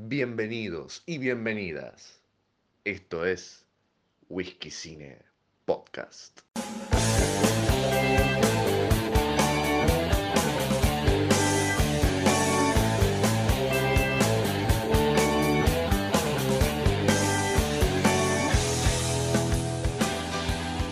Bienvenidos 0.00 1.02
y 1.06 1.18
bienvenidas. 1.18 2.22
Esto 2.84 3.26
es 3.26 3.66
Whisky 4.28 4.70
Cine 4.70 5.18
Podcast. 5.64 6.38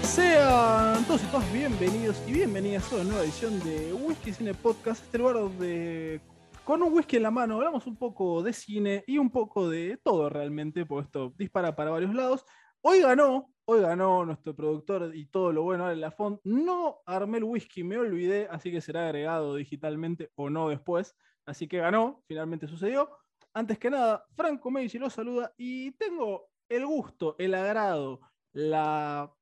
Sean 0.03 1.05
todos 1.05 1.23
y 1.23 1.27
todas 1.27 1.53
bienvenidos 1.53 2.17
y 2.27 2.33
bienvenidas 2.33 2.91
a 2.91 2.97
una 2.97 3.05
nueva 3.05 3.23
edición 3.23 3.61
de 3.63 3.93
Whisky 3.93 4.33
Cine 4.33 4.53
Podcast, 4.55 5.05
este 5.05 5.19
lugar 5.19 5.37
donde 5.37 6.21
con 6.67 6.83
un 6.83 6.93
whisky 6.93 7.17
en 7.17 7.23
la 7.23 7.31
mano 7.31 7.55
hablamos 7.55 7.87
un 7.87 7.97
poco 7.97 8.43
de 8.43 8.53
cine 8.53 9.05
y 9.07 9.19
un 9.19 9.31
poco 9.31 9.71
de 9.71 10.01
todo 10.03 10.29
realmente, 10.29 10.85
porque 10.85 11.07
esto 11.07 11.33
dispara 11.39 11.77
para 11.77 11.93
varios 11.93 12.13
lados. 12.13 12.45
Hoy 12.81 13.03
ganó, 13.03 13.53
hoy 13.67 13.83
ganó 13.83 14.25
nuestro 14.25 14.53
productor 14.53 15.15
y 15.15 15.27
todo 15.27 15.53
lo 15.53 15.63
bueno, 15.63 15.87
Ale 15.87 16.01
Lafont. 16.01 16.41
No 16.43 17.03
armé 17.07 17.39
el 17.39 17.45
whisky, 17.45 17.85
me 17.85 17.97
olvidé, 17.97 18.49
así 18.51 18.73
que 18.73 18.81
será 18.81 19.05
agregado 19.05 19.55
digitalmente 19.55 20.33
o 20.35 20.51
no 20.51 20.69
después. 20.69 21.15
Así 21.47 21.69
que 21.69 21.79
ganó, 21.79 22.25
finalmente 22.27 22.67
sucedió. 22.67 23.11
Antes 23.55 23.79
que 23.79 23.89
nada, 23.89 24.27
Franco 24.35 24.69
Medici 24.69 24.99
lo 24.99 25.09
saluda 25.09 25.53
y 25.57 25.93
tengo 25.93 26.49
el 26.69 26.85
gusto, 26.85 27.37
el 27.39 27.55
agrado, 27.55 28.23
la 28.53 29.33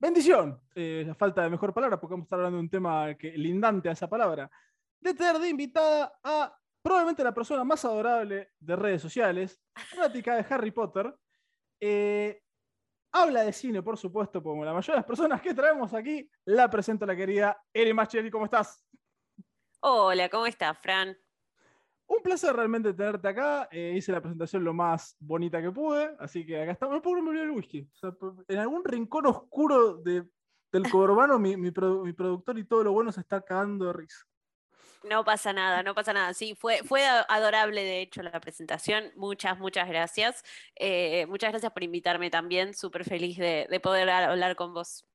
bendición, 0.00 0.60
eh, 0.74 1.04
la 1.06 1.14
falta 1.14 1.42
de 1.42 1.50
mejor 1.50 1.72
palabra, 1.72 2.00
porque 2.00 2.14
vamos 2.14 2.24
a 2.24 2.26
estar 2.26 2.38
hablando 2.40 2.56
de 2.56 2.64
un 2.64 2.70
tema 2.70 3.14
que, 3.14 3.38
lindante 3.38 3.88
a 3.88 3.92
esa 3.92 4.08
palabra, 4.08 4.50
de 5.00 5.14
tener 5.14 5.38
de 5.38 5.48
invitada 5.48 6.12
a 6.22 6.54
probablemente 6.82 7.24
la 7.24 7.34
persona 7.34 7.64
más 7.64 7.84
adorable 7.84 8.50
de 8.58 8.76
redes 8.76 9.02
sociales, 9.02 9.60
fanática 9.74 10.36
de 10.36 10.54
Harry 10.54 10.70
Potter. 10.70 11.14
Eh, 11.80 12.40
habla 13.12 13.42
de 13.42 13.52
cine, 13.52 13.82
por 13.82 13.96
supuesto, 13.96 14.42
como 14.42 14.64
la 14.64 14.72
mayoría 14.72 14.94
de 14.94 14.98
las 15.00 15.06
personas 15.06 15.40
que 15.40 15.54
traemos 15.54 15.94
aquí. 15.94 16.28
La 16.44 16.68
presento 16.68 17.06
la 17.06 17.16
querida 17.16 17.60
Eri 17.72 17.92
Macheri, 17.94 18.30
¿cómo 18.30 18.44
estás? 18.44 18.84
Hola, 19.80 20.28
¿cómo 20.28 20.46
estás, 20.46 20.78
Fran? 20.78 21.16
Un 22.06 22.22
placer 22.22 22.56
realmente 22.56 22.94
tenerte 22.94 23.28
acá. 23.28 23.68
Eh, 23.70 23.94
hice 23.96 24.12
la 24.12 24.20
presentación 24.22 24.64
lo 24.64 24.72
más 24.72 25.14
bonita 25.20 25.60
que 25.60 25.70
pude, 25.70 26.16
así 26.18 26.44
que 26.44 26.62
acá 26.62 26.72
estamos. 26.72 26.96
No 26.96 27.02
puedo 27.02 27.22
me 27.22 27.40
el 27.40 27.50
whisky. 27.50 27.82
O 27.92 27.96
sea, 27.96 28.12
en 28.48 28.58
algún 28.58 28.82
rincón 28.84 29.26
oscuro 29.26 29.98
de, 29.98 30.26
del 30.72 30.90
corbano, 30.90 31.38
mi, 31.38 31.56
mi, 31.56 31.70
produ- 31.70 32.02
mi 32.04 32.14
productor 32.14 32.58
y 32.58 32.64
todo 32.64 32.82
lo 32.84 32.92
bueno 32.92 33.12
se 33.12 33.20
está 33.20 33.42
cagando 33.42 33.86
de 33.86 33.92
risa. 33.92 34.24
No 35.04 35.24
pasa 35.24 35.52
nada, 35.52 35.82
no 35.82 35.94
pasa 35.94 36.12
nada. 36.12 36.34
Sí, 36.34 36.54
fue, 36.54 36.82
fue 36.84 37.04
adorable, 37.06 37.82
de 37.82 38.00
hecho, 38.00 38.22
la 38.22 38.40
presentación. 38.40 39.12
Muchas, 39.16 39.58
muchas 39.58 39.88
gracias. 39.88 40.42
Eh, 40.76 41.26
muchas 41.26 41.50
gracias 41.50 41.72
por 41.72 41.82
invitarme 41.84 42.30
también. 42.30 42.74
Súper 42.74 43.04
feliz 43.04 43.36
de, 43.38 43.66
de 43.70 43.80
poder 43.80 44.10
hablar 44.10 44.56
con 44.56 44.74
vos. 44.74 45.06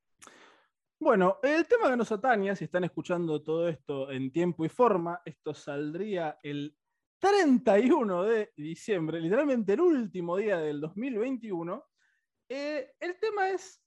Bueno, 1.00 1.38
el 1.44 1.68
tema 1.68 1.90
que 1.90 1.98
nos 1.98 2.12
atañe, 2.14 2.56
si 2.56 2.64
están 2.64 2.86
escuchando 2.86 3.44
todo 3.44 3.68
esto 3.68 4.10
en 4.10 4.32
tiempo 4.32 4.64
y 4.64 4.70
forma, 4.70 5.22
esto 5.26 5.54
saldría 5.54 6.40
el 6.44 6.78
31 7.20 8.24
de 8.24 8.54
diciembre, 8.56 9.20
literalmente 9.20 9.74
el 9.74 9.82
último 9.82 10.38
día 10.38 10.58
del 10.58 10.80
2021. 10.82 11.86
Eh, 12.50 12.94
el 13.00 13.20
tema 13.20 13.50
es 13.50 13.82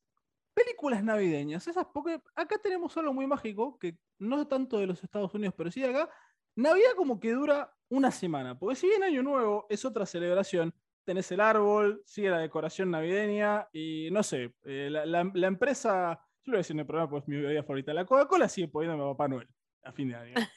películas 0.54 1.04
navideñas. 1.04 1.66
Esas, 1.68 1.86
porque 1.92 2.20
acá 2.34 2.56
tenemos 2.58 2.96
algo 2.96 3.12
muy 3.12 3.26
mágico, 3.26 3.78
que 3.78 3.98
no 4.18 4.46
tanto 4.46 4.78
de 4.78 4.86
los 4.86 5.02
Estados 5.02 5.32
Unidos, 5.34 5.54
pero 5.56 5.70
sí 5.70 5.80
de 5.80 5.88
acá. 5.88 6.10
Navidad 6.54 6.92
como 6.96 7.20
que 7.20 7.32
dura 7.32 7.72
una 7.88 8.10
semana, 8.10 8.58
porque 8.58 8.76
si 8.76 8.88
bien 8.88 9.02
Año 9.02 9.22
Nuevo 9.22 9.66
es 9.68 9.84
otra 9.84 10.06
celebración, 10.06 10.74
tenés 11.04 11.30
el 11.30 11.40
árbol, 11.40 12.02
sigue 12.04 12.30
la 12.30 12.38
decoración 12.38 12.90
navideña 12.90 13.68
y 13.72 14.08
no 14.10 14.22
sé, 14.22 14.54
eh, 14.64 14.88
la, 14.90 15.20
empresa, 15.20 16.18
yo 16.42 16.50
lo 16.50 16.52
voy 16.52 16.56
a 16.56 16.58
decir 16.58 16.74
en 16.74 16.80
el 16.80 16.86
programa 16.86 17.10
porque 17.10 17.24
es 17.24 17.28
mi 17.28 17.42
bebida 17.42 17.62
favorita, 17.62 17.94
la 17.94 18.04
Coca-Cola 18.04 18.48
sigue 18.48 18.68
poniéndome 18.68 19.04
a 19.04 19.12
Papá 19.12 19.28
Noel 19.28 19.48
a 19.84 19.92
fin 19.92 20.08
de 20.08 20.16
año. 20.16 20.34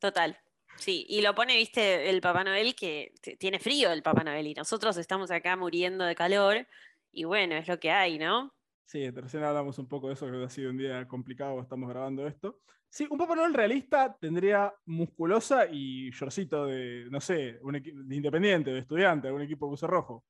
Total. 0.00 0.38
Sí, 0.76 1.06
y 1.08 1.22
lo 1.22 1.34
pone, 1.34 1.56
viste, 1.56 2.10
el 2.10 2.20
Papá 2.20 2.44
Noel 2.44 2.76
que 2.76 3.12
tiene 3.38 3.58
frío 3.58 3.90
el 3.90 4.02
Papá 4.02 4.22
Noel 4.22 4.46
y 4.46 4.54
nosotros 4.54 4.96
estamos 4.96 5.30
acá 5.30 5.56
muriendo 5.56 6.04
de 6.04 6.14
calor 6.14 6.66
y 7.10 7.24
bueno, 7.24 7.56
es 7.56 7.66
lo 7.66 7.80
que 7.80 7.90
hay, 7.90 8.18
¿no? 8.18 8.54
Sí, 8.88 9.10
recién 9.10 9.44
hablamos 9.44 9.78
un 9.78 9.86
poco 9.86 10.08
de 10.08 10.14
eso, 10.14 10.30
que 10.30 10.42
ha 10.42 10.48
sido 10.48 10.70
un 10.70 10.78
día 10.78 11.06
complicado, 11.06 11.60
estamos 11.60 11.90
grabando 11.90 12.26
esto. 12.26 12.62
Sí, 12.88 13.06
un 13.10 13.18
Papá 13.18 13.34
Noel 13.36 13.52
realista 13.52 14.16
tendría 14.18 14.72
musculosa 14.86 15.66
y 15.70 16.08
shortcito 16.10 16.64
de, 16.64 17.06
no 17.10 17.20
sé, 17.20 17.58
un 17.60 17.74
de 17.74 18.16
independiente, 18.16 18.70
de 18.70 18.78
estudiante, 18.78 19.30
un 19.30 19.42
equipo 19.42 19.68
buzo 19.68 19.86
rojo. 19.86 20.24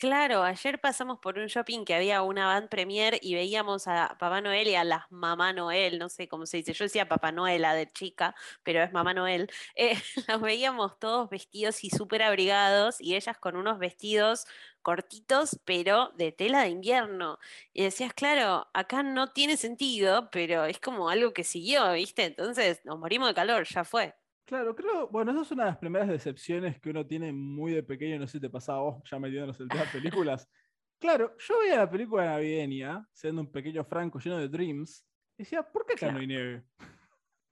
Claro, 0.00 0.42
ayer 0.44 0.80
pasamos 0.80 1.18
por 1.18 1.38
un 1.38 1.48
shopping 1.48 1.84
que 1.84 1.94
había 1.94 2.22
una 2.22 2.46
van 2.46 2.68
premier 2.70 3.18
y 3.20 3.34
veíamos 3.34 3.86
a 3.86 4.16
Papá 4.18 4.40
Noel 4.40 4.66
y 4.68 4.74
a 4.74 4.82
las 4.82 5.02
Mamá 5.12 5.52
Noel, 5.52 5.98
no 5.98 6.08
sé 6.08 6.26
cómo 6.26 6.46
se 6.46 6.56
dice, 6.56 6.72
yo 6.72 6.84
decía 6.86 7.06
Papá 7.06 7.32
Noela 7.32 7.74
de 7.74 7.86
chica, 7.86 8.34
pero 8.62 8.82
es 8.82 8.92
Mamá 8.92 9.12
Noel. 9.12 9.50
Eh, 9.76 9.98
los 10.28 10.40
veíamos 10.40 10.98
todos 10.98 11.28
vestidos 11.28 11.84
y 11.84 11.90
súper 11.90 12.22
abrigados 12.22 12.98
y 13.00 13.14
ellas 13.14 13.36
con 13.38 13.56
unos 13.56 13.78
vestidos 13.78 14.46
cortitos, 14.82 15.60
pero 15.66 16.10
de 16.16 16.32
tela 16.32 16.62
de 16.62 16.70
invierno. 16.70 17.38
Y 17.74 17.82
decías, 17.84 18.14
claro, 18.14 18.68
acá 18.72 19.02
no 19.02 19.32
tiene 19.32 19.56
sentido, 19.58 20.30
pero 20.30 20.64
es 20.64 20.80
como 20.80 21.10
algo 21.10 21.32
que 21.34 21.44
siguió, 21.44 21.92
¿viste? 21.92 22.24
Entonces 22.24 22.80
nos 22.84 22.98
morimos 22.98 23.28
de 23.28 23.34
calor, 23.34 23.66
ya 23.66 23.84
fue. 23.84 24.14
Claro, 24.50 24.74
creo, 24.74 25.06
bueno, 25.06 25.30
esa 25.30 25.42
es 25.42 25.50
una 25.52 25.62
de 25.62 25.70
las 25.70 25.78
primeras 25.78 26.08
decepciones 26.08 26.80
que 26.80 26.90
uno 26.90 27.06
tiene 27.06 27.32
muy 27.32 27.70
de 27.70 27.84
pequeño, 27.84 28.18
no 28.18 28.26
sé 28.26 28.32
si 28.32 28.40
te 28.40 28.50
pasaba 28.50 28.78
a 28.78 28.82
vos, 28.82 29.02
ya 29.08 29.16
metiéndonos 29.20 29.60
en 29.60 29.68
de 29.68 29.76
películas. 29.92 30.48
Claro, 30.98 31.34
yo 31.38 31.60
veía 31.60 31.76
la 31.78 31.88
película 31.88 32.26
navideña, 32.26 33.08
siendo 33.12 33.40
un 33.40 33.50
pequeño 33.50 33.84
franco 33.84 34.18
lleno 34.18 34.38
de 34.38 34.48
dreams, 34.48 35.06
y 35.38 35.44
decía, 35.44 35.62
¿por 35.62 35.86
qué 35.86 35.94
acá 35.94 36.12
no 36.12 36.18
hay 36.18 36.26
nieve? 36.26 36.64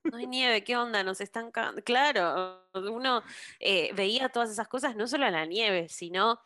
No 0.05 0.19
hay 0.19 0.27
nieve, 0.27 0.65
¿qué 0.65 0.77
onda? 0.77 1.03
Nos 1.03 1.23
están. 1.23 1.51
Claro, 1.83 2.69
uno 2.75 3.23
eh, 3.59 3.91
veía 3.95 4.29
todas 4.29 4.51
esas 4.51 4.69
cosas, 4.69 4.97
no 4.97 5.07
solo 5.07 5.31
la 5.31 5.47
nieve, 5.47 5.89
sino, 5.89 6.41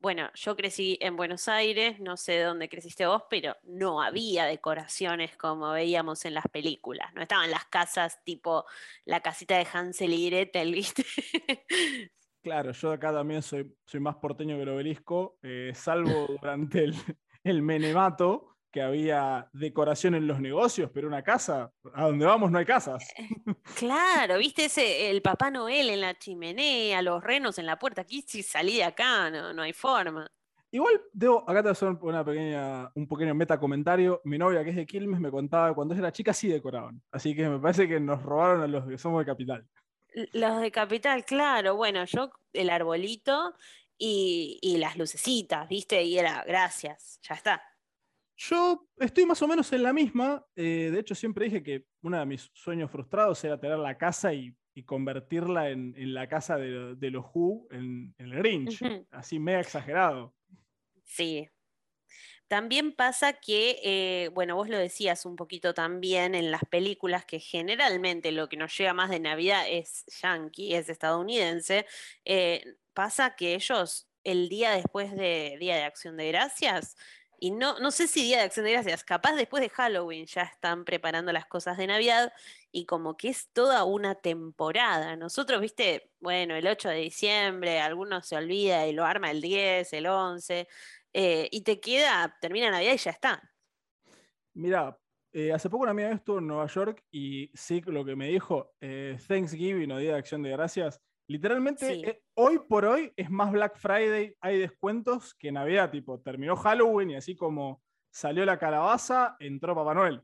bueno, 0.00 0.30
yo 0.34 0.54
crecí 0.56 0.96
en 1.00 1.16
Buenos 1.16 1.48
Aires, 1.48 1.98
no 1.98 2.16
sé 2.16 2.40
dónde 2.40 2.68
creciste 2.68 3.06
vos, 3.06 3.24
pero 3.28 3.56
no 3.64 4.00
había 4.00 4.44
decoraciones 4.44 5.36
como 5.36 5.72
veíamos 5.72 6.24
en 6.24 6.34
las 6.34 6.46
películas. 6.48 7.12
No 7.14 7.22
estaban 7.22 7.50
las 7.50 7.64
casas 7.64 8.22
tipo 8.24 8.64
la 9.04 9.20
casita 9.20 9.56
de 9.58 9.66
Hansel 9.72 10.12
y 10.12 10.30
Gretel, 10.30 10.72
¿viste? 10.74 11.04
Claro, 12.42 12.72
yo 12.72 12.92
acá 12.92 13.12
también 13.12 13.42
soy, 13.42 13.76
soy 13.84 14.00
más 14.00 14.16
porteño 14.16 14.56
que 14.56 14.62
el 14.62 14.68
obelisco, 14.68 15.38
eh, 15.42 15.72
salvo 15.74 16.26
durante 16.40 16.84
el, 16.84 16.94
el 17.42 17.62
menemato, 17.62 18.57
que 18.70 18.82
había 18.82 19.48
decoración 19.52 20.14
en 20.14 20.26
los 20.26 20.40
negocios, 20.40 20.90
pero 20.92 21.08
una 21.08 21.22
casa, 21.22 21.72
a 21.94 22.06
donde 22.06 22.26
vamos 22.26 22.50
no 22.50 22.58
hay 22.58 22.66
casas. 22.66 23.06
Claro, 23.76 24.38
¿viste 24.38 24.64
ese, 24.66 25.10
el 25.10 25.22
Papá 25.22 25.50
Noel 25.50 25.90
en 25.90 26.00
la 26.00 26.18
chimenea, 26.18 27.00
los 27.02 27.22
renos 27.22 27.58
en 27.58 27.66
la 27.66 27.78
puerta? 27.78 28.02
Aquí 28.02 28.22
si 28.26 28.42
salí 28.42 28.76
de 28.76 28.84
acá, 28.84 29.30
no, 29.30 29.52
no 29.52 29.62
hay 29.62 29.72
forma. 29.72 30.28
Igual, 30.70 31.00
debo, 31.12 31.48
acá 31.48 31.62
te 31.62 31.62
voy 31.62 31.68
a 31.68 31.72
hacer 31.72 31.88
una 32.02 32.24
pequeña, 32.24 32.90
un 32.94 33.06
pequeño 33.06 33.34
meta 33.34 33.58
comentario. 33.58 34.20
Mi 34.24 34.36
novia, 34.36 34.62
que 34.64 34.70
es 34.70 34.76
de 34.76 34.86
Quilmes, 34.86 35.20
me 35.20 35.30
contaba 35.30 35.68
que 35.68 35.74
cuando 35.74 35.94
ella 35.94 36.02
era 36.02 36.12
chica 36.12 36.34
sí 36.34 36.48
decoraban. 36.48 37.00
Así 37.10 37.34
que 37.34 37.48
me 37.48 37.58
parece 37.58 37.88
que 37.88 37.98
nos 38.00 38.22
robaron 38.22 38.60
a 38.60 38.66
los 38.66 38.86
que 38.86 38.98
somos 38.98 39.20
de 39.20 39.26
Capital. 39.26 39.66
Los 40.32 40.60
de 40.60 40.70
Capital, 40.70 41.24
claro, 41.24 41.76
bueno, 41.76 42.04
yo 42.04 42.30
el 42.52 42.70
arbolito 42.70 43.54
y, 43.96 44.58
y 44.60 44.76
las 44.76 44.96
lucecitas, 44.96 45.68
¿viste? 45.68 46.02
Y 46.02 46.18
era, 46.18 46.44
gracias, 46.46 47.18
ya 47.22 47.34
está. 47.34 47.62
Yo 48.40 48.88
estoy 48.98 49.26
más 49.26 49.42
o 49.42 49.48
menos 49.48 49.72
en 49.72 49.82
la 49.82 49.92
misma. 49.92 50.46
eh, 50.54 50.90
de 50.92 51.00
hecho, 51.00 51.14
siempre 51.14 51.46
dije 51.46 51.62
que 51.62 51.86
uno 52.02 52.18
de 52.18 52.24
mis 52.24 52.48
sueños 52.54 52.90
frustrados 52.90 53.42
era 53.42 53.58
tener 53.58 53.78
la 53.78 53.98
casa 53.98 54.32
y, 54.32 54.54
y 54.74 54.84
convertirla 54.84 55.70
en, 55.70 55.92
en 55.96 56.14
la 56.14 56.28
casa 56.28 56.56
de, 56.56 56.94
de 56.94 57.10
los 57.10 57.24
Who, 57.34 57.66
en, 57.72 58.14
en 58.16 58.26
el 58.26 58.38
Grinch. 58.38 58.80
Ujú. 58.80 59.06
Así 59.10 59.40
mega 59.40 59.60
exagerado. 59.60 60.36
Sí. 61.02 61.48
También 62.46 62.92
pasa 62.92 63.32
que, 63.34 63.80
eh, 63.82 64.30
bueno, 64.32 64.54
vos 64.56 64.68
lo 64.68 64.78
decías 64.78 65.26
un 65.26 65.36
poquito 65.36 65.74
también 65.74 66.34
en 66.34 66.50
las 66.50 66.64
películas 66.64 67.26
que 67.26 67.40
generalmente 67.40 68.32
lo 68.32 68.48
que 68.48 68.56
nos 68.56 68.74
llega 68.78 68.94
más 68.94 69.10
de 69.10 69.20
Navidad 69.20 69.64
es 69.68 70.06
yankee, 70.22 70.74
es 70.74 70.88
estadounidense, 70.88 71.84
eh, 72.24 72.76
pasa 72.94 73.34
que 73.36 73.54
ellos 73.54 74.08
el 74.24 74.48
día 74.48 74.70
después 74.70 75.14
de 75.14 75.56
Día 75.60 75.76
de 75.76 75.82
Acción 75.82 76.16
de 76.16 76.28
Gracias, 76.28 76.96
y 77.40 77.50
no, 77.50 77.78
no 77.78 77.90
sé 77.90 78.06
si 78.06 78.22
Día 78.24 78.38
de 78.38 78.44
Acción 78.44 78.64
de 78.64 78.72
Gracias, 78.72 79.04
capaz 79.04 79.34
después 79.34 79.60
de 79.62 79.68
Halloween 79.68 80.26
ya 80.26 80.42
están 80.42 80.84
preparando 80.84 81.32
las 81.32 81.46
cosas 81.46 81.76
de 81.76 81.86
Navidad 81.86 82.32
y 82.72 82.86
como 82.86 83.16
que 83.16 83.28
es 83.28 83.48
toda 83.52 83.84
una 83.84 84.16
temporada. 84.16 85.16
Nosotros, 85.16 85.60
viste, 85.60 86.10
bueno, 86.20 86.54
el 86.54 86.66
8 86.66 86.88
de 86.88 86.96
diciembre, 86.96 87.80
algunos 87.80 88.26
se 88.26 88.36
olvida 88.36 88.86
y 88.86 88.92
lo 88.92 89.04
arma 89.04 89.30
el 89.30 89.40
10, 89.40 89.92
el 89.92 90.06
11. 90.06 90.68
Eh, 91.12 91.48
y 91.50 91.62
te 91.62 91.80
queda, 91.80 92.36
termina 92.40 92.70
Navidad 92.70 92.94
y 92.94 92.98
ya 92.98 93.10
está. 93.10 93.52
Mira, 94.54 94.98
eh, 95.32 95.52
hace 95.52 95.70
poco 95.70 95.82
una 95.82 95.92
amiga 95.92 96.10
estuvo 96.10 96.38
en 96.38 96.46
Nueva 96.46 96.66
York 96.66 97.04
y 97.10 97.50
sí, 97.54 97.80
lo 97.86 98.04
que 98.04 98.16
me 98.16 98.28
dijo, 98.28 98.74
eh, 98.80 99.16
Thanksgiving 99.26 99.92
o 99.92 99.98
Día 99.98 100.12
de 100.12 100.18
Acción 100.18 100.42
de 100.42 100.50
Gracias, 100.50 101.00
Literalmente, 101.28 101.94
Sí. 101.94 102.02
eh, 102.04 102.22
hoy 102.34 102.58
por 102.68 102.86
hoy 102.86 103.12
es 103.14 103.30
más 103.30 103.52
Black 103.52 103.78
Friday, 103.78 104.34
hay 104.40 104.58
descuentos 104.58 105.34
que 105.34 105.52
Navidad, 105.52 105.90
tipo, 105.90 106.18
terminó 106.20 106.56
Halloween 106.56 107.10
y 107.10 107.16
así 107.16 107.36
como 107.36 107.82
salió 108.10 108.44
la 108.46 108.58
calabaza, 108.58 109.36
entró 109.38 109.74
Papá 109.74 109.94
Noel. 109.94 110.22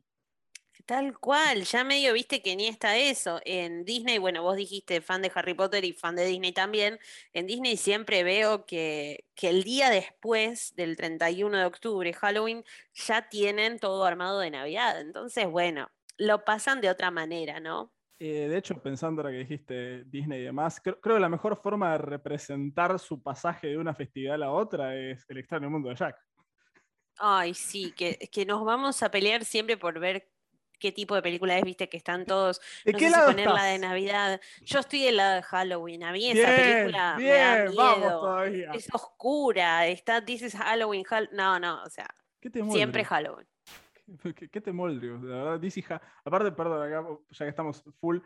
Tal 0.87 1.19
cual, 1.19 1.63
ya 1.65 1.85
medio 1.85 2.13
viste 2.13 2.43
que 2.43 2.57
ni 2.57 2.67
está 2.67 2.97
eso. 2.97 3.41
En 3.45 3.85
Disney, 3.85 4.19
bueno, 4.19 4.43
vos 4.43 4.57
dijiste 4.57 5.01
fan 5.01 5.23
de 5.23 5.31
Harry 5.35 5.55
Potter 5.55 5.85
y 5.85 5.93
fan 5.93 6.17
de 6.17 6.27
Disney 6.27 6.53
también. 6.53 6.99
En 7.33 7.47
Disney 7.47 7.77
siempre 7.77 8.25
veo 8.25 8.67
que, 8.67 9.27
que 9.35 9.51
el 9.51 9.63
día 9.63 9.89
después 9.91 10.75
del 10.75 10.97
31 10.97 11.59
de 11.59 11.65
octubre, 11.65 12.13
Halloween, 12.13 12.65
ya 12.93 13.29
tienen 13.29 13.79
todo 13.79 14.05
armado 14.05 14.41
de 14.41 14.51
Navidad. 14.51 15.01
Entonces, 15.01 15.47
bueno, 15.49 15.91
lo 16.19 16.45
pasan 16.45 16.81
de 16.81 16.91
otra 16.91 17.11
manera, 17.11 17.61
¿no? 17.61 17.93
Eh, 18.19 18.49
de 18.49 18.57
hecho, 18.57 18.81
pensando 18.81 19.21
ahora 19.23 19.33
que 19.33 19.39
dijiste 19.39 20.05
Disney 20.05 20.41
y 20.41 20.45
demás, 20.45 20.81
creo, 20.81 21.01
creo 21.01 21.17
que 21.17 21.21
la 21.21 21.29
mejor 21.29 21.61
forma 21.61 21.93
de 21.93 21.99
representar 21.99 22.99
su 22.99 23.23
pasaje 23.23 23.69
de 23.69 23.79
una 23.79 23.95
festividad 23.95 24.35
a 24.37 24.39
la 24.39 24.53
otra 24.53 24.95
es 24.97 25.29
el 25.29 25.39
extraño 25.39 25.69
mundo 25.69 25.89
de 25.89 25.97
Jack. 25.97 26.17
Ay, 27.19 27.55
sí, 27.55 27.93
que, 27.93 28.17
que 28.33 28.47
nos 28.47 28.65
vamos 28.65 29.03
a 29.03 29.11
pelear 29.11 29.45
siempre 29.45 29.77
por 29.77 29.99
ver 29.99 30.31
qué 30.79 30.93
tipo 30.93 31.15
de 31.15 31.23
película 31.23 31.57
es, 31.57 31.65
viste, 31.65 31.89
que 31.89 31.97
están 31.97 32.25
todos. 32.25 32.61
¿De 32.85 32.93
no 32.93 32.99
qué 32.99 33.05
sé 33.07 33.11
si 33.11 33.17
lado 33.17 33.31
poner 33.31 33.51
la 33.51 33.65
de? 33.65 33.79
Navidad. 33.79 34.41
Yo 34.63 34.81
estoy 34.81 35.03
del 35.03 35.17
lado 35.17 35.37
de 35.37 35.43
Halloween. 35.43 36.05
A 36.05 36.13
mí 36.13 36.31
esa 36.31 36.51
Bien, 36.51 36.57
película 36.57 37.15
me 37.17 37.25
da 37.25 37.65
bien, 37.65 37.77
vamos 37.77 38.13
todavía. 38.13 38.71
Es 38.73 38.89
oscura, 38.93 39.87
está 39.87 40.25
This 40.25 40.43
is 40.43 40.55
Halloween, 40.55 41.05
Hall- 41.09 41.31
no, 41.33 41.59
no, 41.59 41.83
o 41.83 41.91
sea, 41.91 42.09
¿Qué 42.41 42.51
te 42.51 42.63
siempre? 42.65 43.05
Halloween. 43.05 43.47
¿Qué, 44.37 44.49
qué 44.49 44.61
te 44.61 44.73
moldrio? 44.73 45.19
La 45.23 45.37
verdad, 45.37 45.61
DC 45.61 45.85
Ha- 45.89 46.01
Aparte, 46.25 46.53
perdón, 46.53 46.83
acá, 46.87 47.07
ya 47.31 47.45
que 47.45 47.51
estamos 47.51 47.83
full, 48.01 48.19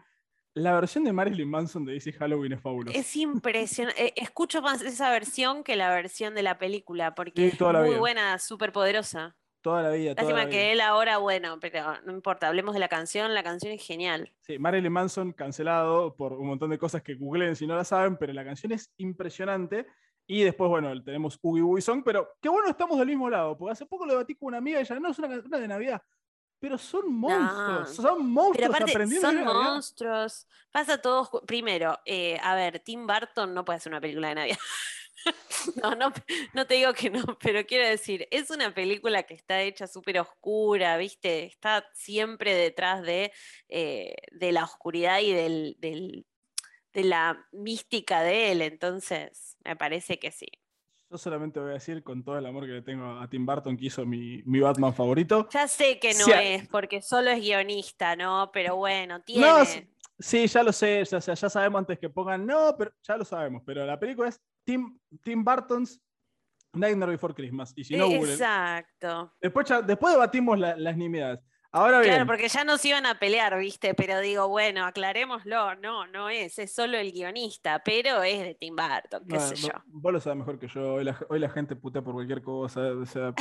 la 0.54 0.74
versión 0.74 1.04
de 1.04 1.12
Marilyn 1.12 1.48
Manson 1.48 1.84
de 1.84 1.92
DC 1.94 2.12
Halloween 2.14 2.52
es 2.54 2.60
fabulosa. 2.60 2.98
Es 2.98 3.14
impresionante. 3.16 4.20
Escucho 4.20 4.60
más 4.62 4.82
esa 4.82 5.10
versión 5.10 5.62
que 5.62 5.76
la 5.76 5.90
versión 5.90 6.34
de 6.34 6.42
la 6.42 6.58
película, 6.58 7.14
porque 7.14 7.42
Sí, 7.42 7.48
es 7.52 7.58
toda 7.58 7.74
la 7.74 7.80
muy 7.80 7.90
vida. 7.90 7.98
buena, 7.98 8.38
súper 8.38 8.72
poderosa. 8.72 9.36
Toda 9.60 9.82
la 9.82 9.90
vida, 9.90 10.14
toda 10.14 10.22
Lástima 10.22 10.44
la 10.44 10.50
que 10.50 10.56
vida. 10.58 10.72
él 10.72 10.80
ahora, 10.80 11.18
bueno, 11.18 11.58
pero 11.60 12.00
no 12.04 12.12
importa, 12.12 12.48
hablemos 12.48 12.74
de 12.74 12.80
la 12.80 12.88
canción, 12.88 13.34
la 13.34 13.42
canción 13.42 13.72
es 13.72 13.84
genial. 13.84 14.32
Sí, 14.40 14.58
Marilyn 14.58 14.92
Manson 14.92 15.32
cancelado 15.32 16.16
por 16.16 16.32
un 16.32 16.46
montón 16.46 16.70
de 16.70 16.78
cosas 16.78 17.02
que 17.02 17.14
googleen 17.14 17.54
si 17.56 17.66
no 17.66 17.76
la 17.76 17.84
saben, 17.84 18.16
pero 18.16 18.32
la 18.32 18.44
canción 18.44 18.72
es 18.72 18.92
impresionante. 18.96 19.86
Y 20.30 20.42
después, 20.42 20.68
bueno, 20.68 21.02
tenemos 21.02 21.38
Oogie 21.42 21.62
Boogie 21.62 21.80
Song, 21.82 22.02
pero 22.04 22.28
qué 22.40 22.48
bueno 22.50 22.68
estamos 22.68 22.98
del 22.98 23.08
mismo 23.08 23.30
lado, 23.30 23.56
porque 23.56 23.72
hace 23.72 23.86
poco 23.86 24.04
lo 24.04 24.12
debatí 24.12 24.34
con 24.34 24.48
una 24.48 24.58
amiga 24.58 24.78
y 24.78 24.82
ella, 24.82 25.00
no, 25.00 25.10
es 25.10 25.18
una 25.18 25.28
canción 25.28 25.50
de 25.60 25.66
Navidad. 25.68 26.02
Pero 26.60 26.76
son 26.76 27.12
monstruos, 27.14 27.94
son 27.94 28.04
Pero 28.04 28.18
monstruos 28.18 28.68
aparte, 28.70 28.90
aprendiendo 28.90 29.26
son 29.28 29.36
Navidad. 29.36 29.54
monstruos. 29.72 30.46
Pasa 30.70 31.00
todo. 31.00 31.42
Primero, 31.46 31.98
eh, 32.04 32.38
a 32.42 32.54
ver, 32.54 32.80
Tim 32.80 33.06
Burton 33.06 33.54
no 33.54 33.64
puede 33.64 33.78
hacer 33.78 33.90
una 33.92 34.00
película 34.00 34.28
de 34.28 34.34
Navidad. 34.34 34.58
No, 35.82 35.94
no, 35.96 36.12
no 36.54 36.66
te 36.66 36.74
digo 36.74 36.94
que 36.94 37.10
no, 37.10 37.36
pero 37.42 37.66
quiero 37.66 37.86
decir, 37.86 38.28
es 38.30 38.50
una 38.50 38.72
película 38.72 39.24
que 39.24 39.34
está 39.34 39.60
hecha 39.62 39.88
súper 39.88 40.20
oscura, 40.20 40.96
¿viste? 40.96 41.42
Está 41.44 41.84
siempre 41.92 42.54
detrás 42.54 43.02
de, 43.02 43.32
eh, 43.68 44.14
de 44.30 44.52
la 44.52 44.62
oscuridad 44.64 45.18
y 45.20 45.32
del, 45.32 45.76
del- 45.80 46.24
de 47.02 47.04
la 47.08 47.46
mística 47.52 48.22
de 48.22 48.50
él, 48.52 48.62
entonces 48.62 49.56
me 49.64 49.76
parece 49.76 50.18
que 50.18 50.30
sí. 50.32 50.46
Yo 51.10 51.16
solamente 51.16 51.58
voy 51.60 51.70
a 51.70 51.74
decir 51.74 52.02
con 52.02 52.22
todo 52.24 52.36
el 52.38 52.44
amor 52.44 52.66
que 52.66 52.72
le 52.72 52.82
tengo 52.82 53.18
a 53.18 53.28
Tim 53.30 53.46
Burton, 53.46 53.76
que 53.76 53.86
hizo 53.86 54.04
mi, 54.04 54.42
mi 54.44 54.60
Batman 54.60 54.92
favorito. 54.92 55.48
Ya 55.50 55.66
sé 55.68 55.98
que 55.98 56.12
no 56.14 56.24
Sí, 56.26 56.32
es, 56.34 56.68
porque 56.68 57.00
solo 57.00 57.30
es 57.30 57.40
guionista, 57.40 58.14
¿no? 58.16 58.50
Pero 58.52 58.76
bueno, 58.76 59.22
tiene... 59.22 59.46
No, 59.46 59.64
sí, 60.18 60.46
ya 60.46 60.62
lo 60.62 60.72
sé, 60.72 61.04
ya, 61.04 61.20
sabemos 61.20 61.78
antes 61.78 61.98
que 61.98 62.10
pongan, 62.10 62.44
no, 62.44 62.74
pero 62.76 62.92
ya 63.02 63.16
lo 63.16 63.24
sabemos, 63.24 63.62
pero 63.64 63.86
la 63.86 63.98
película 63.98 64.28
es 64.28 64.38
Tim, 64.64 64.98
Tim 65.22 65.42
Burton's 65.44 65.98
Nightmare 66.74 67.12
Before 67.12 67.32
Christmas. 67.32 67.72
Y 67.74 67.84
si 67.84 67.96
no, 67.96 68.06
googlen. 68.06 68.32
Exacto. 68.32 69.32
Después, 69.40 69.66
ya- 69.66 69.80
después 69.80 70.12
debatimos 70.12 70.58
la- 70.58 70.76
las 70.76 70.96
nimiedades. 70.96 71.40
Ahora 71.70 72.00
bien, 72.00 72.14
Claro, 72.14 72.26
porque 72.26 72.48
ya 72.48 72.64
nos 72.64 72.82
iban 72.84 73.04
a 73.06 73.18
pelear, 73.18 73.58
¿viste? 73.58 73.92
Pero 73.94 74.20
digo, 74.20 74.48
bueno, 74.48 74.84
aclarémoslo, 74.86 75.74
no, 75.76 76.06
no 76.06 76.30
es, 76.30 76.58
es 76.58 76.72
solo 76.74 76.96
el 76.96 77.12
guionista, 77.12 77.82
pero 77.84 78.22
es 78.22 78.40
de 78.40 78.54
Tim 78.54 78.74
Burton, 78.74 79.26
qué 79.28 79.36
no, 79.36 79.40
sé 79.40 79.56
yo. 79.56 79.72
vos 79.86 80.12
lo 80.12 80.20
sabés 80.20 80.38
mejor 80.38 80.58
que 80.58 80.66
yo. 80.68 80.94
Hoy 80.94 81.04
la, 81.04 81.18
hoy 81.28 81.38
la 81.38 81.50
gente 81.50 81.76
putea 81.76 82.00
por 82.02 82.14
cualquier 82.14 82.42
cosa. 82.42 82.80
O 82.92 83.04
sea, 83.04 83.34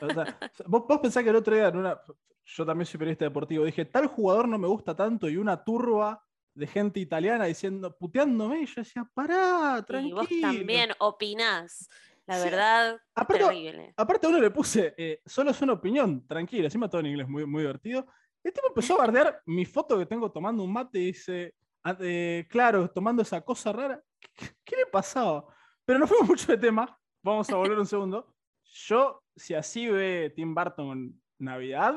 o 0.00 0.10
sea, 0.10 0.38
vos, 0.66 0.84
vos 0.88 0.98
pensás 1.00 1.22
que 1.22 1.30
el 1.30 1.36
otro 1.36 1.54
día 1.54 1.68
en 1.68 1.76
una. 1.76 2.00
Yo 2.46 2.66
también 2.66 2.86
soy 2.86 2.98
periodista 2.98 3.24
deportivo. 3.26 3.64
Dije, 3.64 3.84
tal 3.86 4.06
jugador 4.06 4.48
no 4.48 4.58
me 4.58 4.68
gusta 4.68 4.94
tanto 4.94 5.28
y 5.28 5.36
una 5.36 5.62
turba 5.64 6.22
de 6.54 6.66
gente 6.66 7.00
italiana 7.00 7.46
diciendo, 7.46 7.96
puteándome. 7.96 8.60
Y 8.62 8.66
yo 8.66 8.74
decía, 8.76 9.08
pará, 9.14 9.78
Y 9.80 9.82
tranquilo. 9.84 10.16
vos 10.16 10.28
también 10.40 10.90
opinás, 10.98 11.88
la 12.26 12.36
Sí, 12.38 12.44
verdad, 12.44 12.98
aparte- 13.14 13.44
terrible. 13.44 13.94
Aparte 13.96 14.26
a 14.26 14.30
uno 14.30 14.40
le 14.40 14.50
puse, 14.50 14.94
eh, 14.96 15.20
solo 15.26 15.50
es 15.50 15.60
una 15.62 15.74
opinión, 15.74 16.26
tranquilo, 16.26 16.64
encima 16.64 16.88
todo 16.88 17.00
en 17.00 17.08
inglés, 17.08 17.28
muy, 17.28 17.44
muy 17.46 17.62
divertido. 17.62 18.06
El 18.42 18.52
tipo 18.52 18.66
empezó 18.68 18.94
a 18.94 18.98
bardear 19.06 19.42
mi 19.46 19.64
foto 19.64 19.98
que 19.98 20.06
tengo 20.06 20.30
tomando 20.30 20.62
un 20.62 20.72
mate 20.72 20.98
y 20.98 21.06
dice, 21.06 21.54
ah, 21.82 21.96
eh, 22.00 22.46
claro, 22.48 22.90
tomando 22.90 23.22
esa 23.22 23.40
cosa 23.40 23.72
rara. 23.72 24.02
¿Qué, 24.20 24.46
qué 24.64 24.76
le 24.76 24.86
pasaba? 24.86 25.44
Pero 25.84 25.98
no 25.98 26.06
fuimos 26.06 26.28
mucho 26.30 26.46
de 26.50 26.58
tema, 26.58 26.98
vamos 27.22 27.48
a 27.50 27.56
volver 27.56 27.78
un 27.78 27.86
segundo. 27.86 28.34
Yo, 28.64 29.22
si 29.36 29.54
así 29.54 29.88
ve 29.88 30.32
Tim 30.34 30.54
Burton 30.54 31.20
Navidad, 31.38 31.94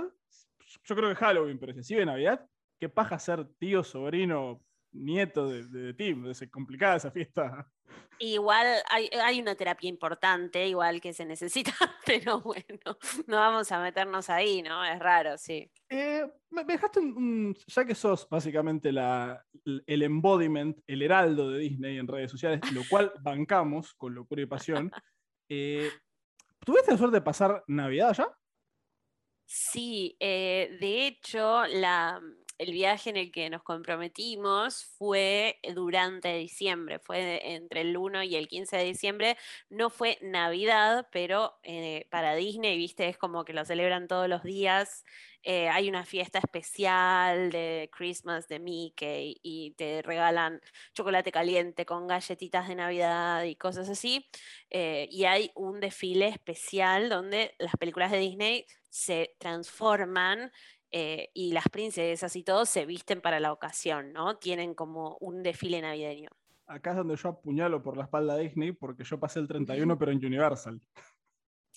yo 0.84 0.96
creo 0.96 1.10
que 1.10 1.16
Halloween, 1.16 1.58
pero 1.60 1.74
si 1.74 1.80
así 1.80 1.96
ve 1.96 2.06
Navidad, 2.06 2.46
qué 2.80 2.90
paja 2.90 3.18
ser 3.18 3.46
tío, 3.58 3.84
sobrino, 3.84 4.62
nieto 4.92 5.48
de, 5.50 5.68
de 5.68 5.94
Tim, 5.94 6.26
es 6.28 6.44
complicada 6.52 6.98
esa 6.98 7.12
fiesta. 7.12 7.70
Igual 8.20 8.68
hay, 8.90 9.10
hay 9.24 9.40
una 9.40 9.56
terapia 9.56 9.88
importante, 9.90 10.68
igual 10.68 11.00
que 11.00 11.14
se 11.14 11.24
necesita, 11.26 11.72
pero 12.06 12.42
bueno, 12.42 12.98
no 13.28 13.38
vamos 13.38 13.72
a 13.72 13.80
meternos 13.80 14.30
ahí, 14.30 14.62
¿no? 14.64 14.84
Es 14.84 14.98
raro, 15.00 15.38
sí. 15.38 15.72
Eh, 15.90 16.26
me 16.50 16.64
me 16.66 16.74
dejaste 16.74 17.00
un, 17.00 17.16
un- 17.16 17.56
ya 17.68 17.86
que 17.86 17.94
sos 17.96 18.28
básicamente 18.30 18.92
la, 18.92 19.46
el 19.86 20.02
embodiment, 20.04 20.78
el 20.88 21.02
heraldo 21.04 21.52
de 21.52 21.60
Disney 21.60 21.98
en 21.98 22.08
redes 22.08 22.32
sociales, 22.32 22.60
lo 22.74 22.82
cual 22.90 23.12
bancamos 23.22 23.94
con 23.94 24.16
locura 24.16 24.42
y 24.42 24.46
pasión. 24.48 24.92
eh, 25.50 25.90
¿Tuviste 26.66 26.92
la 26.92 26.98
suerte 26.98 27.18
de 27.18 27.22
pasar 27.22 27.64
Navidad 27.68 28.10
allá? 28.10 28.28
Sí, 29.46 30.18
eh, 30.20 30.76
de 30.82 31.08
hecho, 31.08 31.66
la, 31.68 32.20
el 32.58 32.72
viaje 32.72 33.10
en 33.10 33.18
el 33.18 33.32
que 33.32 33.50
nos 33.50 33.64
comprometimos 33.64 34.86
fue 34.98 35.60
durante 35.76 36.36
diciembre, 36.38 37.00
fue 37.00 37.54
entre 37.54 37.82
el 37.82 37.96
1 37.96 38.24
y 38.24 38.36
el 38.36 38.48
15 38.48 38.78
de 38.78 38.84
diciembre. 38.84 39.38
No 39.70 39.90
fue 39.90 40.18
Navidad, 40.22 41.08
pero 41.12 41.60
eh, 41.64 42.08
para 42.10 42.36
Disney, 42.36 42.78
viste, 42.78 43.08
es 43.08 43.18
como 43.18 43.46
que 43.46 43.54
lo 43.54 43.66
celebran 43.66 44.08
todos 44.08 44.28
los 44.28 44.44
días. 44.44 45.04
Eh, 45.44 45.70
hay 45.70 45.88
una 45.88 46.04
fiesta 46.06 46.40
especial 46.40 47.52
de 47.52 47.90
Christmas 47.96 48.48
de 48.48 48.60
Mickey 48.60 49.40
y 49.42 49.72
te 49.78 50.02
regalan 50.02 50.60
chocolate 50.94 51.32
caliente 51.32 51.86
con 51.86 52.08
galletitas 52.08 52.68
de 52.68 52.76
Navidad 52.76 53.44
y 53.44 53.56
cosas 53.56 53.88
así. 53.88 54.28
Eh, 54.70 55.08
y 55.12 55.26
hay 55.26 55.52
un 55.56 55.80
desfile 55.80 56.28
especial 56.28 57.08
donde 57.10 57.56
las 57.60 57.76
películas 57.78 58.12
de 58.12 58.18
Disney 58.18 58.66
se 58.90 59.36
transforman 59.40 60.52
eh, 60.92 61.30
y 61.34 61.52
las 61.54 61.70
princesas 61.70 62.36
y 62.36 62.44
todo 62.44 62.66
se 62.66 62.86
visten 62.86 63.22
para 63.22 63.40
la 63.40 63.52
ocasión, 63.52 64.14
¿no? 64.14 64.38
Tienen 64.38 64.74
como 64.74 65.18
un 65.20 65.44
desfile 65.44 65.82
navideño. 65.82 66.30
Acá 66.66 66.92
es 66.92 66.98
donde 66.98 67.16
yo 67.16 67.30
apuñalo 67.30 67.82
por 67.82 67.98
la 67.98 68.04
espalda 68.04 68.34
a 68.34 68.38
Disney 68.38 68.72
porque 68.72 69.04
yo 69.04 69.20
pasé 69.20 69.40
el 69.40 69.48
31 69.48 69.98
pero 69.98 70.12
en 70.12 70.26
Universal. 70.26 70.82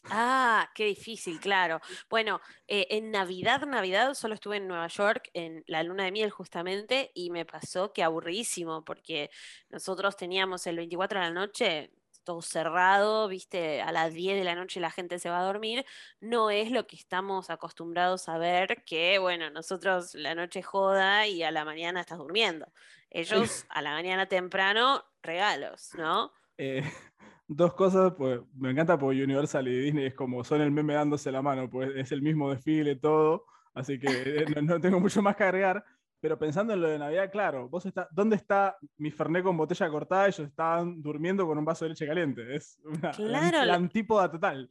Ah, 0.04 0.68
qué 0.74 0.86
difícil, 0.86 1.38
claro. 1.40 1.80
Bueno, 2.08 2.40
eh, 2.66 2.86
en 2.90 3.10
Navidad, 3.10 3.66
Navidad, 3.66 4.14
solo 4.14 4.34
estuve 4.34 4.56
en 4.56 4.66
Nueva 4.66 4.86
York 4.86 5.28
en 5.34 5.62
la 5.66 5.82
luna 5.82 6.04
de 6.04 6.12
miel 6.12 6.30
justamente 6.30 7.10
y 7.14 7.30
me 7.30 7.44
pasó 7.44 7.92
que 7.92 8.02
aburridísimo 8.02 8.84
porque 8.84 9.30
nosotros 9.68 10.16
teníamos 10.16 10.66
el 10.66 10.76
24 10.76 11.20
de 11.20 11.26
la 11.26 11.32
noche 11.32 11.90
todo 12.24 12.42
cerrado, 12.42 13.28
viste, 13.28 13.82
a 13.82 13.92
las 13.92 14.12
10 14.12 14.38
de 14.38 14.44
la 14.44 14.54
noche 14.54 14.80
la 14.80 14.90
gente 14.90 15.18
se 15.18 15.30
va 15.30 15.40
a 15.40 15.44
dormir. 15.44 15.84
No 16.20 16.50
es 16.50 16.70
lo 16.70 16.86
que 16.86 16.96
estamos 16.96 17.50
acostumbrados 17.50 18.28
a 18.28 18.38
ver, 18.38 18.82
que 18.84 19.18
bueno, 19.18 19.50
nosotros 19.50 20.14
la 20.14 20.34
noche 20.34 20.62
joda 20.62 21.26
y 21.26 21.42
a 21.42 21.50
la 21.50 21.64
mañana 21.64 22.00
estás 22.00 22.18
durmiendo. 22.18 22.66
Ellos 23.10 23.66
a 23.68 23.82
la 23.82 23.92
mañana 23.92 24.26
temprano, 24.26 25.04
regalos, 25.22 25.90
¿no? 25.96 26.32
Eh, 26.56 26.82
dos 27.48 27.74
cosas, 27.74 28.12
pues 28.16 28.40
me 28.54 28.70
encanta 28.70 28.98
porque 28.98 29.22
Universal 29.22 29.66
y 29.68 29.80
Disney 29.80 30.06
es 30.06 30.14
como 30.14 30.44
son 30.44 30.60
el 30.60 30.70
meme 30.70 30.94
dándose 30.94 31.32
la 31.32 31.42
mano, 31.42 31.68
pues 31.68 31.90
es 31.96 32.12
el 32.12 32.22
mismo 32.22 32.50
desfile, 32.50 32.96
todo, 32.96 33.46
así 33.74 33.98
que 33.98 34.08
eh, 34.08 34.44
no, 34.54 34.62
no 34.62 34.80
tengo 34.80 35.00
mucho 35.00 35.22
más 35.22 35.36
que 35.36 35.44
agregar. 35.44 35.84
Pero 36.20 36.38
pensando 36.38 36.74
en 36.74 36.80
lo 36.80 36.88
de 36.88 36.98
Navidad, 36.98 37.30
claro, 37.30 37.68
vos 37.68 37.86
está, 37.86 38.08
¿dónde 38.10 38.36
está 38.36 38.76
mi 38.98 39.10
Fernet 39.10 39.42
con 39.42 39.56
botella 39.56 39.88
cortada? 39.88 40.26
Ellos 40.26 40.46
estaban 40.48 41.00
durmiendo 41.02 41.46
con 41.46 41.56
un 41.58 41.64
vaso 41.64 41.84
de 41.84 41.90
leche 41.90 42.06
caliente. 42.06 42.54
Es 42.54 42.78
una, 42.84 43.10
la- 43.10 43.12
Claro, 43.12 43.64
la, 43.64 43.74
antípoda 43.74 44.30
total. 44.30 44.70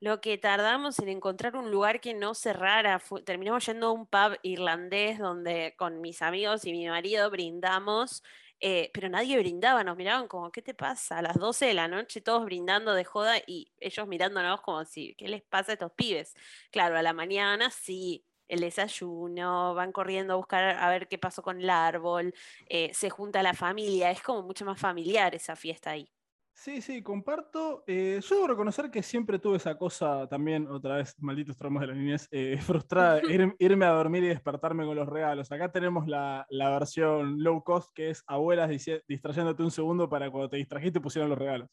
Lo 0.00 0.20
que 0.20 0.36
tardamos 0.36 0.98
en 0.98 1.08
encontrar 1.08 1.56
un 1.56 1.70
lugar 1.70 2.00
que 2.00 2.12
no 2.12 2.34
cerrara, 2.34 2.98
fue- 2.98 3.22
terminamos 3.22 3.64
yendo 3.64 3.86
a 3.86 3.92
un 3.92 4.06
pub 4.06 4.36
irlandés 4.42 5.18
donde 5.18 5.74
con 5.78 6.00
mis 6.02 6.20
amigos 6.20 6.66
y 6.66 6.72
mi 6.72 6.86
marido 6.86 7.30
brindamos 7.30 8.22
eh, 8.60 8.90
pero 8.94 9.08
nadie 9.08 9.38
brindaba, 9.38 9.84
nos 9.84 9.96
miraban 9.96 10.28
como, 10.28 10.50
¿qué 10.50 10.62
te 10.62 10.74
pasa? 10.74 11.18
A 11.18 11.22
las 11.22 11.36
12 11.36 11.66
de 11.66 11.74
la 11.74 11.88
noche 11.88 12.20
todos 12.20 12.44
brindando 12.44 12.94
de 12.94 13.04
joda 13.04 13.34
y 13.46 13.72
ellos 13.78 14.06
mirándonos 14.08 14.60
como 14.62 14.84
si, 14.84 15.14
¿qué 15.16 15.28
les 15.28 15.42
pasa 15.42 15.72
a 15.72 15.74
estos 15.74 15.92
pibes? 15.92 16.34
Claro, 16.70 16.96
a 16.96 17.02
la 17.02 17.12
mañana 17.12 17.70
sí, 17.70 18.24
el 18.48 18.60
desayuno, 18.60 19.74
van 19.74 19.92
corriendo 19.92 20.34
a 20.34 20.36
buscar 20.36 20.76
a 20.76 20.88
ver 20.90 21.08
qué 21.08 21.18
pasó 21.18 21.42
con 21.42 21.60
el 21.60 21.70
árbol, 21.70 22.34
eh, 22.66 22.90
se 22.94 23.10
junta 23.10 23.42
la 23.42 23.54
familia, 23.54 24.10
es 24.10 24.22
como 24.22 24.42
mucho 24.42 24.64
más 24.64 24.78
familiar 24.78 25.34
esa 25.34 25.56
fiesta 25.56 25.90
ahí. 25.90 26.08
Sí, 26.56 26.80
sí, 26.80 27.02
comparto. 27.02 27.82
Eh, 27.86 28.20
yo 28.22 28.36
debo 28.36 28.46
reconocer 28.46 28.90
que 28.90 29.02
siempre 29.02 29.38
tuve 29.38 29.56
esa 29.56 29.76
cosa 29.76 30.28
también, 30.28 30.68
otra 30.68 30.96
vez, 30.96 31.14
malditos 31.18 31.56
traumas 31.56 31.80
de 31.82 31.86
la 31.88 31.94
niñez, 31.94 32.28
eh, 32.30 32.56
frustrada, 32.62 33.20
irme 33.58 33.84
a 33.84 33.90
dormir 33.90 34.24
y 34.24 34.28
despertarme 34.28 34.86
con 34.86 34.96
los 34.96 35.08
regalos. 35.08 35.50
Acá 35.50 35.72
tenemos 35.72 36.06
la, 36.06 36.46
versión 36.50 37.42
low 37.42 37.62
cost, 37.64 37.90
que 37.92 38.10
es 38.10 38.22
abuelas 38.26 38.70
distrayéndote 39.08 39.62
un 39.62 39.70
segundo 39.70 40.08
para 40.08 40.30
cuando 40.30 40.48
te 40.48 40.56
distrajiste 40.56 41.00
pusieron 41.00 41.28
los 41.28 41.38
regalos. 41.38 41.68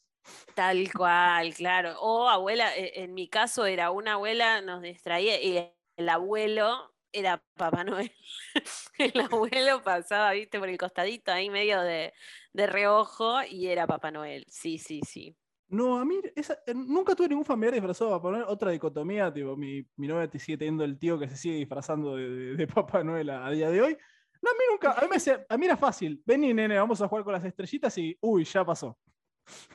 Tal 0.55 0.91
cual, 0.91 1.53
claro. 1.53 1.99
O 2.01 2.27
abuela, 2.27 2.75
e, 2.75 3.03
en 3.03 3.13
mi 3.13 3.29
caso 3.29 3.65
era 3.65 3.91
una 3.91 4.13
abuela, 4.13 4.61
nos 4.61 4.81
distraía 4.81 5.41
y 5.41 5.71
el 5.97 6.09
abuelo 6.09 6.91
era 7.11 7.43
Papá 7.55 7.83
Noel. 7.83 8.11
el 8.97 9.21
abuelo 9.21 9.81
pasaba, 9.83 10.31
viste, 10.31 10.59
por 10.59 10.69
el 10.69 10.77
costadito 10.77 11.31
ahí 11.31 11.49
medio 11.49 11.81
de, 11.81 12.13
reojo 12.53 13.43
y 13.43 13.67
era 13.67 13.87
Papá 13.87 14.11
Noel. 14.11 14.45
Sí, 14.47 14.77
sí, 14.77 15.01
sí. 15.05 15.35
No, 15.67 15.99
a 15.99 16.05
mí 16.05 16.19
eh, 16.35 16.73
nunca 16.73 17.15
tuve 17.15 17.29
ningún 17.29 17.45
familiar 17.45 17.73
disfrazado 17.73 18.11
de 18.11 18.17
Papá 18.17 18.31
Noel. 18.31 18.45
Otra 18.47 18.71
dicotomía, 18.71 19.31
tipo, 19.33 19.55
mi, 19.55 19.85
mi 19.95 20.07
novia 20.07 20.29
te 20.29 20.39
sigue 20.39 20.57
teniendo 20.57 20.83
el 20.83 20.99
tío 20.99 21.17
que 21.17 21.29
se 21.29 21.37
sigue 21.37 21.55
disfrazando 21.55 22.15
de, 22.15 22.67
Papá 22.67 23.03
Noel 23.03 23.29
a, 23.29 23.49
día 23.49 23.69
de 23.69 23.81
hoy. 23.81 23.97
No, 24.41 24.49
a 24.49 24.53
mí 24.53 24.59
nunca, 24.69 24.93
a 24.93 25.01
mí, 25.01 25.07
me, 25.09 25.45
a 25.47 25.57
mí 25.57 25.65
era 25.65 25.77
fácil. 25.77 26.21
Vení, 26.25 26.53
nene, 26.53 26.77
vamos 26.77 27.01
a 27.01 27.07
jugar 27.07 27.23
con 27.23 27.33
las 27.33 27.45
estrellitas 27.45 27.97
y, 27.97 28.17
uy, 28.21 28.43
ya 28.43 28.65
pasó. 28.65 28.97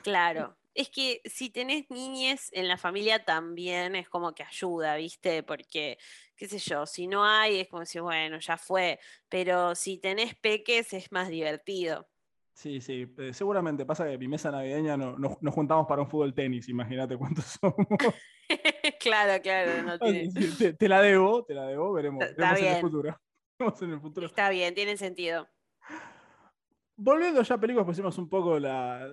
Claro, 0.03 0.55
es 0.77 0.89
que 0.89 1.21
si 1.25 1.49
tenés 1.49 1.89
niñes 1.89 2.49
en 2.53 2.67
la 2.67 2.77
familia 2.77 3.25
también 3.25 3.95
es 3.95 4.07
como 4.09 4.35
que 4.35 4.43
ayuda, 4.43 4.95
¿viste? 4.95 5.41
Porque, 5.41 5.97
qué 6.35 6.47
sé 6.47 6.59
yo, 6.59 6.85
si 6.85 7.07
no 7.07 7.25
hay 7.25 7.61
es 7.61 7.67
como 7.67 7.83
si, 7.83 7.99
bueno, 7.99 8.37
ya 8.39 8.57
fue, 8.57 8.99
pero 9.27 9.73
si 9.73 9.97
tenés 9.97 10.35
peques 10.35 10.93
es 10.93 11.11
más 11.11 11.29
divertido. 11.29 12.07
Sí, 12.53 12.79
sí, 12.79 13.11
eh, 13.17 13.33
seguramente 13.33 13.87
pasa 13.87 14.07
que 14.07 14.19
mi 14.19 14.27
mesa 14.27 14.51
navideña 14.51 14.97
no, 14.97 15.17
nos 15.17 15.53
juntamos 15.53 15.87
para 15.87 16.03
un 16.03 16.09
fútbol 16.09 16.35
tenis, 16.35 16.69
imagínate 16.69 17.17
cuántos 17.17 17.45
somos. 17.61 17.87
claro, 18.99 19.41
claro, 19.41 19.81
no 19.81 19.97
tiene... 19.97 20.29
te, 20.77 20.87
la 20.87 21.01
debo, 21.01 21.43
te 21.43 21.55
la 21.55 21.65
debo, 21.65 21.91
veremos, 21.91 22.19
veremos 22.19 22.59
en 22.59 22.67
el 22.67 22.81
futuro. 22.81 23.19
en 23.81 23.91
el 23.93 23.99
futuro. 23.99 24.27
Está 24.27 24.51
bien, 24.51 24.75
tiene 24.75 24.95
sentido. 24.95 25.47
Volviendo 26.95 27.41
ya 27.41 27.55
a 27.55 27.59
películas, 27.59 27.85
pusimos 27.85 28.15
un 28.19 28.29
poco 28.29 28.59
la, 28.59 29.07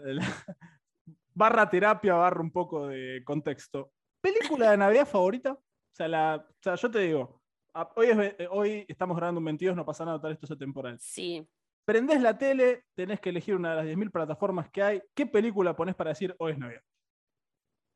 barra 1.35 1.69
terapia, 1.69 2.15
barra 2.15 2.41
un 2.41 2.51
poco 2.51 2.89
de 2.89 3.23
contexto. 3.25 3.93
¿Película 4.21 4.71
de 4.71 4.77
Navidad 4.79 5.07
favorita? 5.07 5.53
O 5.53 5.97
sea, 5.97 6.09
la, 6.09 6.49
yo 6.63 6.91
te 6.91 6.99
digo, 7.01 7.43
hoy, 7.97 8.09
eh, 8.11 8.49
hoy 8.51 8.87
estamos 8.89 9.17
grabando 9.17 9.41
un 9.41 9.45
22, 9.45 9.77
no 9.77 9.85
pasa 9.85 10.05
nada, 10.05 10.21
tal 10.21 10.33
esto 10.33 10.53
es 10.53 10.59
temporal. 10.59 10.99
Sí. 10.99 11.47
Prendés 11.85 12.23
la 12.23 12.39
tele, 12.39 12.85
tenés 12.95 13.21
que 13.21 13.29
elegir 13.29 13.55
una 13.55 13.71
de 13.71 13.77
las 13.77 13.87
10.000 13.87 14.11
plataformas 14.11 14.71
que 14.71 14.83
hay. 14.83 15.03
¿Qué 15.15 15.27
película 15.27 15.77
pones 15.77 15.95
para 15.95 16.11
decir 16.11 16.35
hoy 16.39 16.53
es 16.53 16.59
Navidad? 16.59 16.83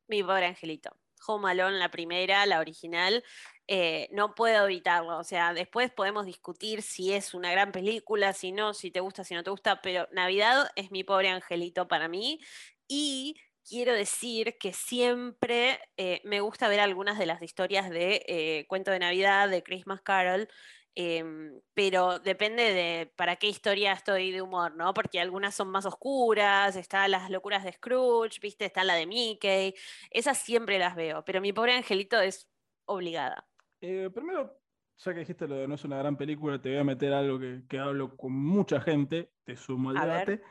Mi 0.08 0.22
pobre 0.22 0.46
angelito. 0.46 0.90
Home 1.26 1.50
Alone, 1.50 1.78
la 1.78 1.90
primera, 1.90 2.46
la 2.46 2.60
original, 2.60 3.24
eh, 3.66 4.08
no 4.12 4.34
puedo 4.34 4.66
evitarlo. 4.66 5.18
O 5.18 5.24
sea, 5.24 5.52
después 5.52 5.90
podemos 5.90 6.26
discutir 6.26 6.82
si 6.82 7.12
es 7.12 7.34
una 7.34 7.50
gran 7.50 7.72
película, 7.72 8.32
si 8.32 8.52
no, 8.52 8.72
si 8.72 8.90
te 8.90 9.00
gusta, 9.00 9.24
si 9.24 9.34
no 9.34 9.42
te 9.42 9.50
gusta, 9.50 9.80
pero 9.80 10.06
Navidad 10.12 10.70
es 10.76 10.90
mi 10.92 11.02
pobre 11.02 11.30
angelito 11.30 11.88
para 11.88 12.08
mí 12.08 12.40
y 12.88 13.36
quiero 13.68 13.92
decir 13.92 14.56
que 14.58 14.72
siempre 14.72 15.78
eh, 15.96 16.20
me 16.24 16.40
gusta 16.40 16.68
ver 16.68 16.80
algunas 16.80 17.18
de 17.18 17.26
las 17.26 17.42
historias 17.42 17.90
de 17.90 18.24
eh, 18.26 18.66
Cuento 18.66 18.90
de 18.90 18.98
Navidad, 18.98 19.48
de 19.48 19.62
Christmas 19.62 20.00
Carol, 20.00 20.48
em, 20.94 21.60
pero 21.74 22.18
depende 22.18 22.62
de 22.72 23.12
para 23.14 23.36
qué 23.36 23.48
historia 23.48 23.92
estoy 23.92 24.32
de 24.32 24.42
humor, 24.42 24.74
¿no? 24.74 24.94
Porque 24.94 25.20
algunas 25.20 25.54
son 25.54 25.68
más 25.68 25.84
oscuras, 25.84 26.76
están 26.76 27.10
las 27.10 27.30
locuras 27.30 27.62
de 27.62 27.72
Scrooge, 27.72 28.40
¿viste? 28.40 28.64
Está 28.64 28.84
la 28.84 28.94
de 28.94 29.06
Mickey, 29.06 29.74
esas 30.10 30.38
siempre 30.38 30.78
las 30.78 30.96
veo, 30.96 31.24
pero 31.24 31.40
mi 31.40 31.52
pobre 31.52 31.74
angelito 31.74 32.18
es 32.20 32.48
obligada. 32.86 33.46
Eh, 33.80 34.10
primero, 34.12 34.58
ya 34.96 35.12
que 35.12 35.20
dijiste 35.20 35.46
lo 35.46 35.56
de 35.56 35.68
no 35.68 35.74
es 35.74 35.84
una 35.84 35.98
gran 35.98 36.16
película, 36.16 36.60
te 36.60 36.70
voy 36.70 36.78
a 36.78 36.84
meter 36.84 37.12
algo 37.12 37.38
que, 37.38 37.78
hablo 37.78 38.16
con 38.16 38.32
mucha 38.32 38.80
gente, 38.80 39.30
te 39.44 39.56
sumo 39.56 39.90
al 39.90 40.00
debate. 40.00 40.42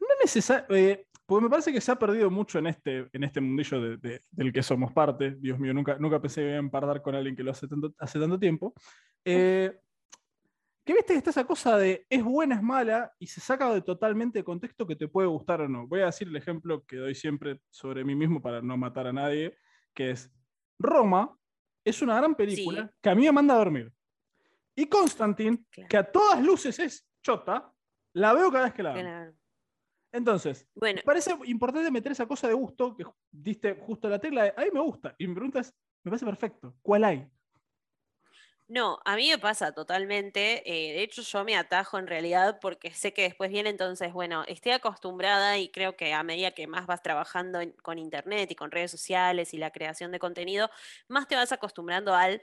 No 0.00 0.08
necesariamente 0.20 1.09
porque 1.30 1.44
me 1.44 1.50
parece 1.50 1.72
que 1.72 1.80
se 1.80 1.92
ha 1.92 1.96
perdido 1.96 2.28
mucho 2.28 2.58
en 2.58 2.66
este, 2.66 3.08
en 3.12 3.22
este 3.22 3.40
mundillo 3.40 3.96
del 4.00 4.52
que 4.52 4.64
somos 4.64 4.92
parte. 4.92 5.36
Dios 5.38 5.60
mío, 5.60 5.72
nunca, 5.72 5.96
nunca 5.96 6.20
pensé 6.20 6.40
que 6.40 6.48
iba 6.48 6.56
a 6.56 6.58
empardar 6.58 7.00
con 7.02 7.14
alguien 7.14 7.36
que 7.36 7.44
lo 7.44 7.52
hace 7.52 7.68
tanto, 7.68 7.94
hace 8.00 8.18
tanto 8.18 8.36
tiempo. 8.36 8.74
Eh, 9.24 9.78
que 10.84 10.92
viste 10.92 11.12
que 11.12 11.18
está 11.18 11.30
esa 11.30 11.46
cosa 11.46 11.78
de 11.78 12.04
es 12.10 12.24
buena, 12.24 12.56
es 12.56 12.62
mala, 12.64 13.12
y 13.20 13.28
se 13.28 13.40
saca 13.40 13.72
de 13.72 13.80
totalmente 13.80 14.40
de 14.40 14.44
contexto 14.44 14.88
que 14.88 14.96
te 14.96 15.06
puede 15.06 15.28
gustar 15.28 15.60
o 15.60 15.68
no. 15.68 15.86
Voy 15.86 16.00
a 16.00 16.06
decir 16.06 16.26
el 16.26 16.34
ejemplo 16.34 16.84
que 16.84 16.96
doy 16.96 17.14
siempre 17.14 17.60
sobre 17.70 18.04
mí 18.04 18.16
mismo 18.16 18.42
para 18.42 18.60
no 18.60 18.76
matar 18.76 19.06
a 19.06 19.12
nadie, 19.12 19.56
que 19.94 20.10
es 20.10 20.32
Roma 20.80 21.32
es 21.84 22.02
una 22.02 22.16
gran 22.16 22.34
película 22.34 22.92
que 23.00 23.08
a 23.08 23.14
mí 23.14 23.22
me 23.22 23.30
manda 23.30 23.54
a 23.54 23.58
dormir. 23.58 23.92
Y 24.74 24.86
Constantine, 24.86 25.64
que 25.88 25.96
a 25.96 26.10
todas 26.10 26.42
luces 26.42 26.76
es 26.80 27.08
chota, 27.22 27.72
la 28.14 28.32
veo 28.32 28.50
cada 28.50 28.64
vez 28.64 28.74
que 28.74 28.82
la 28.82 28.94
veo. 28.94 29.39
Entonces, 30.12 30.66
me 30.74 31.02
parece 31.02 31.36
importante 31.44 31.90
meter 31.90 32.12
esa 32.12 32.26
cosa 32.26 32.48
de 32.48 32.54
gusto 32.54 32.96
que 32.96 33.04
diste 33.30 33.74
justo 33.74 34.08
la 34.08 34.18
tecla 34.18 34.44
de, 34.44 34.54
a 34.56 34.62
mí 34.62 34.70
me 34.72 34.80
gusta. 34.80 35.14
Y 35.18 35.28
mi 35.28 35.34
pregunta 35.34 35.60
es, 35.60 35.72
me 36.02 36.10
parece 36.10 36.26
perfecto. 36.26 36.74
¿Cuál 36.82 37.04
hay? 37.04 37.30
No, 38.70 39.00
a 39.04 39.16
mí 39.16 39.28
me 39.28 39.38
pasa 39.38 39.72
totalmente. 39.72 40.62
Eh, 40.64 40.94
de 40.94 41.02
hecho, 41.02 41.22
yo 41.22 41.44
me 41.44 41.56
atajo 41.56 41.98
en 41.98 42.06
realidad 42.06 42.58
porque 42.60 42.92
sé 42.92 43.12
que 43.12 43.22
después 43.22 43.50
viene, 43.50 43.68
entonces, 43.68 44.12
bueno, 44.12 44.44
estoy 44.46 44.70
acostumbrada 44.70 45.58
y 45.58 45.70
creo 45.70 45.96
que 45.96 46.12
a 46.14 46.22
medida 46.22 46.52
que 46.52 46.68
más 46.68 46.86
vas 46.86 47.02
trabajando 47.02 47.58
con 47.82 47.98
Internet 47.98 48.48
y 48.52 48.54
con 48.54 48.70
redes 48.70 48.92
sociales 48.92 49.54
y 49.54 49.58
la 49.58 49.72
creación 49.72 50.12
de 50.12 50.20
contenido, 50.20 50.70
más 51.08 51.26
te 51.26 51.34
vas 51.34 51.50
acostumbrando 51.50 52.14
al 52.14 52.42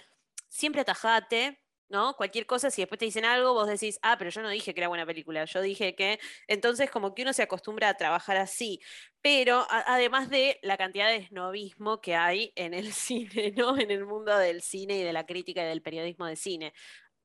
siempre 0.50 0.82
atajate, 0.82 1.62
¿no? 1.89 2.15
Cualquier 2.15 2.46
cosa, 2.46 2.70
si 2.72 2.82
después 2.82 3.00
te 3.00 3.06
dicen 3.06 3.25
algo, 3.25 3.53
vos 3.53 3.67
decís, 3.67 4.00
ah, 4.01 4.17
pero 4.17 4.29
yo 4.29 4.41
no 4.41 4.50
dije 4.50 4.74
que 4.74 4.79
era 4.82 4.88
buena 4.88 5.06
película, 5.06 5.46
yo 5.46 5.62
dije 5.62 5.96
que, 5.96 6.20
entonces 6.48 6.89
como 6.91 7.13
que 7.13 7.24
uno 7.24 7.34
se 7.34 7.44
acostumbra 7.44 7.89
a 7.89 7.94
trabajar 7.96 8.38
así, 8.38 8.79
pero 9.22 9.65
además 9.70 10.29
de 10.29 10.60
la 10.62 10.77
cantidad 10.77 11.10
de 11.10 11.27
snobismo 11.27 12.01
que 12.01 12.15
hay 12.15 12.53
en 12.56 12.74
el 12.74 12.91
cine, 12.94 13.53
¿no? 13.56 13.77
En 13.77 13.91
el 13.91 14.06
mundo 14.06 14.38
del 14.38 14.62
cine 14.62 14.98
y 14.98 15.03
de 15.03 15.13
la 15.13 15.25
crítica 15.25 15.63
y 15.63 15.67
del 15.67 15.82
periodismo 15.82 16.25
de 16.25 16.36
cine. 16.36 16.74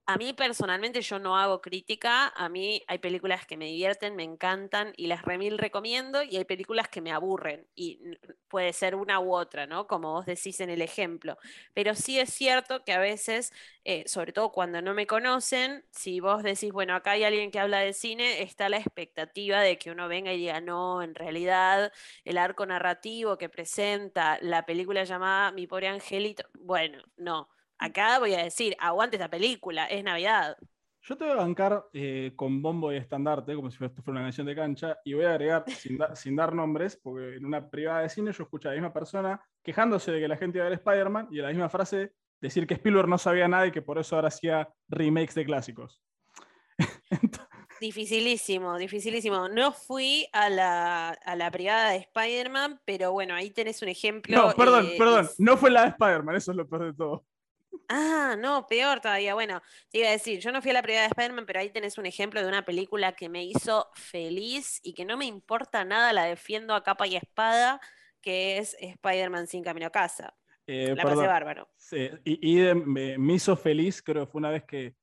A 0.07 0.17
mí 0.17 0.33
personalmente 0.33 1.01
yo 1.01 1.21
no 1.21 1.39
hago 1.39 1.61
crítica, 1.61 2.27
a 2.29 2.49
mí 2.49 2.83
hay 2.89 2.99
películas 2.99 3.47
que 3.47 3.57
me 3.57 3.67
divierten, 3.67 4.17
me 4.17 4.25
encantan 4.25 4.93
y 4.97 5.07
las 5.07 5.23
remil 5.23 5.59
recomiendo 5.59 6.25
y 6.25 6.37
hay 6.37 6.45
películas 6.45 6.89
que 6.89 7.01
me 7.01 7.13
aburren 7.13 7.69
y 7.77 8.01
puede 8.49 8.73
ser 8.73 8.97
una 8.97 9.21
u 9.21 9.33
otra, 9.33 9.67
¿no? 9.69 9.87
Como 9.87 10.13
vos 10.13 10.27
decís 10.27 10.59
en 10.61 10.71
el 10.71 10.83
ejemplo. 10.83 11.39
Pero 11.73 11.95
sí 11.95 12.19
es 12.19 12.35
cierto 12.35 12.83
que 12.85 12.93
a 12.93 12.99
veces, 12.99 13.53
eh, 13.85 14.03
sobre 14.09 14.33
todo 14.33 14.51
cuando 14.51 14.83
no 14.83 14.93
me 14.93 15.07
conocen, 15.07 15.85
si 15.93 16.19
vos 16.19 16.43
decís, 16.43 16.73
bueno, 16.73 16.97
acá 16.97 17.13
hay 17.13 17.23
alguien 17.25 17.53
que 17.53 17.61
habla 17.61 17.79
de 17.79 17.93
cine, 17.93 18.43
está 18.43 18.69
la 18.69 18.79
expectativa 18.79 19.61
de 19.61 19.79
que 19.79 19.93
uno 19.93 20.09
venga 20.09 20.33
y 20.33 20.39
diga, 20.39 20.61
no, 20.61 21.01
en 21.03 21.15
realidad 21.15 21.93
el 22.25 22.39
arco 22.39 22.67
narrativo 22.67 23.39
que 23.39 23.49
presenta 23.49 24.39
la 24.43 24.67
película 24.67 25.05
llamada 25.05 25.53
Mi 25.53 25.67
pobre 25.69 25.87
angelito, 25.89 26.43
bueno, 26.59 27.03
no 27.17 27.49
Acá 27.83 28.21
voy 28.21 28.33
a 28.35 28.45
decir, 28.45 28.77
aguante 28.79 29.17
esta 29.17 29.29
película, 29.29 29.87
es 29.87 30.05
Navidad. 30.05 30.57
Yo 31.01 31.17
te 31.17 31.25
voy 31.25 31.33
a 31.33 31.37
bancar 31.37 31.85
eh, 31.93 32.33
con 32.37 32.63
bombo 32.63 32.93
y 32.93 32.97
estandarte, 32.97 33.57
como 33.57 33.73
si 33.73 33.85
esto 33.85 34.05
fuera 34.05 34.21
una 34.21 34.27
canción 34.27 34.47
de 34.47 34.55
cancha, 34.55 34.99
y 35.05 35.15
voy 35.15 35.25
a 35.25 35.31
agregar, 35.31 35.65
sin, 36.15 36.37
dar 36.37 36.55
nombres, 36.55 36.97
porque 37.03 37.39
en 37.39 37.45
una 37.45 37.69
privada 37.69 38.03
de 38.03 38.09
cine 38.09 38.31
yo 38.31 38.45
escuché 38.45 38.69
a 38.69 38.71
la 38.71 38.77
misma 38.77 38.93
persona 38.93 39.43
quejándose 39.65 40.13
de 40.13 40.21
que 40.21 40.29
la 40.29 40.37
gente 40.37 40.59
iba 40.59 40.67
a 40.67 40.69
ver 40.69 40.79
Spider-Man 40.79 41.27
y 41.33 41.39
en 41.39 41.43
la 41.43 41.49
misma 41.49 41.69
frase 41.69 42.13
decir 42.41 42.69
que 42.69 42.75
Spielberg 42.75 43.09
no 43.09 43.19
sabía 43.19 43.49
nada 43.49 43.67
y 43.67 43.73
que 43.73 43.83
por 43.83 43.99
eso 43.99 44.15
ahora 44.15 44.29
hacía 44.29 44.73
remakes 44.89 45.35
de 45.35 45.45
clásicos. 45.45 46.01
Dificilísimo, 47.81 48.79
dificilísimo. 48.79 49.49
No 49.49 49.73
fui 49.73 50.29
a 50.33 50.49
la, 50.49 51.09
a 51.09 51.35
la 51.35 51.51
privada 51.51 51.91
de 51.91 51.97
Spider-Man, 51.97 52.81
pero 52.85 53.11
bueno, 53.11 53.35
ahí 53.35 53.51
tenés 53.51 53.83
un 53.83 53.89
ejemplo. 53.89 54.37
No, 54.37 54.55
perdón, 54.55 54.87
eh, 54.87 54.95
perdón, 54.97 55.29
no 55.39 55.57
fue 55.57 55.73
la 55.73 55.83
de 55.83 55.89
Spider-Man, 55.89 56.37
eso 56.37 56.53
es 56.53 56.57
lo 56.57 56.69
peor 56.69 56.85
de 56.85 56.93
todo. 56.93 57.27
Ah, 57.89 58.37
no, 58.39 58.67
peor 58.67 59.01
todavía. 59.01 59.35
Bueno, 59.35 59.63
te 59.91 59.99
iba 59.99 60.09
a 60.09 60.13
decir, 60.13 60.41
yo 60.41 60.51
no 60.53 60.63
fui 60.63 60.71
a 60.71 60.75
la 60.75 60.83
primera 60.83 61.03
de 61.03 61.09
Spider-Man, 61.09 61.47
pero 61.47 61.61
ahí 61.61 61.71
tenés 61.71 61.99
un 61.99 62.07
ejemplo 62.07 62.41
de 62.41 62.49
una 62.49 62.65
película 62.65 63.13
que 63.13 63.29
me 63.29 63.45
hizo 63.45 63.89
feliz 63.95 64.81
y 64.83 64.95
que 64.95 65.05
no 65.05 65.17
me 65.17 65.27
importa 65.27 65.85
nada, 65.85 66.13
la 66.13 66.25
defiendo 66.25 66.75
a 66.75 66.83
capa 66.83 67.07
y 67.07 67.17
espada, 67.17 67.81
que 68.21 68.59
es 68.59 68.77
Spider-Man 68.81 69.47
sin 69.47 69.63
camino 69.63 69.87
a 69.87 69.91
casa. 69.91 70.35
Eh, 70.67 70.95
la 70.97 71.03
pasé 71.03 71.27
bárbaro. 71.27 71.69
Sí, 71.77 72.09
y, 72.25 72.57
me, 72.75 73.35
hizo 73.35 73.57
feliz, 73.57 74.01
creo 74.03 74.25
que 74.25 74.33
fue 74.33 74.39
una 74.39 74.51
vez 74.51 74.65
que, 74.65 74.95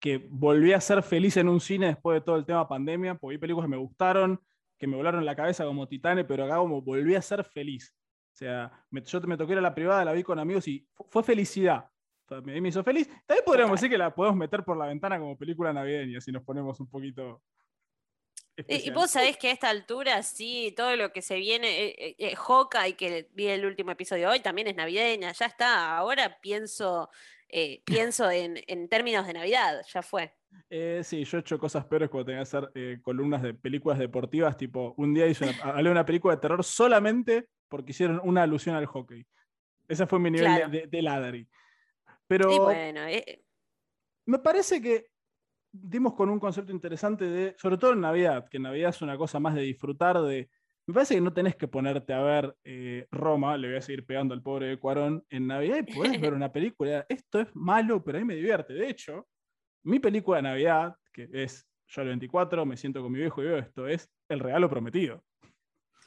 que 0.00 0.26
volví 0.28 0.72
a 0.72 0.80
ser 0.80 1.02
feliz 1.02 1.36
en 1.36 1.48
un 1.48 1.60
cine 1.60 1.88
después 1.88 2.16
de 2.16 2.20
todo 2.22 2.36
el 2.36 2.46
tema 2.46 2.66
pandemia, 2.66 3.14
porque 3.14 3.36
vi 3.36 3.38
películas 3.38 3.66
que 3.66 3.70
me 3.70 3.76
gustaron, 3.76 4.40
que 4.78 4.86
me 4.86 4.96
volaron 4.96 5.24
la 5.24 5.36
cabeza 5.36 5.64
como 5.64 5.86
Titane, 5.86 6.24
pero 6.24 6.44
acá 6.44 6.56
como 6.56 6.82
volví 6.82 7.14
a 7.14 7.22
ser 7.22 7.44
feliz. 7.44 7.94
O 8.32 8.36
sea, 8.36 8.84
me, 8.90 9.02
yo 9.02 9.20
me 9.22 9.36
toqué 9.36 9.54
a 9.54 9.60
la 9.60 9.74
privada, 9.74 10.04
la 10.04 10.12
vi 10.12 10.22
con 10.22 10.38
amigos 10.38 10.66
y 10.68 10.86
fue 11.08 11.22
felicidad. 11.22 11.88
Me, 12.42 12.68
hizo 12.68 12.82
feliz. 12.82 13.08
También 13.26 13.44
podríamos 13.44 13.80
decir 13.80 13.90
que 13.90 13.98
la 13.98 14.14
podemos 14.14 14.36
meter 14.36 14.64
por 14.64 14.76
la 14.76 14.86
ventana 14.86 15.18
como 15.18 15.36
película 15.36 15.72
navideña, 15.72 16.20
si 16.20 16.32
nos 16.32 16.42
ponemos 16.42 16.78
un 16.80 16.88
poquito 16.88 17.42
y 18.68 18.90
vos 18.90 19.10
sabés 19.10 19.36
que 19.36 19.48
a 19.48 19.52
esta 19.52 19.68
altura, 19.68 20.22
sí, 20.22 20.72
todo 20.76 20.96
lo 20.96 21.12
que 21.12 21.20
se 21.20 21.36
viene, 21.36 21.84
eh, 21.84 22.16
eh, 22.18 22.34
y 22.88 22.92
que 22.94 23.28
vi 23.34 23.48
el 23.48 23.66
último 23.66 23.90
episodio 23.90 24.30
hoy, 24.30 24.40
también 24.40 24.66
es 24.66 24.76
navideña, 24.76 25.32
ya 25.32 25.46
está. 25.46 25.96
Ahora 25.96 26.38
pienso, 26.40 27.10
eh, 27.48 27.82
pienso 27.84 28.30
en, 28.30 28.58
en, 28.66 28.88
términos 28.88 29.26
de 29.26 29.34
Navidad, 29.34 29.82
ya 29.92 30.02
fue. 30.02 30.34
Eh, 30.70 31.02
sí, 31.04 31.24
yo 31.24 31.36
he 31.36 31.40
hecho 31.40 31.58
cosas 31.58 31.84
peores 31.84 32.08
cuando 32.08 32.26
tenía 32.26 32.38
que 32.38 32.42
hacer 32.42 32.70
eh, 32.74 32.98
columnas 33.02 33.42
de 33.42 33.52
películas 33.52 33.98
deportivas, 33.98 34.56
tipo, 34.56 34.94
un 34.96 35.12
día 35.12 35.26
hice 35.26 35.44
una, 35.44 35.52
hablé 35.62 35.84
de 35.84 35.90
una 35.90 36.06
película 36.06 36.34
de 36.34 36.40
terror 36.40 36.64
solamente 36.64 37.48
porque 37.68 37.90
hicieron 37.90 38.20
una 38.24 38.44
alusión 38.44 38.74
al 38.74 38.86
hockey. 38.86 39.26
Ese 39.86 40.06
fue 40.06 40.18
mi 40.18 40.30
nivel 40.30 40.70
de, 40.70 40.86
de, 40.86 41.02
ladri. 41.02 41.46
Pero 42.28 42.64
bueno, 42.64 43.02
me 44.26 44.38
parece 44.38 44.80
que 44.82 45.06
dimos 45.72 46.14
con 46.14 46.30
un 46.30 46.40
concepto 46.40 46.72
interesante 46.72 47.24
de, 47.26 47.54
sobre 47.58 47.78
todo 47.78 47.92
en 47.92 48.00
Navidad, 48.00 48.48
que 48.50 48.58
Navidad 48.58 48.90
es 48.90 49.02
una 49.02 49.16
cosa 49.16 49.38
más 49.38 49.54
de 49.54 49.62
disfrutar 49.62 50.20
de... 50.22 50.50
Me 50.88 50.94
parece 50.94 51.16
que 51.16 51.20
no 51.20 51.32
tenés 51.32 51.56
que 51.56 51.66
ponerte 51.66 52.12
a 52.12 52.22
ver 52.22 52.56
eh, 52.62 53.06
Roma, 53.10 53.56
le 53.56 53.68
voy 53.68 53.76
a 53.76 53.82
seguir 53.82 54.06
pegando 54.06 54.34
al 54.34 54.42
pobre 54.42 54.66
de 54.68 54.78
Cuarón, 54.78 55.24
en 55.30 55.46
Navidad 55.46 55.78
y 55.78 55.92
podés 55.92 56.20
ver 56.20 56.32
una 56.32 56.52
película. 56.52 57.04
Esto 57.08 57.40
es 57.40 57.48
malo, 57.54 58.04
pero 58.04 58.18
a 58.18 58.20
mí 58.20 58.26
me 58.26 58.36
divierte. 58.36 58.72
De 58.72 58.88
hecho, 58.88 59.26
mi 59.84 59.98
película 59.98 60.36
de 60.38 60.42
Navidad, 60.44 60.94
que 61.12 61.28
es 61.32 61.66
yo 61.88 62.02
el 62.02 62.08
24, 62.08 62.64
me 62.66 62.76
siento 62.76 63.02
con 63.02 63.12
mi 63.12 63.18
viejo 63.18 63.42
y 63.42 63.46
veo 63.46 63.58
esto, 63.58 63.88
es 63.88 64.08
El 64.28 64.40
Regalo 64.40 64.70
Prometido. 64.70 65.24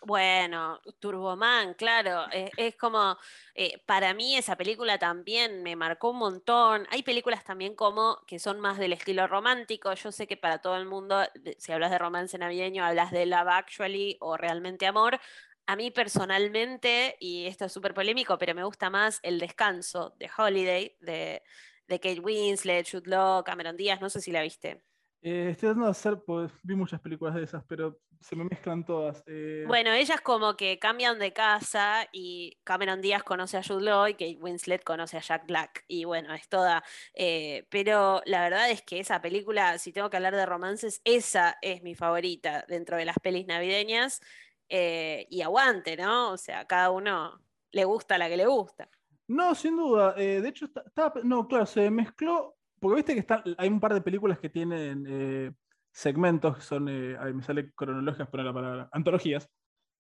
Bueno, 0.02 0.80
Turboman, 1.00 1.74
claro, 1.74 2.26
es, 2.32 2.76
como, 2.78 3.18
eh, 3.54 3.80
para 3.86 4.14
mí 4.14 4.36
esa 4.38 4.56
película 4.56 4.98
también 4.98 5.62
me 5.62 5.76
marcó 5.76 6.12
un 6.12 6.18
montón. 6.20 6.88
Hay 6.90 7.04
películas 7.04 7.44
también 7.44 7.76
como 7.76 8.20
que 8.26 8.40
son 8.40 8.62
más 8.62 8.78
del 8.78 8.94
estilo 8.94 9.28
romántico. 9.28 9.94
Yo 9.94 10.12
sé 10.14 10.26
que 10.26 10.38
para 10.38 10.60
todo 10.62 10.78
el 10.78 10.86
mundo, 10.86 11.22
si 11.58 11.72
hablas 11.74 11.92
de 11.92 11.98
romance 11.98 12.38
navideño, 12.38 12.84
hablas 12.86 13.12
de 13.12 13.26
Love 13.26 13.50
Actually 13.50 14.18
o 14.22 14.38
Realmente 14.38 14.88
Amor. 14.88 15.20
A 15.66 15.76
mí 15.76 15.92
personalmente, 15.92 17.18
y 17.20 17.46
esto 17.48 17.66
es 17.66 17.74
súper 17.74 17.94
polémico, 17.94 18.38
pero 18.38 18.56
me 18.56 18.64
gusta 18.64 18.90
más 18.90 19.20
El 19.22 19.38
Descanso 19.40 20.16
de 20.18 20.30
Holiday, 20.36 20.96
de, 21.02 21.44
de 21.88 22.00
Kate 22.00 22.22
Winslet, 22.22 22.90
Jude 22.90 23.10
Law, 23.10 23.44
Cameron 23.44 23.76
Díaz, 23.78 24.00
no 24.02 24.10
sé 24.10 24.22
si 24.22 24.32
la 24.32 24.42
viste. 24.42 24.82
Eh, 25.22 25.50
estoy 25.52 25.68
tratando 25.68 25.86
de 25.86 25.92
hacer, 25.92 26.24
pues 26.26 26.52
vi 26.64 26.76
muchas 26.76 27.02
películas 27.02 27.36
de 27.36 27.44
esas, 27.44 27.64
pero 27.68 28.00
se 28.22 28.36
me 28.36 28.46
mezclan 28.46 28.86
todas. 28.86 29.22
Eh. 29.28 29.66
Bueno, 29.68 29.92
ellas 29.92 30.22
como 30.22 30.56
que 30.56 30.80
cambian 30.80 31.20
de 31.20 31.34
casa 31.34 32.08
y 32.14 32.58
Cameron 32.64 33.02
Díaz 33.02 33.24
conoce 33.24 33.58
a 33.58 33.64
Jude 33.64 33.84
Law 33.84 34.08
y 34.08 34.14
Kate 34.14 34.38
Winslet 34.40 34.84
conoce 34.84 35.18
a 35.18 35.22
Jack 35.22 35.46
Black. 35.46 35.84
Y 35.88 36.06
bueno, 36.06 36.34
es 36.34 36.48
toda. 36.48 36.84
Eh, 37.14 37.68
pero 37.70 38.22
la 38.26 38.42
verdad 38.42 38.70
es 38.72 38.82
que 38.82 39.00
esa 39.00 39.22
película, 39.22 39.78
si 39.78 39.92
tengo 39.92 40.10
que 40.10 40.18
hablar 40.18 40.36
de 40.36 40.46
romances, 40.46 41.02
esa 41.04 41.58
es 41.62 41.84
mi 41.84 41.96
favorita 41.96 42.66
dentro 42.68 42.96
de 42.96 43.06
las 43.06 43.20
pelis 43.20 43.46
navideñas. 43.48 44.22
y 44.70 45.42
aguante, 45.42 45.98
¿no? 45.98 46.32
O 46.32 46.38
sea, 46.38 46.66
cada 46.66 46.92
uno 46.92 47.42
le 47.72 47.86
gusta 47.86 48.18
la 48.18 48.30
que 48.30 48.38
le 48.38 48.46
gusta. 48.46 48.88
No, 49.28 49.56
sin 49.56 49.76
duda. 49.76 50.14
de 50.14 50.48
hecho, 50.48 50.66
estaba. 50.66 51.14
No, 51.24 51.48
claro, 51.48 51.66
se 51.66 51.90
mezcló 51.90 52.59
porque 52.80 52.96
viste 52.96 53.14
que 53.14 53.20
están, 53.20 53.44
hay 53.58 53.70
un 53.70 53.80
par 53.80 53.94
de 53.94 54.02
películas 54.02 54.40
que 54.40 54.50
tienen 54.50 55.06
eh, 55.08 55.52
segmentos 55.92 56.58
que 56.58 56.62
son, 56.62 56.88
eh, 56.90 57.18
me 57.34 57.44
sale 57.44 57.72
cronológicas, 57.74 58.30
poner 58.30 58.46
la 58.46 58.54
palabra, 58.54 58.90
antologías. 58.92 59.50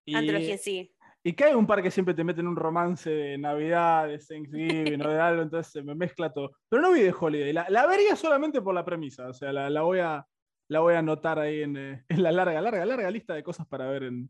Y, 0.06 0.16
antologías, 0.16 0.62
sí. 0.62 0.96
Y 1.22 1.34
que 1.34 1.46
hay 1.46 1.54
un 1.54 1.68
par 1.68 1.84
que 1.84 1.92
siempre 1.92 2.14
te 2.14 2.24
meten 2.24 2.48
un 2.48 2.56
romance 2.56 3.10
de 3.10 3.38
Navidad, 3.38 4.08
de 4.08 4.20
Thanksgiving 4.20 5.06
o 5.06 5.10
de 5.10 5.20
algo, 5.20 5.42
entonces 5.42 5.72
se 5.72 5.84
me 5.84 5.94
mezcla 5.94 6.32
todo. 6.32 6.52
Pero 6.70 6.82
no 6.82 6.94
vi 6.94 7.02
de 7.02 7.14
Holiday, 7.18 7.52
la, 7.52 7.70
la 7.70 7.86
vería 7.86 8.16
solamente 8.16 8.62
por 8.62 8.74
la 8.74 8.86
premisa, 8.86 9.28
o 9.28 9.34
sea, 9.34 9.52
la, 9.52 9.70
la 9.70 9.82
voy, 9.82 10.00
a, 10.00 10.26
la 10.70 10.80
voy 10.80 10.94
a 10.94 11.00
anotar 11.00 11.40
ahí 11.40 11.64
en, 11.64 11.76
eh, 11.76 12.04
en, 12.10 12.24
la 12.24 12.32
larga, 12.32 12.62
larga, 12.62 12.86
larga 12.86 13.12
lista 13.12 13.34
de 13.34 13.44
cosas 13.44 13.68
para 13.68 13.90
ver 13.90 14.04
en, 14.04 14.30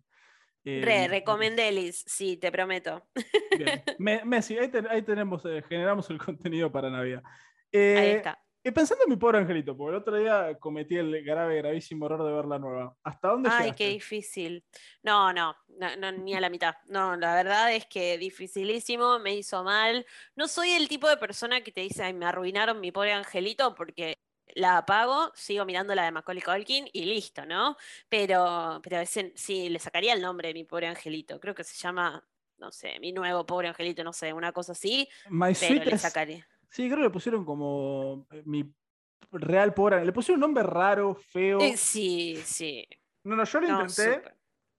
Re, 0.66 1.08
recomendelis, 1.08 2.04
sí, 2.06 2.38
te 2.38 2.52
prometo. 2.52 3.08
Bien. 3.58 3.82
Messi, 4.26 4.58
ahí, 4.58 4.70
ahí 4.90 5.02
tenemos, 5.02 5.42
generamos 5.68 6.10
el 6.10 6.20
contenido 6.20 6.72
para 6.72 6.90
Navidad. 6.90 7.24
Ahí 7.72 7.80
eh, 7.80 8.16
está. 8.18 8.40
Y 8.62 8.72
pensando 8.72 9.06
en 9.06 9.10
mi 9.10 9.16
pobre 9.16 9.38
angelito, 9.38 9.76
porque 9.76 9.96
el 9.96 10.02
otro 10.02 10.18
día 10.18 10.58
cometí 10.60 10.98
el 10.98 11.24
grave, 11.24 11.58
gravísimo 11.58 12.08
error 12.08 12.26
de 12.26 12.34
ver 12.34 12.46
la 12.46 12.60
nueva. 12.60 12.94
¿Hasta 13.04 13.30
dónde 13.30 13.50
Ay, 13.52 13.72
qué 13.72 13.88
difícil. 13.88 14.66
No, 15.02 15.32
no, 15.32 15.56
no, 15.98 16.12
ni 16.12 16.36
a 16.36 16.42
la 16.42 16.50
mitad. 16.50 16.76
No, 16.88 17.16
la 17.16 17.36
verdad 17.36 17.74
es 17.74 17.86
que 17.86 18.18
dificilísimo, 18.18 19.18
me 19.20 19.34
hizo 19.34 19.64
mal. 19.64 20.06
No 20.36 20.50
soy 20.50 20.72
el 20.72 20.90
tipo 20.90 21.08
de 21.08 21.16
persona 21.16 21.62
que 21.62 21.72
te 21.72 21.82
dice, 21.82 22.04
ay, 22.04 22.14
me 22.14 22.26
arruinaron 22.26 22.82
mi 22.82 22.92
pobre 22.92 23.14
angelito, 23.14 23.74
porque 23.76 24.20
la 24.56 24.80
apago, 24.80 25.32
sigo 25.36 25.64
mirando 25.64 25.96
la 25.96 26.04
de 26.04 26.12
Macaulay 26.12 26.44
Culkin 26.44 26.90
y 26.92 27.06
listo, 27.06 27.46
¿no? 27.46 27.78
Pero, 28.10 28.82
pero 28.84 29.06
sí, 29.06 29.70
le 29.70 29.80
sacaría 29.80 30.14
el 30.14 30.22
nombre 30.22 30.50
de 30.50 30.54
mi 30.54 30.66
pobre 30.66 30.88
angelito. 30.88 31.40
Creo 31.40 31.56
que 31.56 31.64
se 31.64 31.78
llama, 31.78 32.22
no 32.58 32.74
sé, 32.74 33.00
mi 33.00 33.14
nuevo 33.14 33.46
pobre 33.46 33.70
angelito, 33.70 34.04
no 34.04 34.12
sé, 34.12 34.34
una 34.34 34.52
cosa 34.52 34.74
así. 34.74 35.08
pero 35.62 35.86
le 35.86 35.98
sacaría. 35.98 36.46
Sí, 36.70 36.86
creo 36.88 36.98
que 36.98 37.04
le 37.04 37.10
pusieron 37.10 37.46
como 37.46 38.28
eh, 38.32 38.44
mi 38.46 38.72
real 39.32 39.74
pobre. 39.74 40.06
Le 40.06 40.14
pusieron 40.14 40.38
un 40.38 40.50
nombre 40.50 40.64
raro, 40.64 41.16
feo. 41.16 41.60
Eh, 41.60 41.78
sí, 41.78 42.38
sí. 42.44 42.88
No, 43.24 43.36
no, 43.36 43.44
yo 43.44 43.60
lo 43.60 43.68
intenté. 43.68 44.22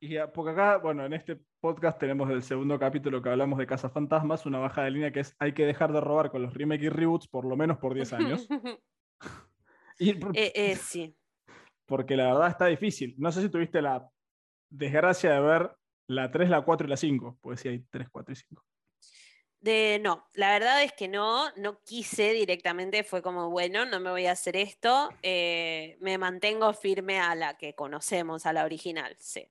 Y 0.02 0.16
porque 0.32 0.52
acá, 0.52 0.78
bueno, 0.78 1.04
en 1.04 1.12
este 1.12 1.38
podcast 1.60 1.98
tenemos 1.98 2.30
el 2.30 2.42
segundo 2.42 2.78
capítulo 2.78 3.20
que 3.20 3.28
hablamos 3.28 3.58
de 3.58 3.66
Casa 3.66 3.90
Fantasmas, 3.90 4.46
una 4.46 4.58
baja 4.58 4.82
de 4.82 4.90
línea 4.92 5.12
que 5.12 5.20
es 5.20 5.36
hay 5.38 5.52
que 5.52 5.66
dejar 5.66 5.92
de 5.92 6.00
robar 6.00 6.30
con 6.30 6.42
los 6.42 6.54
remakes 6.54 6.86
y 6.86 6.88
reboots 6.88 7.28
por 7.28 7.44
lo 7.44 7.54
menos 7.56 7.76
por 7.78 7.94
10 7.94 8.12
años. 8.14 8.48
Eh, 10.02 10.76
sí. 10.76 11.14
Porque 11.84 12.16
la 12.16 12.32
verdad 12.32 12.48
está 12.48 12.64
difícil. 12.64 13.14
No 13.18 13.30
sé 13.30 13.42
si 13.42 13.50
tuviste 13.50 13.82
la 13.82 14.08
desgracia 14.70 15.32
de 15.34 15.40
ver 15.40 15.76
la 16.06 16.30
3, 16.30 16.48
la 16.48 16.62
4 16.62 16.86
y 16.86 16.90
la 16.90 16.96
5, 16.96 17.38
pues 17.42 17.60
sí 17.60 17.68
hay 17.68 17.80
3, 17.90 18.08
4 18.08 18.32
y 18.32 18.36
5. 18.36 18.64
De, 19.60 20.00
no, 20.02 20.26
la 20.34 20.52
verdad 20.52 20.82
es 20.82 20.92
que 20.94 21.06
no, 21.06 21.50
no 21.56 21.80
quise 21.84 22.32
directamente, 22.32 23.04
fue 23.04 23.20
como, 23.20 23.50
bueno, 23.50 23.84
no 23.84 24.00
me 24.00 24.10
voy 24.10 24.24
a 24.24 24.32
hacer 24.32 24.56
esto, 24.56 25.10
eh, 25.22 25.98
me 26.00 26.16
mantengo 26.16 26.72
firme 26.72 27.20
a 27.20 27.34
la 27.34 27.58
que 27.58 27.74
conocemos, 27.74 28.46
a 28.46 28.54
la 28.54 28.64
original, 28.64 29.14
sí. 29.18 29.46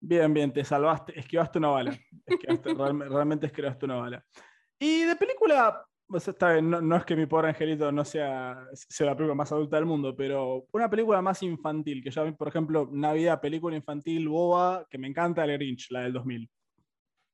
Bien, 0.00 0.32
bien, 0.34 0.52
te 0.52 0.64
salvaste, 0.64 1.18
esquivaste 1.18 1.58
una 1.58 1.68
bala, 1.68 1.98
realmente 3.10 3.46
esquivaste 3.46 3.86
una 3.86 3.96
bala. 3.96 4.24
Y 4.78 5.04
de 5.04 5.16
película, 5.16 5.82
está 6.14 6.52
bien, 6.52 6.68
no, 6.68 6.96
es 6.96 7.04
que 7.06 7.16
mi 7.16 7.24
pobre 7.24 7.48
angelito 7.48 7.90
no 7.90 8.04
sea, 8.04 8.66
sea 8.74 9.06
la 9.06 9.16
película 9.16 9.34
más 9.34 9.50
adulta 9.50 9.76
del 9.76 9.86
mundo, 9.86 10.14
pero 10.14 10.66
una 10.72 10.90
película 10.90 11.22
más 11.22 11.42
infantil, 11.42 12.02
que 12.02 12.10
ya, 12.10 12.30
por 12.32 12.48
ejemplo, 12.48 12.86
Navidad, 12.92 13.40
película 13.40 13.76
infantil 13.76 14.28
boba, 14.28 14.86
que 14.90 14.98
me 14.98 15.08
encanta, 15.08 15.44
El 15.44 15.52
Grinch, 15.52 15.90
la 15.90 16.00
del 16.00 16.12
2000. 16.12 16.50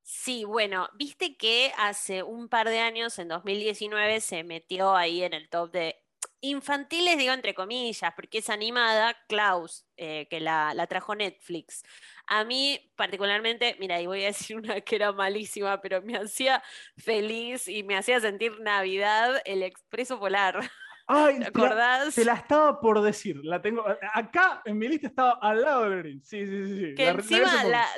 Sí, 0.09 0.45
bueno, 0.45 0.89
viste 0.95 1.37
que 1.37 1.73
hace 1.77 2.23
un 2.23 2.49
par 2.49 2.69
de 2.69 2.79
años, 2.79 3.19
en 3.19 3.27
2019, 3.27 4.21
se 4.21 4.45
metió 4.45 4.95
ahí 4.95 5.25
en 5.25 5.35
el 5.35 5.49
top 5.49 5.73
de 5.73 5.97
infantiles, 6.41 7.19
digo 7.19 7.33
entre 7.33 7.55
comillas, 7.55 8.13
porque 8.15 8.39
es 8.39 8.49
animada, 8.49 9.17
Klaus, 9.27 9.85
eh, 9.97 10.29
que 10.31 10.39
la, 10.39 10.75
la, 10.75 10.87
trajo 10.87 11.17
Netflix. 11.17 11.83
A 12.29 12.45
mí 12.45 12.93
particularmente, 12.95 13.75
mira, 13.81 14.01
y 14.01 14.07
voy 14.07 14.23
a 14.23 14.27
decir 14.27 14.57
una 14.59 14.81
que 14.81 14.95
era 14.95 15.11
malísima, 15.11 15.81
pero 15.81 16.01
me 16.03 16.17
hacía 16.17 16.63
feliz 16.97 17.67
y 17.67 17.83
me 17.83 17.97
hacía 17.97 18.21
sentir 18.21 18.61
Navidad, 18.61 19.43
el 19.45 19.65
Expreso 19.65 20.21
Polar. 20.21 20.71
Ay, 21.09 21.41
¿Te 21.41 21.47
acordás? 21.49 22.15
Te 22.15 22.25
la, 22.25 22.35
estaba 22.35 22.79
por 22.79 23.03
decir, 23.03 23.41
la 23.43 23.61
tengo, 23.61 23.85
acá 24.15 24.63
en 24.67 24.79
mi 24.79 24.87
lista 24.87 25.09
estaba 25.09 25.33
al 25.43 25.63
lado 25.63 25.91
del 25.91 25.99
Green. 25.99 26.23
Sí, 26.23 26.47
sí, 26.47 26.67
sí. 26.69 26.79
sí. 26.79 26.95
Que 26.95 27.09
encima 27.09 27.65
la, 27.65 27.89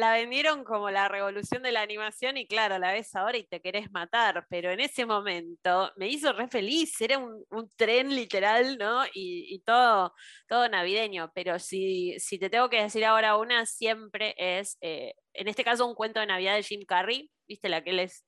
la 0.00 0.14
vendieron 0.14 0.64
como 0.64 0.90
la 0.90 1.08
revolución 1.08 1.62
de 1.62 1.72
la 1.72 1.82
animación 1.82 2.38
y 2.38 2.46
claro, 2.46 2.78
la 2.78 2.92
ves 2.92 3.14
ahora 3.14 3.36
y 3.36 3.44
te 3.44 3.60
querés 3.60 3.90
matar, 3.92 4.46
pero 4.48 4.70
en 4.70 4.80
ese 4.80 5.04
momento 5.04 5.92
me 5.96 6.08
hizo 6.08 6.32
re 6.32 6.48
feliz, 6.48 6.98
era 7.00 7.18
un, 7.18 7.70
tren 7.76 8.14
literal, 8.14 8.78
¿no? 8.78 9.02
Y, 9.12 9.62
todo, 9.64 10.14
todo 10.48 10.68
navideño, 10.68 11.30
pero 11.34 11.58
si, 11.58 12.18
si 12.18 12.38
te 12.38 12.48
tengo 12.48 12.70
que 12.70 12.82
decir 12.82 13.04
ahora 13.04 13.36
una, 13.36 13.66
siempre 13.66 14.34
es, 14.38 14.78
eh, 14.80 15.14
en 15.34 15.48
este 15.48 15.64
caso, 15.64 15.86
un 15.86 15.94
cuento 15.94 16.18
de 16.18 16.26
Navidad 16.26 16.56
de 16.56 16.62
Jim 16.62 16.84
Carrey, 16.86 17.30
¿viste 17.46 17.68
la 17.68 17.84
que 17.84 17.90
él 17.90 18.00
es 18.00 18.24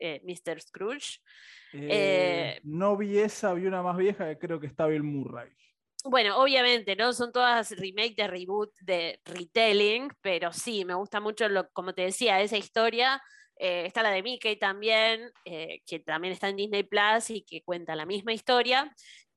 eh, 0.00 0.20
Mr. 0.24 0.60
Scrooge? 0.60 1.20
Eh, 1.72 2.60
no 2.64 2.96
vi 2.96 3.18
esa, 3.18 3.54
vi 3.54 3.66
una 3.66 3.82
más 3.82 3.96
vieja 3.96 4.28
que 4.28 4.38
creo 4.38 4.60
que 4.60 4.66
está 4.66 4.86
Bill 4.86 5.04
Murray 5.04 5.52
bueno, 6.04 6.38
obviamente, 6.38 6.96
¿no? 6.96 7.12
Son 7.12 7.32
todas 7.32 7.70
remake 7.72 8.14
de 8.16 8.26
reboot, 8.26 8.70
de 8.80 9.20
retelling, 9.24 10.08
pero 10.20 10.52
sí, 10.52 10.84
me 10.84 10.94
gusta 10.94 11.20
mucho, 11.20 11.48
lo, 11.48 11.70
como 11.72 11.94
te 11.94 12.02
decía, 12.02 12.40
esa 12.40 12.56
historia. 12.56 13.22
Eh, 13.56 13.86
está 13.86 14.02
la 14.02 14.10
de 14.10 14.22
Mickey 14.22 14.58
también, 14.58 15.30
eh, 15.44 15.80
que 15.86 16.00
también 16.00 16.32
está 16.32 16.48
en 16.48 16.56
Disney 16.56 16.82
Plus 16.82 17.30
y 17.30 17.44
que 17.44 17.62
cuenta 17.62 17.94
la 17.94 18.06
misma 18.06 18.32
historia. 18.32 18.92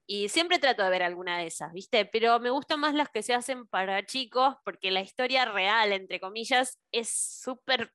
Y 0.08 0.30
siempre 0.30 0.60
trato 0.60 0.84
de 0.84 0.90
ver 0.90 1.04
alguna 1.04 1.38
de 1.40 1.48
esas, 1.48 1.74
¿viste? 1.74 2.06
Pero 2.06 2.40
me 2.40 2.52
gustan 2.52 2.80
más 2.80 2.94
las 2.94 3.10
que 3.10 3.24
se 3.24 3.34
hacen 3.34 3.68
para 3.68 4.06
chicos 4.06 4.56
porque 4.64 4.92
la 4.92 5.02
historia 5.02 5.46
real, 5.46 5.92
entre 5.94 6.20
comillas, 6.20 6.80
es 6.92 7.10
súper 7.10 7.92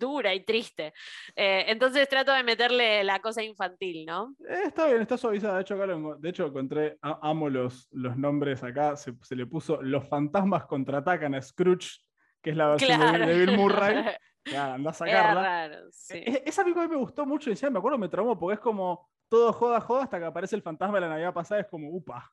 dura 0.00 0.34
y 0.34 0.44
triste. 0.44 0.92
Eh, 1.36 1.66
entonces 1.68 2.08
trato 2.08 2.32
de 2.32 2.42
meterle 2.42 3.04
la 3.04 3.20
cosa 3.20 3.42
infantil, 3.44 4.04
¿no? 4.06 4.34
Eh, 4.48 4.62
está 4.66 4.86
bien, 4.88 5.00
está 5.02 5.16
suavizada. 5.16 5.56
De 5.56 5.62
hecho, 5.62 5.76
lo- 5.76 6.16
de 6.16 6.28
hecho 6.28 6.46
encontré, 6.46 6.98
a- 7.02 7.20
amo 7.30 7.48
los, 7.48 7.86
los 7.92 8.16
nombres 8.16 8.64
acá. 8.64 8.96
Se, 8.96 9.14
se 9.22 9.36
le 9.36 9.46
puso 9.46 9.80
Los 9.82 10.08
fantasmas 10.08 10.64
contraatacan 10.66 11.34
a 11.36 11.42
Scrooge, 11.42 12.00
que 12.42 12.50
es 12.50 12.56
la 12.56 12.68
versión 12.70 12.98
de- 12.98 13.06
Claro. 13.06 13.26
de, 13.26 13.38
Bill 13.46 13.56
Murray. 13.56 14.04
Ya, 14.46 14.74
anda 14.74 14.90
a 14.90 14.94
sacarla. 14.94 15.42
raro, 15.42 15.76
sí. 15.92 16.14
E- 16.16 16.42
Esa 16.46 16.62
película 16.62 16.86
a 16.86 16.88
mí 16.88 16.94
me 16.94 17.00
gustó 17.00 17.26
mucho, 17.26 17.50
y 17.50 17.52
encima 17.52 17.70
me 17.70 17.78
acuerdo, 17.78 17.98
me 17.98 18.08
traumó, 18.08 18.38
porque 18.38 18.54
es 18.54 18.60
como 18.60 19.08
todo 19.28 19.52
joda, 19.52 19.80
joda, 19.82 20.04
hasta 20.04 20.18
que 20.18 20.24
aparece 20.24 20.56
el 20.56 20.62
fantasma 20.62 20.94
de 20.96 21.02
la 21.02 21.08
Navidad 21.10 21.34
pasada, 21.34 21.60
es 21.60 21.66
como, 21.68 21.90
upa. 21.90 22.32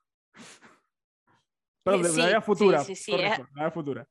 Perdón, 1.84 2.04
de 2.04 2.10
sí, 2.10 2.18
la 2.18 2.24
Navidad 2.24 2.40
sí, 2.40 2.46
futura. 2.46 2.80
sí, 2.84 2.96
sí, 2.96 3.12
corrijo, 3.12 3.42
eh. 3.42 3.46
Navidad 3.54 3.74
futura. 3.74 4.08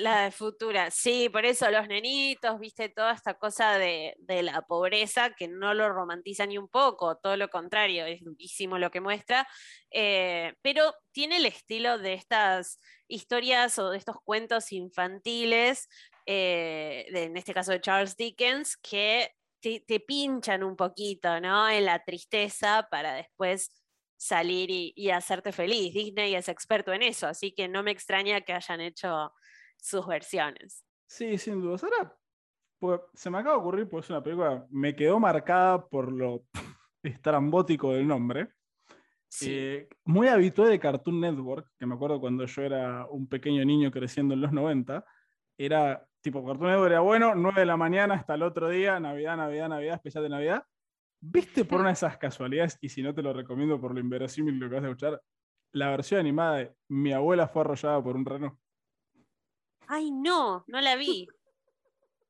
La, 0.00 0.24
de 0.24 0.30
futura, 0.32 0.90
sí, 0.90 1.28
por 1.28 1.44
eso 1.46 1.70
los 1.70 1.86
nenitos, 1.86 2.58
viste, 2.58 2.88
toda 2.88 3.12
esta 3.12 3.34
cosa 3.34 3.78
de, 3.78 4.14
de 4.18 4.42
la 4.42 4.62
pobreza 4.62 5.30
que 5.30 5.46
no 5.46 5.74
lo 5.74 5.88
romantiza 5.92 6.44
ni 6.46 6.58
un 6.58 6.68
poco, 6.68 7.16
todo 7.18 7.36
lo 7.36 7.48
contrario, 7.50 8.04
es 8.04 8.20
durísimo 8.24 8.78
lo 8.78 8.90
que 8.90 9.00
muestra, 9.00 9.46
eh, 9.92 10.54
pero 10.62 10.92
tiene 11.12 11.36
el 11.36 11.46
estilo 11.46 11.98
de 11.98 12.14
estas 12.14 12.80
historias 13.06 13.78
o 13.78 13.90
de 13.90 13.98
estos 13.98 14.16
cuentos 14.24 14.72
infantiles, 14.72 15.88
eh, 16.26 17.06
de- 17.12 17.24
en 17.24 17.36
este 17.36 17.54
caso 17.54 17.70
de 17.70 17.80
Charles 17.80 18.16
Dickens, 18.16 18.76
que 18.76 19.30
te, 19.60 19.80
te 19.86 20.00
pinchan 20.00 20.64
un 20.64 20.74
poquito, 20.74 21.40
¿no? 21.40 21.68
En 21.68 21.84
la 21.84 22.02
tristeza 22.04 22.88
para 22.90 23.14
después 23.14 23.70
salir 24.16 24.70
y, 24.70 24.92
y 24.96 25.10
hacerte 25.10 25.52
feliz. 25.52 25.94
Disney 25.94 26.34
es 26.34 26.48
experto 26.48 26.92
en 26.92 27.02
eso, 27.02 27.26
así 27.28 27.52
que 27.52 27.68
no 27.68 27.82
me 27.82 27.90
extraña 27.92 28.40
que 28.42 28.52
hayan 28.52 28.80
hecho 28.80 29.32
sus 29.82 30.06
versiones. 30.06 30.84
Sí, 31.06 31.38
sin 31.38 31.60
dudas. 31.60 31.82
Ahora, 31.84 32.16
pues, 32.78 33.00
se 33.14 33.30
me 33.30 33.38
acaba 33.38 33.56
de 33.56 33.60
ocurrir, 33.60 33.88
pues 33.88 34.06
es 34.06 34.10
una 34.10 34.22
película, 34.22 34.66
me 34.70 34.94
quedó 34.94 35.20
marcada 35.20 35.86
por 35.86 36.12
lo 36.12 36.44
estrambótico 37.02 37.92
del 37.92 38.06
nombre. 38.06 38.48
Sí. 39.28 39.50
Eh, 39.50 39.88
muy 40.04 40.28
habitual 40.28 40.70
de 40.70 40.80
Cartoon 40.80 41.20
Network, 41.20 41.70
que 41.78 41.86
me 41.86 41.94
acuerdo 41.94 42.20
cuando 42.20 42.44
yo 42.46 42.62
era 42.62 43.06
un 43.06 43.28
pequeño 43.28 43.64
niño 43.64 43.90
creciendo 43.90 44.34
en 44.34 44.40
los 44.40 44.52
90, 44.52 45.04
era 45.56 46.04
tipo 46.20 46.44
Cartoon 46.44 46.70
Network 46.70 46.90
era 46.90 47.00
bueno, 47.00 47.34
9 47.34 47.60
de 47.60 47.66
la 47.66 47.76
mañana 47.76 48.14
hasta 48.14 48.34
el 48.34 48.42
otro 48.42 48.68
día, 48.68 48.98
Navidad, 48.98 49.36
Navidad, 49.36 49.68
Navidad, 49.68 49.94
especial 49.96 50.24
de 50.24 50.30
Navidad. 50.30 50.64
¿Viste 51.20 51.64
por 51.64 51.80
una 51.80 51.90
de 51.90 51.94
esas 51.94 52.16
casualidades, 52.16 52.78
y 52.80 52.88
si 52.88 53.02
no 53.02 53.14
te 53.14 53.22
lo 53.22 53.32
recomiendo 53.32 53.80
por 53.80 53.94
lo 53.94 54.00
inverosímil 54.00 54.58
lo 54.58 54.68
que 54.68 54.76
vas 54.76 54.84
a 54.84 54.88
escuchar, 54.88 55.22
la 55.72 55.90
versión 55.90 56.20
animada 56.20 56.56
de 56.56 56.74
Mi 56.88 57.12
abuela 57.12 57.46
fue 57.46 57.62
arrollada 57.62 58.02
por 58.02 58.16
un 58.16 58.24
reno? 58.24 58.58
Ay, 59.92 60.12
no, 60.12 60.64
no 60.68 60.80
la 60.80 60.96
vi. 60.96 61.26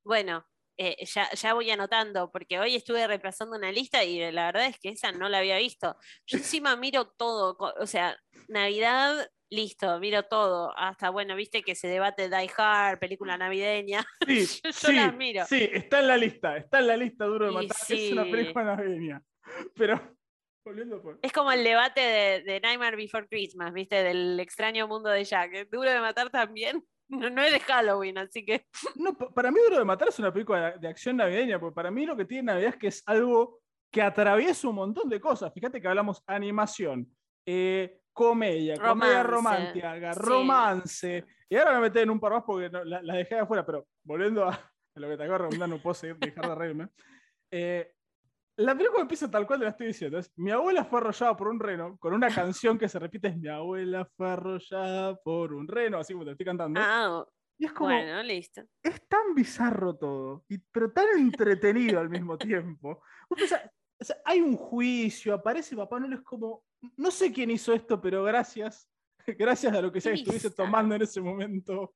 Bueno, 0.03 0.46
eh, 0.79 0.96
ya, 1.05 1.31
ya 1.33 1.53
voy 1.53 1.70
anotando, 1.70 2.33
porque 2.33 2.59
hoy 2.59 2.75
estuve 2.75 3.07
repasando 3.07 3.55
una 3.55 3.70
lista 3.70 4.03
y 4.03 4.33
la 4.33 4.46
verdad 4.46 4.64
es 4.64 4.79
que 4.79 4.88
esa 4.88 5.12
no 5.12 5.29
la 5.29 5.38
había 5.38 5.59
visto. 5.59 5.94
Yo 6.27 6.38
encima 6.38 6.75
miro 6.75 7.07
todo, 7.07 7.59
o 7.79 7.87
sea, 7.87 8.16
Navidad, 8.49 9.31
listo, 9.51 10.01
miro 10.01 10.23
todo. 10.23 10.73
Hasta, 10.77 11.11
bueno, 11.11 11.37
viste 11.37 11.62
que 11.62 11.75
se 11.75 11.87
debate 11.87 12.31
Die 12.31 12.51
Hard, 12.57 12.99
película 12.99 13.37
navideña. 13.37 14.05
Sí, 14.27 14.61
Yo 14.64 14.73
sí, 14.73 14.99
miro. 15.18 15.44
sí, 15.44 15.68
está 15.70 16.01
en 16.01 16.09
la 16.09 16.16
lista, 16.16 16.57
está 16.57 16.79
en 16.79 16.87
la 16.87 16.96
lista 16.96 17.27
duro 17.27 17.46
de 17.46 17.53
matar. 17.53 17.77
Es 17.87 18.12
una 18.12 18.25
película 18.25 18.64
navideña. 18.64 19.23
Pero, 19.77 20.16
por... 20.64 21.18
Es 21.20 21.33
como 21.33 21.53
el 21.53 21.62
debate 21.62 22.01
de, 22.01 22.42
de 22.42 22.61
Nightmare 22.61 22.96
Before 22.96 23.29
Christmas, 23.29 23.75
viste, 23.75 24.03
del 24.03 24.40
extraño 24.40 24.88
mundo 24.88 25.11
de 25.11 25.25
Jack. 25.25 25.68
Duro 25.70 25.90
de 25.90 26.01
matar 26.01 26.31
también. 26.31 26.83
No, 27.11 27.29
no 27.29 27.42
es 27.42 27.53
de 27.53 27.61
Halloween, 27.61 28.18
así 28.18 28.44
que. 28.44 28.66
No, 28.94 29.16
pa- 29.18 29.31
para 29.31 29.51
mí 29.51 29.59
Duro 29.64 29.79
de 29.79 29.85
Matar 29.85 30.09
es 30.09 30.18
una 30.20 30.33
película 30.33 30.73
de, 30.79 30.88
acción 30.88 31.16
navideña, 31.16 31.59
porque 31.59 31.75
para 31.75 31.90
mí 31.90 32.07
lo 32.07 32.16
que 32.16 32.25
tiene 32.25 32.44
Navidad 32.44 32.70
es 32.70 32.77
que 32.77 32.87
es 32.87 33.03
algo 33.07 33.59
que 33.92 34.01
atraviesa 34.01 34.68
un 34.68 34.77
montón 34.77 35.09
de 35.09 35.20
cosas. 35.20 35.53
Fíjate 35.53 35.81
que 35.81 35.88
hablamos 35.88 36.23
animación, 36.27 37.09
eh, 37.44 38.01
comedia, 38.12 38.77
comedia 38.77 39.23
romántica, 39.25 40.12
sí. 40.14 40.20
romance. 40.20 41.25
Y 41.49 41.57
ahora 41.57 41.75
me 41.75 41.81
metí 41.81 41.99
en 41.99 42.11
un 42.11 42.20
par 42.20 42.33
más 42.33 42.44
porque 42.44 42.70
no- 42.70 42.85
la, 42.85 43.03
la 43.03 43.14
dejé 43.14 43.35
de 43.35 43.40
afuera, 43.40 43.66
pero 43.66 43.87
volviendo 44.05 44.44
a, 44.49 44.73
lo 44.94 45.09
que 45.09 45.16
te 45.16 45.23
acabo 45.25 45.33
de 45.33 45.38
recomendar, 45.38 45.68
no 45.68 45.83
puedo 45.83 45.94
seguir, 45.94 46.16
dejar 46.16 46.49
de 46.49 46.55
reírme. 46.55 46.88
Eh, 47.51 47.92
la 48.61 48.75
película 48.77 49.03
empieza 49.03 49.31
tal 49.31 49.46
cual 49.46 49.59
te 49.59 49.64
la 49.64 49.70
estoy 49.70 49.88
diciendo. 49.88 50.18
Es, 50.18 50.33
mi 50.37 50.51
abuela 50.51 50.85
fue 50.85 51.01
arrollada 51.01 51.37
por 51.37 51.49
un 51.49 51.59
reno, 51.59 51.96
con 51.99 52.12
una 52.12 52.29
canción 52.35 52.79
que 52.79 52.88
se 52.88 52.99
repite, 52.99 53.29
es 53.29 53.37
mi 53.37 53.49
abuela 53.49 54.05
fue 54.16 54.29
arrollada 54.31 55.16
por 55.16 55.53
un 55.55 55.66
reno, 55.66 55.99
así 55.99 56.12
como 56.12 56.25
te 56.25 56.33
estoy 56.33 56.46
cantando. 56.46 56.81
Ah, 56.83 57.25
y 57.59 57.66
es 57.66 57.73
como, 57.73 57.90
bueno, 57.90 58.23
listo. 58.23 58.62
es 58.83 59.07
tan 59.09 59.35
bizarro 59.35 59.96
todo, 59.96 60.44
y- 60.49 60.59
pero 60.59 60.90
tan 60.92 61.07
entretenido 61.18 62.01
al 62.01 62.09
mismo 62.09 62.38
tiempo. 62.38 63.03
Vos 63.29 63.38
pensás, 63.38 63.70
o 64.01 64.05
sea, 64.05 64.16
hay 64.25 64.40
un 64.40 64.57
juicio, 64.57 65.35
aparece 65.35 65.77
Papá 65.77 66.01
Noel, 66.01 66.14
es 66.14 66.23
como, 66.23 66.64
no 66.96 67.11
sé 67.11 67.33
quién 67.33 67.51
hizo 67.51 67.73
esto, 67.75 68.01
pero 68.01 68.25
gracias, 68.25 68.90
gracias 69.38 69.75
a 69.75 69.83
lo 69.83 69.92
que 69.92 70.01
sea 70.01 70.12
que 70.12 70.20
estuviese 70.20 70.51
tomando 70.51 70.94
en 70.94 71.03
ese 71.03 71.20
momento. 71.20 71.94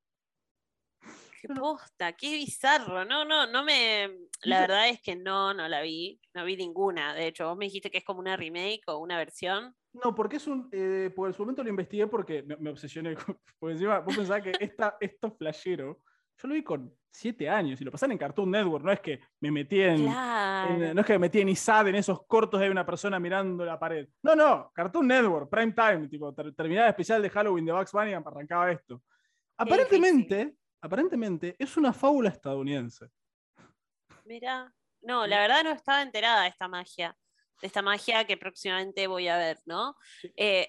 Qué 1.47 1.55
posta, 1.55 2.13
qué 2.13 2.31
bizarro. 2.37 3.05
No, 3.05 3.25
no, 3.25 3.47
no 3.47 3.65
me. 3.65 4.11
La 4.45 4.61
verdad 4.61 4.89
es 4.89 5.01
que 5.03 5.15
no, 5.17 5.53
no 5.55 5.69
la 5.69 5.83
vi. 5.83 6.21
No 6.35 6.45
vi 6.45 6.57
ninguna. 6.57 7.15
De 7.15 7.27
hecho, 7.27 7.49
vos 7.49 7.57
me 7.57 7.67
dijiste 7.67 7.91
que 7.91 7.99
es 7.99 8.05
como 8.05 8.21
una 8.21 8.37
remake 8.37 8.83
o 8.87 8.99
una 8.99 9.17
versión. 9.19 9.75
No, 9.93 10.15
porque 10.15 10.37
es 10.37 10.47
un, 10.47 10.69
eh, 10.73 11.13
por 11.15 11.33
su 11.35 11.43
momento 11.43 11.63
lo 11.63 11.69
investigué 11.71 12.07
porque 12.07 12.43
me, 12.43 12.57
me 12.57 12.71
obsesioné, 12.71 13.15
con- 13.15 13.39
porque 13.59 13.73
encima 13.75 14.01
vos 14.01 14.17
pensabas 14.17 14.43
que 14.43 14.53
esta, 14.59 14.97
esto 15.01 15.31
flashero, 15.37 16.01
yo 16.43 16.49
lo 16.49 16.55
vi 16.55 16.65
con 16.65 16.93
siete 17.11 17.49
años 17.49 17.81
y 17.81 17.85
lo 17.85 17.93
pasaron 17.93 18.11
en 18.13 18.19
Cartoon 18.19 18.51
Network, 18.51 18.85
no 18.85 18.91
es 18.91 18.99
que 18.99 19.21
me 19.41 19.53
metí 19.53 19.81
en, 19.81 19.91
en- 20.01 20.05
Claro. 20.07 20.95
no 20.95 21.01
es 21.01 21.07
que 21.07 21.13
me 21.13 21.19
metí 21.21 21.41
en 21.43 21.49
ISAD 21.51 21.89
en 21.89 21.95
esos 21.95 22.27
cortos 22.27 22.59
de 22.61 22.69
una 22.71 22.85
persona 22.85 23.21
mirando 23.21 23.65
la 23.65 23.79
pared. 23.79 24.09
No, 24.23 24.35
no, 24.35 24.73
Cartoon 24.75 25.07
Network, 25.07 25.49
Prime 25.49 25.73
Time, 25.73 26.09
tipo, 26.09 26.35
ter- 26.35 26.53
terminada 26.57 26.89
especial 26.89 27.23
de 27.23 27.31
Halloween 27.31 27.65
de 27.67 27.73
Bugs 27.73 27.93
Bunny 27.93 28.15
arrancaba 28.15 28.73
esto. 28.73 29.01
Aparentemente, 29.57 30.55
aparentemente 30.85 31.57
es 31.59 31.77
una 31.77 31.93
fábula 31.93 32.29
estadounidense. 32.29 33.09
Mira. 34.25 34.73
No, 35.01 35.27
la 35.27 35.41
verdad 35.41 35.65
no 35.65 35.71
estaba 35.71 36.03
enterada 36.03 36.43
de 36.43 36.49
esta 36.49 36.69
magia. 36.69 37.17
De 37.61 37.67
esta 37.67 37.83
magia 37.83 38.25
que 38.27 38.37
próximamente 38.37 39.07
voy 39.07 39.29
a 39.29 39.37
ver, 39.37 39.61
¿no? 39.67 39.97
Sí. 40.21 40.33
Eh, 40.37 40.67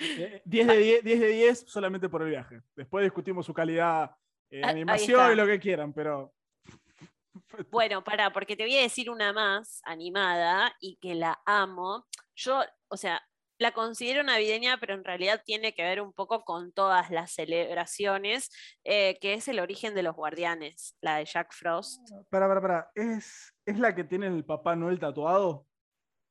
Eh, 0.00 0.42
10 0.44 0.66
de 0.66 0.76
10, 0.78 1.04
10 1.04 1.20
de 1.20 1.28
10 1.28 1.64
solamente 1.66 2.08
por 2.08 2.22
el 2.22 2.30
viaje. 2.30 2.62
Después 2.76 3.04
discutimos 3.04 3.44
su 3.46 3.52
calidad, 3.52 4.10
eh, 4.50 4.60
Ah, 4.64 4.68
animación 4.68 5.32
y 5.32 5.36
lo 5.36 5.46
que 5.46 5.58
quieran, 5.58 5.92
pero 5.92 6.34
Bueno, 7.70 8.02
para, 8.04 8.32
porque 8.32 8.56
te 8.56 8.64
voy 8.64 8.76
a 8.76 8.82
decir 8.82 9.10
una 9.10 9.32
más 9.32 9.80
animada 9.84 10.72
y 10.80 10.96
que 10.96 11.14
la 11.14 11.40
amo. 11.46 12.06
Yo, 12.34 12.62
o 12.88 12.96
sea, 12.96 13.20
la 13.58 13.72
considero 13.72 14.22
navideña, 14.22 14.78
pero 14.78 14.94
en 14.94 15.04
realidad 15.04 15.42
tiene 15.44 15.74
que 15.74 15.82
ver 15.82 16.00
un 16.00 16.12
poco 16.12 16.44
con 16.44 16.72
todas 16.72 17.10
las 17.10 17.32
celebraciones, 17.32 18.50
eh, 18.84 19.18
que 19.20 19.34
es 19.34 19.48
el 19.48 19.58
origen 19.60 19.94
de 19.94 20.02
los 20.02 20.14
guardianes, 20.14 20.96
la 21.00 21.16
de 21.16 21.24
Jack 21.24 21.52
Frost. 21.52 22.00
para, 22.30 22.48
para, 22.48 22.60
para, 22.60 22.90
¿Es, 22.94 23.52
¿es 23.66 23.78
la 23.78 23.94
que 23.94 24.04
tiene 24.04 24.26
el 24.28 24.44
Papá 24.44 24.76
Noel 24.76 24.98
tatuado? 24.98 25.66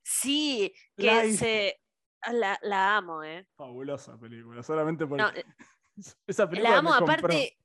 Sí, 0.03 0.73
que 0.95 1.33
se... 1.33 1.81
ah, 2.21 2.31
La, 2.33 2.57
la 2.61 2.97
amo, 2.97 3.23
¿eh? 3.23 3.45
Fabulosa 3.57 4.17
película, 4.17 4.63
solamente 4.63 5.05
por 5.05 5.17
No, 5.17 5.29
esa 6.27 6.49
película. 6.49 6.71
la 6.71 6.77
amo, 6.77 6.91
me 6.91 6.95
aparte, 6.97 7.57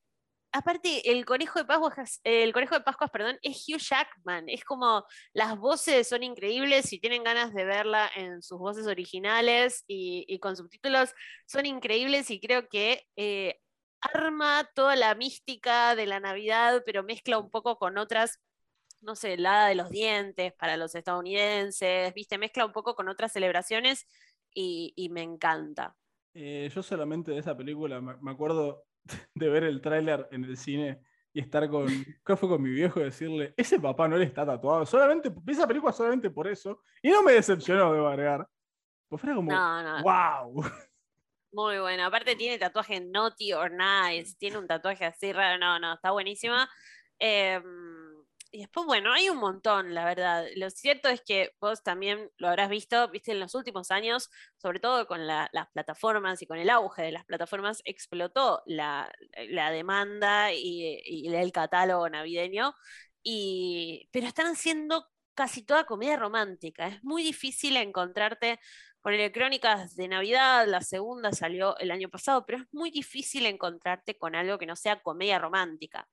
aparte 0.52 1.10
el 1.10 1.24
conejo 1.24 1.58
de 1.58 1.64
Pascuas, 1.64 2.20
el 2.24 2.52
conejo 2.52 2.74
de 2.74 2.82
Pascuas, 2.82 3.10
perdón, 3.10 3.38
es 3.42 3.64
Hugh 3.66 3.80
Jackman. 3.80 4.48
Es 4.48 4.64
como 4.64 5.04
las 5.32 5.58
voces 5.58 6.08
son 6.08 6.22
increíbles, 6.22 6.86
si 6.86 7.00
tienen 7.00 7.24
ganas 7.24 7.54
de 7.54 7.64
verla 7.64 8.10
en 8.14 8.42
sus 8.42 8.58
voces 8.58 8.86
originales 8.86 9.84
y, 9.86 10.38
con 10.38 10.56
subtítulos, 10.56 11.14
son 11.46 11.66
increíbles 11.66 12.30
y 12.30 12.40
creo 12.40 12.68
que 12.68 13.06
eh, 13.16 13.60
arma 14.00 14.68
toda 14.74 14.94
la 14.96 15.14
mística 15.14 15.96
de 15.96 16.06
la 16.06 16.20
Navidad, 16.20 16.82
pero 16.84 17.02
mezcla 17.02 17.38
un 17.38 17.50
poco 17.50 17.78
con 17.78 17.98
otras. 17.98 18.40
No 19.00 19.16
sé, 19.16 19.36
la 19.36 19.66
de 19.66 19.74
los 19.74 19.90
dientes 19.90 20.52
para 20.52 20.76
los 20.76 20.94
estadounidenses, 20.94 22.14
viste, 22.14 22.38
mezcla 22.38 22.66
un 22.66 22.72
poco 22.72 22.94
con 22.94 23.08
otras 23.08 23.32
celebraciones 23.32 24.06
y, 24.54 25.08
me 25.10 25.22
encanta. 25.22 25.96
Eh, 26.34 26.70
yo 26.72 26.82
solamente 26.82 27.32
de 27.32 27.38
esa 27.38 27.56
película 27.56 28.00
me 28.00 28.30
acuerdo 28.30 28.84
de 29.34 29.48
ver 29.48 29.64
el 29.64 29.80
tráiler 29.80 30.28
en 30.30 30.44
el 30.44 30.56
cine 30.56 31.00
y 31.32 31.40
estar 31.40 31.68
con, 31.68 31.86
creo 32.22 32.22
que 32.24 32.36
fue 32.36 32.48
con 32.48 32.62
mi 32.62 32.70
viejo 32.70 33.00
y 33.00 33.04
decirle, 33.04 33.54
ese 33.56 33.80
Papá 33.80 34.08
Noel 34.08 34.22
está 34.22 34.44
tatuado, 34.44 34.84
solamente, 34.86 35.32
esa 35.46 35.66
película 35.66 35.92
solamente 35.92 36.30
por 36.30 36.46
eso, 36.46 36.82
y 37.02 37.10
no 37.10 37.22
me 37.22 37.32
decepcionó, 37.32 37.92
debo 37.92 38.08
agregar. 38.08 38.46
Pues 39.08 39.20
fuera 39.20 39.36
como, 39.36 39.52
No, 39.52 39.82
no, 39.82 40.02
wow. 40.02 40.64
Muy 41.52 41.78
bueno. 41.78 42.06
Aparte 42.06 42.34
tiene 42.34 42.58
tatuaje 42.58 42.98
Naughty 42.98 43.52
or 43.52 43.70
Nice. 43.70 44.36
Tiene 44.38 44.56
un 44.56 44.66
tatuaje 44.66 45.04
así 45.04 45.32
raro. 45.34 45.58
No, 45.58 45.78
no, 45.78 45.92
está 45.94 46.10
buenísima. 46.10 46.68
Em, 47.18 47.62
Y 48.54 48.60
después, 48.60 48.84
bueno, 48.84 49.14
hay 49.14 49.30
un 49.30 49.38
montón, 49.38 49.94
la 49.94 50.04
verdad. 50.04 50.44
Lo 50.56 50.68
cierto 50.68 51.08
es 51.08 51.22
que 51.22 51.54
vos 51.58 51.82
también 51.82 52.30
lo 52.36 52.48
habrás 52.48 52.68
visto, 52.68 53.08
viste, 53.08 53.32
en 53.32 53.40
los 53.40 53.54
últimos 53.54 53.90
años, 53.90 54.28
sobre 54.58 54.78
todo 54.78 55.06
con 55.06 55.26
las 55.26 55.48
plataformas 55.72 56.42
y 56.42 56.46
con 56.46 56.58
el 56.58 56.68
auge 56.68 57.00
de 57.02 57.12
las 57.12 57.24
plataformas, 57.24 57.80
explotó 57.86 58.62
la, 58.66 59.10
demanda 59.70 60.52
y, 60.52 61.26
el 61.34 61.50
catálogo 61.50 62.10
navideño. 62.10 62.74
Y, 63.22 64.10
pero 64.12 64.26
están 64.26 64.48
haciendo 64.48 65.08
casi 65.34 65.64
toda 65.64 65.84
comedia 65.84 66.18
romántica. 66.18 66.88
Es 66.88 67.02
muy 67.02 67.22
difícil 67.22 67.78
encontrarte 67.78 68.60
con 69.00 69.14
el 69.14 69.32
Crónicas 69.32 69.96
de 69.96 70.08
Navidad, 70.08 70.66
la 70.68 70.80
segunda 70.80 71.32
salió 71.32 71.76
el 71.78 71.90
año 71.90 72.08
pasado, 72.08 72.46
pero 72.46 72.58
es 72.58 72.68
muy 72.70 72.90
difícil 72.90 73.46
encontrarte 73.46 74.16
con 74.16 74.36
algo 74.36 74.58
que 74.58 74.66
no 74.66 74.76
sea 74.76 75.02
comedia 75.02 75.40
romántica. 75.40 76.08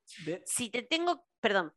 Si 0.46 0.72
te 0.72 0.82
tengo, 0.82 1.24
perdón, 1.40 1.72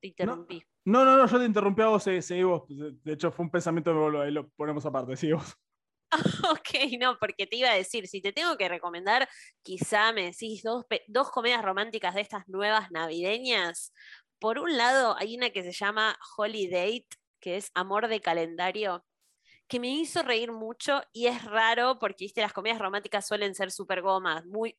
te 0.00 0.08
interrumpí. 0.08 0.62
No, 0.84 1.04
no, 1.04 1.16
no, 1.16 1.26
yo 1.26 1.38
te 1.38 1.44
interrumpí 1.44 1.82
a 1.82 1.88
vos, 1.88 2.02
seguí 2.02 2.42
vos. 2.42 2.64
De 2.68 3.12
hecho, 3.12 3.30
fue 3.30 3.44
un 3.44 3.50
pensamiento 3.50 3.92
de 4.10 4.22
ahí 4.22 4.30
lo 4.30 4.48
ponemos 4.50 4.84
aparte, 4.86 5.16
seguí 5.16 5.32
vos. 5.32 5.54
ok, 6.50 6.98
no, 6.98 7.18
porque 7.18 7.46
te 7.46 7.56
iba 7.56 7.70
a 7.70 7.74
decir, 7.74 8.06
si 8.06 8.22
te 8.22 8.32
tengo 8.32 8.56
que 8.56 8.68
recomendar, 8.68 9.28
quizá 9.62 10.12
me 10.12 10.24
decís 10.24 10.62
dos, 10.62 10.86
dos 11.06 11.30
comedias 11.30 11.62
románticas 11.62 12.14
de 12.14 12.22
estas 12.22 12.48
nuevas 12.48 12.90
navideñas. 12.90 13.92
Por 14.38 14.58
un 14.58 14.76
lado, 14.76 15.16
hay 15.18 15.36
una 15.36 15.50
que 15.50 15.62
se 15.62 15.72
llama 15.72 16.16
Holiday, 16.36 17.06
que 17.40 17.56
es 17.56 17.70
Amor 17.74 18.08
de 18.08 18.20
Calendario, 18.20 19.04
que 19.68 19.80
me 19.80 19.88
hizo 19.88 20.22
reír 20.22 20.50
mucho 20.50 21.02
y 21.12 21.26
es 21.26 21.44
raro 21.44 21.98
porque, 21.98 22.24
viste, 22.24 22.40
las 22.40 22.52
comedias 22.52 22.80
románticas 22.80 23.26
suelen 23.26 23.54
ser 23.54 23.70
súper 23.70 24.00
gomas, 24.00 24.46
muy 24.46 24.78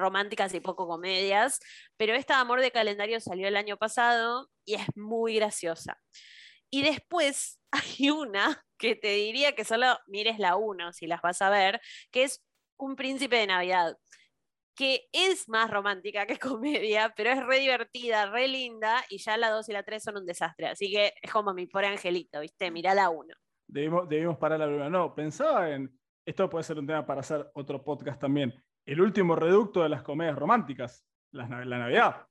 románticas 0.00 0.54
y 0.54 0.60
poco 0.60 0.88
comedias, 0.88 1.60
pero 1.96 2.14
esta 2.14 2.40
Amor 2.40 2.60
de 2.60 2.70
Calendario 2.70 3.20
salió 3.20 3.46
el 3.46 3.56
año 3.56 3.76
pasado 3.76 4.48
y 4.64 4.74
es 4.74 4.86
muy 4.96 5.36
graciosa. 5.36 6.00
Y 6.70 6.82
después 6.82 7.60
hay 7.72 8.10
una 8.10 8.64
que 8.78 8.96
te 8.96 9.08
diría 9.08 9.52
que 9.52 9.64
solo 9.64 9.86
mires 10.06 10.38
la 10.38 10.56
uno 10.56 10.92
si 10.92 11.06
las 11.06 11.20
vas 11.20 11.42
a 11.42 11.50
ver, 11.50 11.80
que 12.10 12.24
es 12.24 12.44
Un 12.78 12.96
príncipe 12.96 13.36
de 13.36 13.46
Navidad, 13.46 13.96
que 14.74 15.08
es 15.12 15.48
más 15.48 15.70
romántica 15.70 16.26
que 16.26 16.38
comedia, 16.38 17.12
pero 17.14 17.30
es 17.30 17.44
re 17.44 17.58
divertida, 17.58 18.30
re 18.30 18.48
linda, 18.48 19.04
y 19.10 19.18
ya 19.18 19.36
la 19.36 19.50
dos 19.50 19.68
y 19.68 19.72
la 19.72 19.82
tres 19.82 20.02
son 20.02 20.16
un 20.16 20.24
desastre. 20.24 20.68
Así 20.68 20.90
que 20.90 21.12
es 21.20 21.30
como 21.30 21.52
mi 21.52 21.66
pobre 21.66 21.88
angelito, 21.88 22.40
¿viste? 22.40 22.70
Mirá 22.70 22.94
la 22.94 23.10
uno. 23.10 23.34
Debimos, 23.68 24.08
debimos 24.08 24.38
parar 24.38 24.58
la 24.58 24.66
primera. 24.66 24.88
No, 24.88 25.14
pensaba 25.14 25.70
en. 25.70 25.94
Esto 26.24 26.48
puede 26.48 26.64
ser 26.64 26.78
un 26.78 26.86
tema 26.86 27.04
para 27.04 27.20
hacer 27.20 27.50
otro 27.54 27.82
podcast 27.82 28.20
también 28.20 28.54
el 28.90 29.00
último 29.00 29.36
reducto 29.36 29.84
de 29.84 29.88
las 29.88 30.02
comedias 30.02 30.36
románticas, 30.36 31.06
la, 31.30 31.46
Navidad. 31.46 32.26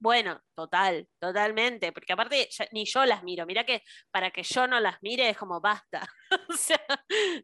Bueno, 0.00 0.40
total, 0.56 1.06
totalmente, 1.20 1.92
porque 1.92 2.12
aparte 2.12 2.48
ni 2.72 2.86
yo 2.86 3.04
las 3.04 3.22
miro, 3.22 3.46
mira 3.46 3.64
que 3.64 3.84
para 4.10 4.32
que 4.32 4.42
yo 4.42 4.66
no 4.66 4.80
las 4.80 4.96
mire 5.00 5.28
es 5.28 5.36
como 5.36 5.60
basta, 5.60 6.08
o 6.48 6.54
sea, 6.54 6.80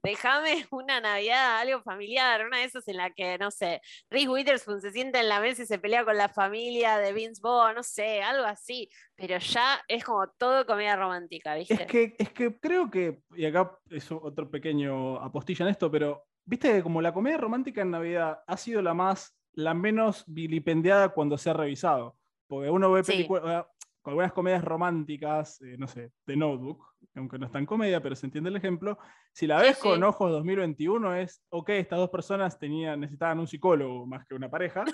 déjame 0.02 0.66
una 0.72 1.00
Navidad, 1.00 1.58
algo 1.60 1.82
familiar, 1.82 2.44
una 2.44 2.58
de 2.58 2.64
esas 2.64 2.88
en 2.88 2.96
la 2.96 3.10
que, 3.10 3.38
no 3.38 3.52
sé, 3.52 3.80
Reese 4.10 4.28
Witherspoon 4.28 4.80
se 4.80 4.90
sienta 4.90 5.20
en 5.20 5.28
la 5.28 5.38
mesa 5.38 5.62
y 5.62 5.66
se 5.66 5.78
pelea 5.78 6.04
con 6.04 6.16
la 6.16 6.28
familia 6.28 6.98
de 6.98 7.12
Vince 7.12 7.40
Vaughn, 7.40 7.76
no 7.76 7.84
sé, 7.84 8.22
algo 8.22 8.44
así, 8.44 8.90
pero 9.14 9.38
ya 9.38 9.80
es 9.86 10.02
como 10.02 10.28
todo 10.36 10.66
comedia 10.66 10.96
romántica, 10.96 11.54
¿viste? 11.54 11.74
Es 11.74 11.86
que, 11.86 12.16
es 12.18 12.30
que 12.30 12.58
creo 12.58 12.90
que, 12.90 13.20
y 13.36 13.44
acá 13.44 13.78
es 13.88 14.10
otro 14.10 14.50
pequeño 14.50 15.18
apostilla 15.18 15.66
en 15.66 15.70
esto, 15.70 15.88
pero 15.92 16.26
viste 16.46 16.72
que 16.72 16.82
como 16.82 17.02
la 17.02 17.12
comedia 17.12 17.36
romántica 17.36 17.82
en 17.82 17.90
Navidad 17.90 18.40
ha 18.46 18.56
sido 18.56 18.80
la 18.80 18.94
más, 18.94 19.36
la 19.52 19.74
menos 19.74 20.24
vilipendiada 20.26 21.10
cuando 21.10 21.36
se 21.36 21.50
ha 21.50 21.52
revisado. 21.52 22.16
Porque 22.46 22.70
uno 22.70 22.92
ve 22.92 23.02
películas, 23.02 23.66
con 24.00 24.12
algunas 24.12 24.32
comedias 24.32 24.64
románticas, 24.64 25.60
eh, 25.62 25.76
no 25.76 25.88
sé, 25.88 26.12
de 26.24 26.36
Notebook, 26.36 26.94
aunque 27.16 27.38
no 27.38 27.46
está 27.46 27.58
en 27.58 27.66
comedia, 27.66 28.00
pero 28.00 28.14
se 28.14 28.26
entiende 28.26 28.50
el 28.50 28.56
ejemplo. 28.56 28.98
Si 29.32 29.46
la 29.46 29.60
ves 29.60 29.78
con 29.78 30.02
ojos 30.04 30.30
2021 30.30 31.16
es, 31.16 31.42
ok, 31.48 31.70
estas 31.70 31.98
dos 31.98 32.10
personas 32.10 32.56
tenían, 32.58 33.00
necesitaban 33.00 33.40
un 33.40 33.48
psicólogo 33.48 34.06
más 34.06 34.24
que 34.24 34.34
una 34.34 34.48
pareja. 34.48 34.84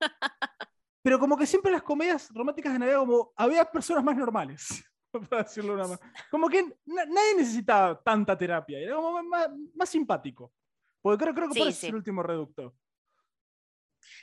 pero 1.02 1.18
como 1.18 1.36
que 1.36 1.46
siempre 1.46 1.70
las 1.70 1.82
comedias 1.82 2.30
románticas 2.32 2.72
de 2.72 2.78
Navidad, 2.78 3.00
como 3.00 3.32
había 3.36 3.64
personas 3.66 4.02
más 4.02 4.16
normales. 4.16 4.82
Para 5.28 5.42
decirlo 5.42 5.74
una 5.74 5.86
más. 5.86 6.00
Como 6.30 6.48
que 6.48 6.64
nadie 6.86 7.36
necesitaba 7.36 8.00
tanta 8.02 8.36
terapia, 8.36 8.78
era 8.78 8.96
como 8.96 9.22
más 9.74 9.88
simpático. 9.88 10.52
Porque 11.02 11.24
creo, 11.24 11.34
creo 11.34 11.48
que 11.48 11.58
puede 11.58 11.72
ser 11.72 11.90
el 11.90 11.96
último 11.96 12.22
reducto. 12.22 12.74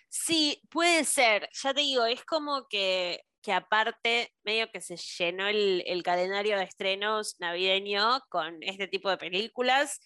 Sí, 0.09 0.61
puede 0.69 1.03
ser. 1.03 1.49
Ya 1.61 1.73
te 1.73 1.81
digo, 1.81 2.05
es 2.05 2.23
como 2.25 2.67
que, 2.67 3.21
que 3.41 3.53
aparte, 3.53 4.33
medio 4.43 4.71
que 4.71 4.81
se 4.81 4.97
llenó 4.97 5.47
el, 5.47 6.01
calendario 6.03 6.57
de 6.57 6.63
estrenos 6.63 7.35
navideño 7.39 8.21
con 8.29 8.61
este 8.63 8.87
tipo 8.87 9.09
de 9.09 9.17
películas 9.17 9.99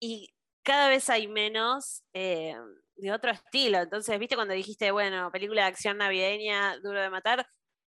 y 0.00 0.34
cada 0.62 0.88
vez 0.88 1.08
hay 1.10 1.28
menos 1.28 2.02
eh, 2.14 2.56
de 2.96 3.12
otro 3.12 3.30
estilo. 3.30 3.78
Entonces, 3.78 4.18
viste 4.18 4.34
cuando 4.34 4.54
dijiste, 4.54 4.90
bueno, 4.90 5.30
película 5.30 5.62
de 5.62 5.68
acción 5.68 5.98
navideña, 5.98 6.78
duro 6.80 7.00
de 7.00 7.10
matar, 7.10 7.46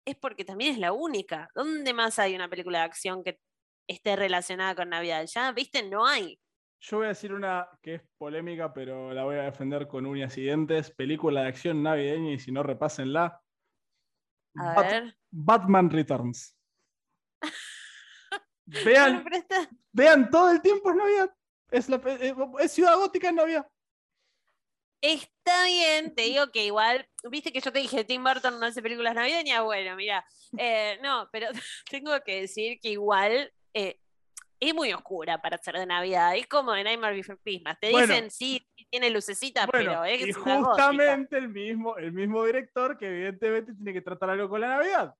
es 0.04 0.16
porque 0.16 0.44
también 0.44 0.72
es 0.72 0.78
la 0.78 0.92
única. 0.92 1.48
¿Dónde 1.54 1.92
más 1.92 2.18
hay 2.18 2.34
una 2.34 2.48
película 2.48 2.80
de 2.80 2.84
acción 2.84 3.24
que 3.24 3.40
esté 3.88 4.16
relacionada 4.16 4.74
con 4.74 4.90
Navidad? 4.90 5.26
Ya, 5.26 5.52
viste, 5.52 5.82
no 5.82 6.06
hay. 6.06 6.38
Yo 6.80 6.98
voy 6.98 7.06
a 7.06 7.08
decir 7.08 7.32
una 7.32 7.68
que 7.82 7.96
es 7.96 8.02
polémica, 8.16 8.72
pero 8.72 9.12
la 9.12 9.24
voy 9.24 9.36
a 9.36 9.42
defender 9.42 9.88
con 9.88 10.06
uñas 10.06 10.36
y 10.38 10.42
dientes. 10.42 10.90
Película 10.92 11.42
de 11.42 11.48
acción 11.48 11.82
navideña 11.82 12.32
y 12.32 12.38
si 12.38 12.52
no, 12.52 12.62
repásenla. 12.62 13.42
A 14.54 14.82
ver. 14.82 15.16
Batman 15.30 15.90
Returns. 15.90 16.56
vean, 18.84 19.24
vean, 19.92 20.30
todo 20.30 20.50
el 20.50 20.60
tiempo 20.60 20.90
es 20.90 20.96
Navidad. 20.96 21.34
Es, 21.70 21.88
eh, 21.88 22.34
es 22.60 22.72
Ciudad 22.72 22.96
Gótica 22.96 23.28
en 23.28 23.36
Navidad. 23.36 23.66
Está 25.00 25.64
bien, 25.66 26.14
te 26.14 26.22
digo 26.22 26.50
que 26.50 26.64
igual, 26.64 27.08
viste 27.30 27.52
que 27.52 27.60
yo 27.60 27.72
te 27.72 27.78
dije, 27.78 28.04
Tim 28.04 28.24
Burton 28.24 28.58
no 28.58 28.66
hace 28.66 28.82
películas 28.82 29.14
navideñas, 29.14 29.62
bueno, 29.62 29.94
mira, 29.94 30.26
eh, 30.56 30.98
no, 31.02 31.28
pero 31.30 31.46
tengo 31.90 32.20
que 32.24 32.40
decir 32.40 32.80
que 32.80 32.90
igual 32.90 33.52
eh, 33.74 34.00
es 34.60 34.74
muy 34.74 34.92
oscura 34.92 35.40
para 35.40 35.58
ser 35.58 35.76
de 35.76 35.86
Navidad. 35.86 36.36
Es 36.36 36.46
como 36.46 36.72
de 36.72 36.84
Nightmare 36.84 37.16
Before 37.16 37.38
Christmas. 37.42 37.78
Te 37.80 37.88
dicen, 37.88 38.30
sí, 38.30 38.66
tiene 38.90 39.10
lucecita, 39.10 39.66
pero 39.66 40.04
es 40.04 40.28
y 40.28 40.32
justamente 40.32 41.38
el 41.38 41.48
mismo, 41.48 41.96
el 41.96 42.12
mismo 42.12 42.44
director 42.44 42.96
que 42.96 43.06
evidentemente 43.06 43.74
tiene 43.74 43.92
que 43.92 44.02
tratar 44.02 44.30
algo 44.30 44.48
con 44.48 44.60
la 44.60 44.68
Navidad. 44.68 45.14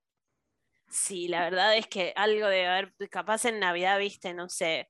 Sí, 0.89 1.29
la 1.29 1.43
verdad 1.43 1.77
es 1.77 1.87
que 1.87 2.13
algo 2.17 2.47
de 2.49 2.67
haber, 2.67 2.95
capaz 3.11 3.45
en 3.45 3.61
Navidad, 3.61 3.99
viste, 3.99 4.33
no 4.35 4.49
sé. 4.49 4.89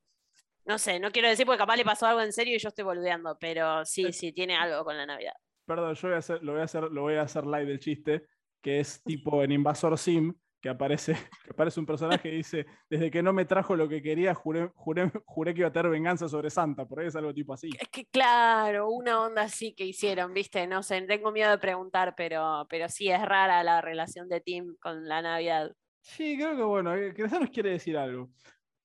No 0.64 0.78
sé, 0.78 1.00
no 1.00 1.10
quiero 1.10 1.28
decir 1.28 1.46
porque 1.46 1.58
capaz 1.58 1.76
le 1.76 1.84
pasó 1.84 2.06
algo 2.06 2.20
en 2.20 2.32
serio 2.32 2.54
y 2.54 2.58
yo 2.58 2.68
estoy 2.68 2.84
boludeando, 2.84 3.38
pero 3.40 3.84
sí, 3.86 4.12
sí, 4.12 4.32
tiene 4.32 4.54
algo 4.54 4.84
con 4.84 4.96
la 4.96 5.06
Navidad. 5.06 5.32
Perdón, 5.66 5.94
yo 5.94 6.08
voy 6.08 6.14
a 6.14 6.18
hacer, 6.18 6.42
lo, 6.42 6.52
voy 6.52 6.60
a 6.60 6.64
hacer, 6.64 6.82
lo 6.84 7.02
voy 7.02 7.14
a 7.14 7.22
hacer 7.22 7.46
live 7.46 7.64
del 7.64 7.80
chiste, 7.80 8.26
que 8.62 8.80
es 8.80 9.02
tipo 9.02 9.42
en 9.42 9.52
Invasor 9.52 9.98
Sim, 9.98 10.34
que 10.60 10.68
aparece, 10.68 11.12
que 11.44 11.50
aparece 11.50 11.80
un 11.80 11.86
personaje 11.86 12.28
y 12.28 12.36
dice, 12.38 12.66
desde 12.88 13.10
que 13.10 13.22
no 13.22 13.32
me 13.32 13.44
trajo 13.44 13.76
lo 13.76 13.88
que 13.88 14.02
quería, 14.02 14.34
juré, 14.34 14.70
juré, 14.74 15.10
juré 15.26 15.54
que 15.54 15.60
iba 15.60 15.68
a 15.68 15.72
tener 15.72 15.90
venganza 15.90 16.28
sobre 16.28 16.50
Santa, 16.50 16.86
por 16.86 17.00
ahí 17.00 17.06
es 17.06 17.16
algo 17.16 17.32
tipo 17.32 17.52
así. 17.52 17.70
Es 17.78 17.88
que 17.88 18.06
claro, 18.06 18.90
una 18.90 19.22
onda 19.22 19.42
así 19.42 19.74
que 19.74 19.84
hicieron, 19.84 20.32
viste, 20.32 20.66
no 20.66 20.82
sé, 20.82 21.00
tengo 21.02 21.32
miedo 21.32 21.50
de 21.50 21.58
preguntar, 21.58 22.14
pero, 22.16 22.66
pero 22.68 22.88
sí 22.88 23.08
es 23.08 23.22
rara 23.22 23.62
la 23.62 23.80
relación 23.80 24.28
de 24.28 24.40
Tim 24.40 24.76
con 24.80 25.06
la 25.08 25.22
Navidad. 25.22 25.72
Sí, 26.00 26.36
creo 26.36 26.56
que 26.56 26.62
bueno, 26.62 26.94
eh, 26.94 27.12
que 27.14 27.22
nos 27.22 27.50
quiere 27.50 27.70
decir 27.70 27.96
algo. 27.96 28.30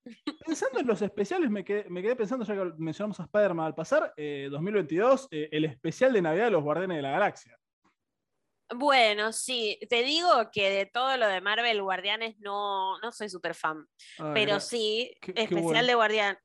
Pensando 0.45 0.79
en 0.79 0.87
los 0.87 1.01
especiales, 1.01 1.49
me 1.49 1.63
quedé, 1.63 1.89
me 1.89 2.01
quedé 2.01 2.15
pensando, 2.15 2.45
ya 2.45 2.55
que 2.55 2.73
mencionamos 2.77 3.19
a 3.19 3.23
Spider-Man 3.23 3.67
al 3.67 3.75
pasar, 3.75 4.13
2022, 4.17 5.29
eh, 5.31 5.43
eh, 5.43 5.49
el 5.51 5.65
especial 5.65 6.11
de 6.11 6.21
Navidad 6.21 6.45
de 6.45 6.51
los 6.51 6.63
Guardianes 6.63 6.97
de 6.97 7.01
la 7.01 7.11
Galaxia. 7.11 7.57
Bueno, 8.75 9.31
sí, 9.31 9.79
te 9.89 10.03
digo 10.03 10.29
que 10.51 10.69
de 10.69 10.85
todo 10.85 11.17
lo 11.17 11.27
de 11.27 11.41
Marvel 11.41 11.81
Guardianes 11.81 12.35
no, 12.39 12.99
no 12.99 13.11
soy 13.11 13.29
súper 13.29 13.55
fan, 13.55 13.85
pero 14.33 14.59
sí, 14.59 15.13
especial 15.35 15.87
de 15.87 15.95
Guardián. 15.95 16.37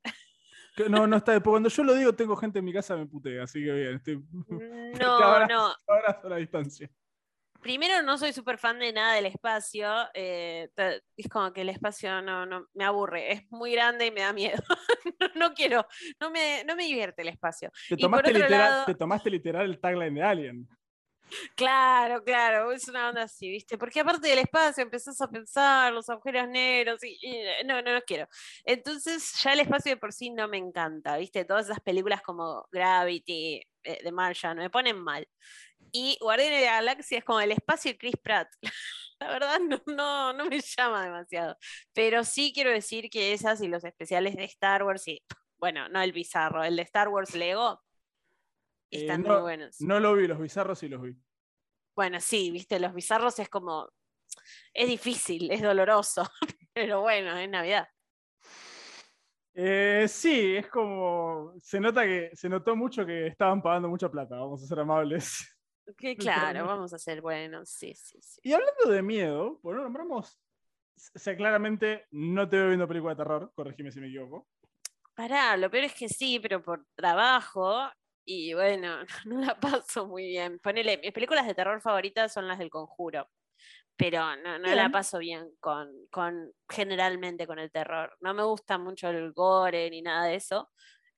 no, 0.88 1.06
no 1.06 1.16
está, 1.16 1.40
cuando 1.40 1.68
yo 1.68 1.84
lo 1.84 1.94
digo 1.94 2.14
tengo 2.14 2.36
gente 2.36 2.60
en 2.60 2.64
mi 2.64 2.72
casa 2.72 2.96
me 2.96 3.06
putea, 3.06 3.44
así 3.44 3.64
que 3.64 3.72
bien, 3.72 3.96
estoy... 3.96 4.22
No, 5.00 5.46
no. 5.46 5.74
Abrazo 5.86 6.26
a 6.26 6.30
la 6.30 6.36
distancia. 6.36 6.90
Primero 7.60 8.02
no 8.02 8.16
soy 8.16 8.32
súper 8.32 8.56
fan 8.56 8.78
de 8.78 8.92
nada 8.92 9.14
del 9.14 9.26
espacio, 9.26 9.88
eh, 10.14 10.70
es 11.16 11.28
como 11.28 11.52
que 11.52 11.62
el 11.62 11.70
espacio 11.70 12.22
no, 12.22 12.46
no, 12.46 12.66
me 12.72 12.84
aburre, 12.84 13.32
es 13.32 13.50
muy 13.50 13.72
grande 13.72 14.06
y 14.06 14.10
me 14.12 14.20
da 14.20 14.32
miedo, 14.32 14.62
no, 15.34 15.52
quiero, 15.54 15.84
no 16.20 16.30
me, 16.30 16.62
no 16.64 16.76
me 16.76 16.84
divierte 16.84 17.22
el 17.22 17.28
espacio. 17.28 17.72
Te 17.88 17.96
tomaste, 17.96 18.32
literal, 18.32 18.84
te 18.86 18.94
tomaste 18.94 19.30
literal 19.30 19.64
el 19.64 19.80
tagline 19.80 20.14
de 20.14 20.22
Alien. 20.22 20.68
Claro, 21.54 22.22
claro, 22.24 22.72
es 22.72 22.88
una 22.88 23.08
onda 23.08 23.22
así, 23.24 23.50
¿viste? 23.50 23.76
Porque 23.76 24.00
aparte 24.00 24.28
del 24.28 24.38
espacio 24.38 24.82
empezás 24.82 25.20
a 25.20 25.28
pensar 25.28 25.92
los 25.92 26.08
agujeros 26.08 26.48
negros 26.48 27.02
y, 27.04 27.18
eh, 27.22 27.62
no, 27.66 27.82
no 27.82 27.92
los 27.92 28.04
quiero. 28.04 28.26
Entonces 28.64 29.32
ya 29.42 29.52
el 29.52 29.60
espacio 29.60 29.92
de 29.92 29.96
por 29.98 30.12
sí 30.12 30.30
no 30.30 30.48
me 30.48 30.56
encanta, 30.58 31.16
¿viste? 31.18 31.44
Todas 31.44 31.66
esas 31.66 31.80
películas 31.80 32.22
como 32.22 32.66
Gravity, 32.72 33.60
de 33.84 33.92
eh, 34.08 34.12
Martian, 34.12 34.56
me 34.56 34.70
ponen 34.70 34.98
mal. 35.02 35.26
Y 35.92 36.18
Guardianes 36.20 36.60
de 36.60 36.66
la 36.66 36.72
Galaxia 36.74 37.18
es 37.18 37.24
como 37.24 37.40
el 37.40 37.52
espacio 37.52 37.90
y 37.92 37.98
Chris 37.98 38.16
Pratt. 38.22 38.48
la 39.20 39.28
verdad 39.28 39.60
no, 39.60 39.82
no, 39.86 40.32
no 40.32 40.46
me 40.46 40.60
llama 40.60 41.04
demasiado. 41.04 41.56
Pero 41.92 42.24
sí 42.24 42.52
quiero 42.54 42.70
decir 42.70 43.10
que 43.10 43.32
esas 43.32 43.60
y 43.62 43.68
los 43.68 43.84
especiales 43.84 44.36
de 44.36 44.44
Star 44.44 44.82
Wars, 44.84 45.06
y, 45.08 45.22
bueno, 45.58 45.88
no 45.88 46.00
el 46.02 46.12
bizarro, 46.12 46.64
el 46.64 46.76
de 46.76 46.82
Star 46.82 47.08
Wars 47.08 47.34
Lego, 47.34 47.82
Eh, 48.90 49.00
están 49.00 49.22
no, 49.22 49.34
muy 49.34 49.42
buenos. 49.42 49.80
No 49.80 50.00
lo 50.00 50.14
vi, 50.14 50.26
los 50.26 50.38
bizarros 50.38 50.78
sí 50.78 50.88
los 50.88 51.02
vi. 51.02 51.16
Bueno, 51.94 52.20
sí, 52.20 52.50
viste, 52.50 52.78
los 52.78 52.94
bizarros 52.94 53.38
es 53.38 53.48
como, 53.48 53.90
es 54.72 54.88
difícil, 54.88 55.50
es 55.50 55.62
doloroso, 55.62 56.22
pero 56.72 57.00
bueno, 57.00 57.36
es 57.36 57.48
Navidad. 57.48 57.88
Eh, 59.60 60.06
sí, 60.08 60.54
es 60.56 60.68
como. 60.68 61.52
Se 61.60 61.80
nota 61.80 62.04
que. 62.04 62.30
Se 62.34 62.48
notó 62.48 62.76
mucho 62.76 63.04
que 63.04 63.26
estaban 63.26 63.60
pagando 63.60 63.88
mucha 63.88 64.08
plata, 64.08 64.36
vamos 64.36 64.62
a 64.62 64.66
ser 64.66 64.80
amables. 64.80 65.54
Que 65.96 66.16
claro, 66.16 66.66
vamos 66.66 66.92
a 66.92 66.98
ser 66.98 67.22
buenos, 67.22 67.70
sí, 67.70 67.94
sí, 67.94 68.18
sí. 68.20 68.40
Y 68.42 68.52
hablando 68.52 68.90
de 68.90 69.02
miedo, 69.02 69.58
pues 69.62 69.74
no 69.74 69.82
nombramos. 69.82 70.38
O 71.14 71.18
sea, 71.18 71.34
claramente 71.34 72.06
no 72.10 72.46
te 72.46 72.56
veo 72.56 72.68
viendo 72.68 72.86
película 72.86 73.14
de 73.14 73.16
terror, 73.16 73.52
corregime 73.54 73.90
si 73.90 73.98
me 73.98 74.08
equivoco. 74.08 74.46
Pará, 75.14 75.56
lo 75.56 75.70
peor 75.70 75.84
es 75.84 75.94
que 75.94 76.08
sí, 76.08 76.38
pero 76.40 76.62
por 76.62 76.84
trabajo, 76.94 77.90
y 78.30 78.52
bueno, 78.52 78.98
no 79.26 79.40
la 79.40 79.58
paso 79.58 80.06
muy 80.06 80.26
bien. 80.28 80.58
Ponele, 80.58 80.98
mis 80.98 81.12
películas 81.12 81.46
de 81.46 81.54
terror 81.54 81.80
favoritas 81.80 82.30
son 82.32 82.46
las 82.46 82.58
del 82.58 82.68
conjuro, 82.68 83.28
pero 83.96 84.36
no, 84.36 84.58
no 84.58 84.74
la 84.74 84.90
paso 84.90 85.18
bien 85.18 85.50
con, 85.60 85.88
con, 86.10 86.52
generalmente 86.68 87.46
con 87.46 87.58
el 87.58 87.70
terror. 87.70 88.14
No 88.20 88.34
me 88.34 88.42
gusta 88.44 88.76
mucho 88.78 89.08
el 89.08 89.32
gore 89.32 89.88
ni 89.90 90.02
nada 90.02 90.26
de 90.26 90.34
eso. 90.36 90.70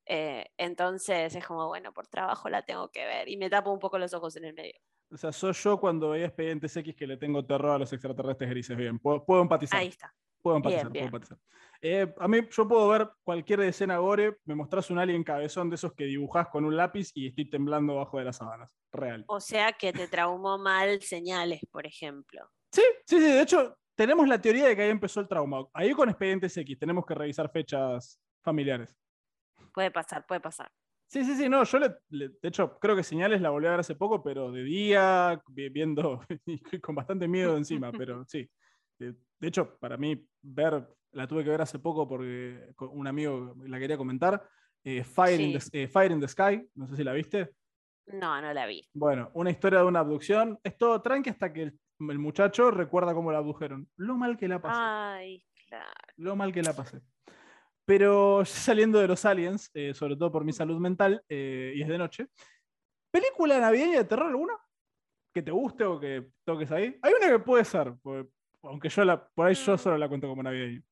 eh, 0.07 0.47
entonces 0.57 1.35
es 1.35 1.47
como, 1.47 1.67
bueno, 1.69 1.93
por 1.93 2.07
trabajo 2.07 2.49
la 2.49 2.63
tengo 2.63 2.91
que 2.91 3.05
ver 3.05 3.29
y 3.29 3.37
me 3.37 3.51
tapo 3.51 3.73
un 3.73 3.81
poco 3.81 3.99
los 3.99 4.15
ojos 4.15 4.37
en 4.37 4.45
el 4.45 4.55
medio. 4.55 4.75
O 5.13 5.17
sea, 5.17 5.33
soy 5.33 5.53
yo 5.55 5.79
cuando 5.81 6.11
veía 6.11 6.27
Expedientes 6.27 6.77
X 6.77 6.95
que 6.95 7.07
le 7.07 7.17
tengo 7.17 7.45
terror 7.45 7.73
a 7.73 7.79
los 7.79 7.93
extraterrestres 7.93 8.51
grises. 8.51 8.77
Bien, 8.77 8.99
puedo, 9.01 9.25
puedo 9.25 9.43
empatizar. 9.43 9.81
Ahí 9.81 9.89
está. 9.89 10.15
Puedo 10.43 10.57
empatizar, 10.57 10.85
Bien, 10.85 10.93
puedo 10.93 11.03
bien. 11.03 11.15
empatizar. 11.15 11.39
Eh, 11.83 12.15
a 12.19 12.29
mí, 12.29 12.39
yo 12.51 12.69
puedo 12.69 12.89
ver 12.89 13.09
cualquier 13.23 13.61
escena 13.61 13.99
gore, 13.99 14.37
me 14.45 14.55
mostrás 14.55 14.91
un 14.91 14.99
alien 14.99 15.25
cabezón 15.25 15.71
de 15.71 15.77
esos 15.77 15.95
que 15.95 16.05
dibujás 16.05 16.49
con 16.49 16.65
un 16.65 16.77
lápiz 16.77 17.11
y 17.15 17.29
estoy 17.29 17.49
temblando 17.49 17.97
bajo 17.97 18.19
de 18.19 18.25
las 18.25 18.37
sábanas. 18.37 18.75
Real. 18.93 19.25
O 19.29 19.41
sea 19.41 19.73
que 19.73 19.93
te 19.93 20.09
traumó 20.09 20.59
mal 20.59 21.01
señales, 21.03 21.61
por 21.71 21.87
ejemplo. 21.87 22.49
Sí, 22.73 22.83
sí, 23.07 23.19
sí. 23.19 23.25
De 23.25 23.41
hecho, 23.43 23.77
tenemos 23.95 24.29
la 24.29 24.41
teoría 24.41 24.67
de 24.67 24.77
que 24.77 24.83
ahí 24.83 24.91
empezó 24.91 25.21
el 25.21 25.29
trauma. 25.29 25.67
Ahí 25.73 25.93
con 25.93 26.09
Expedientes 26.09 26.57
X 26.57 26.79
tenemos 26.79 27.05
que 27.07 27.15
revisar 27.15 27.51
fechas 27.51 28.21
familiares. 28.43 28.95
Puede 29.73 29.91
pasar, 29.91 30.27
puede 30.27 30.41
pasar. 30.41 30.71
Sí, 31.07 31.25
sí, 31.25 31.35
sí, 31.35 31.49
no, 31.49 31.65
yo 31.65 31.79
le, 31.81 31.97
le- 32.11 32.29
de 32.29 32.49
hecho 32.49 32.79
creo 32.79 32.95
que 32.95 33.03
Señales 33.03 33.41
la 33.41 33.51
volví 33.51 33.67
a 33.67 33.71
ver 33.73 33.81
hace 33.81 33.97
poco, 33.97 34.23
pero 34.23 34.53
de 34.53 34.63
día, 34.63 35.43
vi- 35.49 35.69
viendo 35.69 36.21
con 36.83 36.95
bastante 36.95 37.27
miedo 37.27 37.57
encima, 37.57 37.91
pero 37.91 38.25
sí. 38.29 38.49
De, 39.01 39.15
de 39.41 39.49
hecho, 39.49 39.79
para 39.79 39.97
mí, 39.97 40.29
ver, 40.43 40.87
la 41.13 41.27
tuve 41.27 41.43
que 41.43 41.51
ver 41.51 41.63
hace 41.63 41.79
poco 41.79 42.07
porque 42.07 42.73
un 42.79 43.07
amigo 43.07 43.55
la 43.65 43.79
quería 43.79 43.97
comentar, 43.97 44.47
eh, 44.85 45.03
Fire, 45.03 45.41
in 45.41 45.59
the, 45.59 45.83
eh, 45.83 45.89
Fire 45.89 46.13
in 46.13 46.21
the 46.21 46.29
Sky, 46.29 46.63
no 46.75 46.87
sé 46.87 46.97
si 46.97 47.03
la 47.05 47.13
viste. 47.15 47.51
No, 48.07 48.41
no 48.41 48.53
la 48.53 48.67
vi. 48.67 48.87
Bueno, 48.93 49.31
una 49.35 49.51
historia 49.51 49.81
de 49.81 49.87
una 49.87 50.01
abducción, 50.01 50.59
es 50.63 50.77
todo 50.77 51.01
tranqui 51.01 51.31
hasta 51.31 51.53
que 51.53 51.63
el, 51.63 51.79
el 52.01 52.19
muchacho 52.19 52.71
recuerda 52.71 53.15
cómo 53.15 53.33
la 53.33 53.39
abdujeron. 53.39 53.89
Lo 53.97 54.17
mal 54.17 54.37
que 54.37 54.49
la 54.49 54.61
pasé 54.61 54.79
Ay, 54.81 55.45
claro. 55.69 55.87
lo 56.17 56.37
mal 56.37 56.53
que 56.53 56.63
la 56.63 56.75
pasé. 56.75 57.01
Pero 57.87 58.43
ya 58.43 58.55
saliendo 58.55 58.99
de 59.01 59.09
los 59.09 59.25
aliens, 59.25 59.71
eh, 59.75 59.95
sobre 59.95 60.17
todo 60.17 60.31
por 60.31 60.45
mi 60.45 60.53
salud 60.53 60.79
mental, 60.79 61.23
eh, 61.29 61.73
y 61.75 61.83
es 61.83 61.89
de 61.89 61.99
noche, 61.99 62.27
¿película 63.11 63.59
navideña 63.59 63.99
de 63.99 64.05
terror 64.05 64.29
alguna? 64.29 64.55
¿Que 65.33 65.43
te 65.43 65.51
guste 65.51 65.85
o 65.85 65.99
que 65.99 66.29
toques 66.45 66.71
ahí? 66.71 66.99
Hay 67.03 67.13
una 67.19 67.29
que 67.31 67.39
puede 67.39 67.65
ser, 67.65 67.95
porque- 68.03 68.31
aunque 68.63 68.89
yo 68.89 69.05
la, 69.05 69.29
por 69.29 69.47
ahí 69.47 69.55
yo 69.55 69.75
Mm. 69.75 69.79
solo 69.79 69.99
la 69.99 70.09
cuento 70.09 70.29
como 70.29 70.43
navideña. 70.43 70.83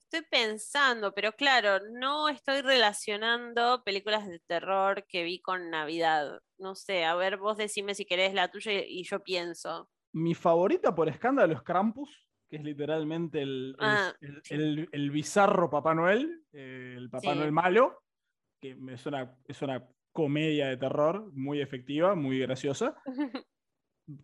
Estoy 0.00 0.22
pensando, 0.30 1.12
pero 1.12 1.32
claro, 1.32 1.80
no 1.92 2.30
estoy 2.30 2.62
relacionando 2.62 3.82
películas 3.84 4.26
de 4.26 4.38
terror 4.40 5.04
que 5.06 5.22
vi 5.22 5.40
con 5.42 5.68
Navidad. 5.70 6.40
No 6.56 6.74
sé, 6.74 7.04
a 7.04 7.14
ver, 7.14 7.36
vos 7.36 7.58
decime 7.58 7.94
si 7.94 8.06
querés 8.06 8.32
la 8.32 8.50
tuya 8.50 8.72
y 8.86 9.04
yo 9.04 9.22
pienso. 9.22 9.90
Mi 10.14 10.34
favorita 10.34 10.94
por 10.94 11.10
escándalo 11.10 11.52
es 11.52 11.62
Krampus, 11.62 12.26
que 12.48 12.56
es 12.56 12.64
literalmente 12.64 13.42
el, 13.42 13.76
el- 13.78 13.86
Ah, 13.86 14.14
el, 14.22 14.40
sí. 14.42 14.54
el- 14.54 14.88
el 14.92 15.10
bizarro 15.10 15.68
Papá 15.68 15.94
Noel, 15.94 16.42
eh, 16.52 16.94
el 16.96 17.10
Papá 17.10 17.32
Sí. 17.34 17.38
Noel 17.38 17.52
malo, 17.52 18.02
que 18.62 18.74
me 18.76 18.96
suena, 18.96 19.36
es 19.44 19.60
una 19.60 19.86
comedia 20.12 20.68
de 20.68 20.78
terror 20.78 21.30
muy 21.34 21.60
efectiva, 21.60 22.14
muy 22.14 22.38
graciosa. 22.38 22.96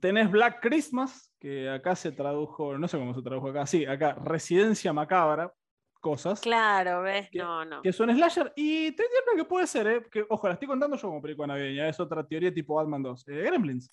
Tenés 0.00 0.30
Black 0.30 0.60
Christmas, 0.62 1.34
que 1.38 1.68
acá 1.68 1.94
se 1.94 2.10
tradujo, 2.12 2.78
no 2.78 2.88
sé 2.88 2.98
cómo 2.98 3.14
se 3.14 3.22
tradujo 3.22 3.48
acá, 3.50 3.66
sí, 3.66 3.84
acá, 3.84 4.14
Residencia 4.14 4.92
Macabra, 4.92 5.52
cosas, 6.00 6.40
Claro, 6.40 7.02
¿ves? 7.02 7.28
Que- 7.30 7.38
No, 7.38 7.64
no. 7.64 7.82
que 7.82 7.92
son 7.92 8.10
slasher, 8.14 8.52
y 8.56 8.92
te 8.92 9.02
entiendo 9.02 9.32
que 9.36 9.44
puede 9.44 9.66
ser, 9.66 9.86
¿eh? 9.86 10.02
que, 10.10 10.24
ojo, 10.28 10.46
la 10.48 10.54
estoy 10.54 10.68
contando 10.68 10.96
yo 10.96 11.08
como 11.08 11.20
película 11.20 11.48
navideña, 11.48 11.88
es 11.88 12.00
otra 12.00 12.26
teoría 12.26 12.52
tipo 12.52 12.74
Batman 12.76 13.02
2. 13.02 13.28
Eh, 13.28 13.42
Gremlins, 13.42 13.90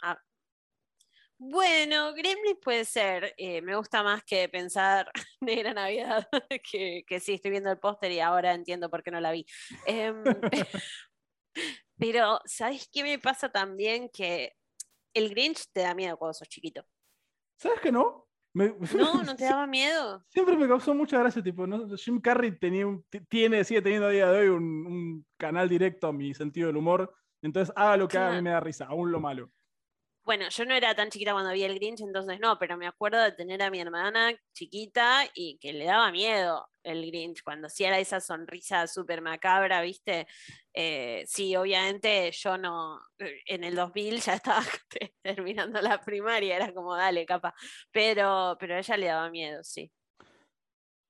Bueno, 1.38 2.14
Gremlins 2.14 2.60
puede 2.62 2.86
ser. 2.86 3.34
eh, 3.38 3.62
me 3.62 3.76
gusta 3.76 4.04
más 4.04 4.24
que 4.24 4.48
pensar 4.48 5.12
Negra 5.42 5.74
Navidad, 5.74 6.28
que, 6.72 7.04
que 7.08 7.20
sí, 7.20 7.34
estoy 7.34 7.52
viendo 7.52 7.72
el 7.72 7.80
póster 7.80 8.12
y 8.12 8.20
ahora 8.20 8.54
entiendo 8.54 8.90
por 8.90 9.04
qué 9.04 9.12
no 9.12 9.20
la 9.20 9.32
vi. 9.32 9.46
Em, 9.86 10.24
pero, 11.98 12.40
¿sabes 12.46 12.90
qué 12.94 13.04
me 13.04 13.20
pasa 13.20 13.52
también? 13.52 14.10
Que 14.14 14.54
el 15.14 15.30
Grinch 15.30 15.66
te 15.72 15.82
da 15.82 15.94
miedo 15.94 16.18
cuando 16.18 16.34
sos 16.34 16.48
chiquito. 16.50 16.84
¿sabes 17.58 17.80
que 17.80 17.92
no? 17.92 18.28
Me- 18.54 18.76
No, 18.98 19.24
no 19.24 19.36
te 19.36 19.44
daba 19.46 19.66
miedo. 19.68 20.24
Siempre 20.30 20.58
me 20.58 20.68
causó 20.68 20.94
mucha 20.94 21.20
gracia, 21.20 21.42
tipo, 21.44 21.66
¿no? 21.68 21.88
Jim 21.96 22.20
Carrey 22.20 22.58
tenía 22.58 22.86
un- 22.88 23.04
t- 23.10 23.22
tiene, 23.22 23.64
sigue 23.64 23.82
teniendo 23.82 24.08
a 24.08 24.12
día 24.12 24.30
de 24.32 24.40
hoy 24.40 24.48
un, 24.50 24.64
un 24.88 25.26
canal 25.38 25.70
directo 25.70 26.08
a 26.08 26.14
mi 26.14 26.34
sentido 26.34 26.68
del 26.68 26.78
humor, 26.78 27.14
entonces 27.42 27.74
haga 27.78 27.98
lo 27.98 28.08
que 28.08 28.18
haga, 28.18 28.32
a 28.34 28.36
mí 28.36 28.42
me 28.42 28.50
da 28.50 28.60
risa, 28.60 28.86
aún 28.88 29.12
lo 29.12 29.20
malo. 29.20 29.52
Bueno, 30.24 30.48
yo 30.50 30.66
no 30.66 30.76
era 30.76 30.94
tan 30.96 31.10
chiquita 31.10 31.34
cuando 31.34 31.52
vi 31.52 31.64
el 31.64 31.76
Grinch, 31.76 32.02
entonces 32.02 32.40
no, 32.40 32.58
pero 32.60 32.78
me 32.78 32.86
acuerdo 32.88 33.20
de 33.24 33.32
tener 33.32 33.62
a 33.64 33.72
mi 33.72 33.80
hermana 33.80 34.32
chiquita 34.54 35.24
y 35.34 35.58
que 35.58 35.74
le 35.74 35.86
daba 35.86 36.12
miedo 36.12 36.68
el 36.84 37.06
Grinch 37.08 37.42
cuando 37.44 37.68
hacía 37.68 37.98
esa 37.98 38.20
sonrisa 38.20 38.86
súper 38.88 39.22
macabra, 39.22 39.82
¿viste? 39.82 40.28
Eh, 40.74 41.24
sí, 41.28 41.56
obviamente 41.56 42.32
yo 42.34 42.58
no, 42.58 43.00
eh, 43.18 43.42
en 43.48 43.64
el 43.64 43.76
2000 43.76 44.22
ya 44.22 44.36
estaba 44.36 44.62
terminando 45.24 45.82
la 45.82 46.00
primaria, 46.00 46.56
era 46.56 46.72
como, 46.74 46.96
dale, 46.96 47.26
capa, 47.26 47.54
pero, 47.92 48.56
pero 48.60 48.76
a 48.76 48.80
ella 48.80 48.98
le 48.98 49.06
daba 49.08 49.30
miedo, 49.32 49.64
sí. 49.64 49.92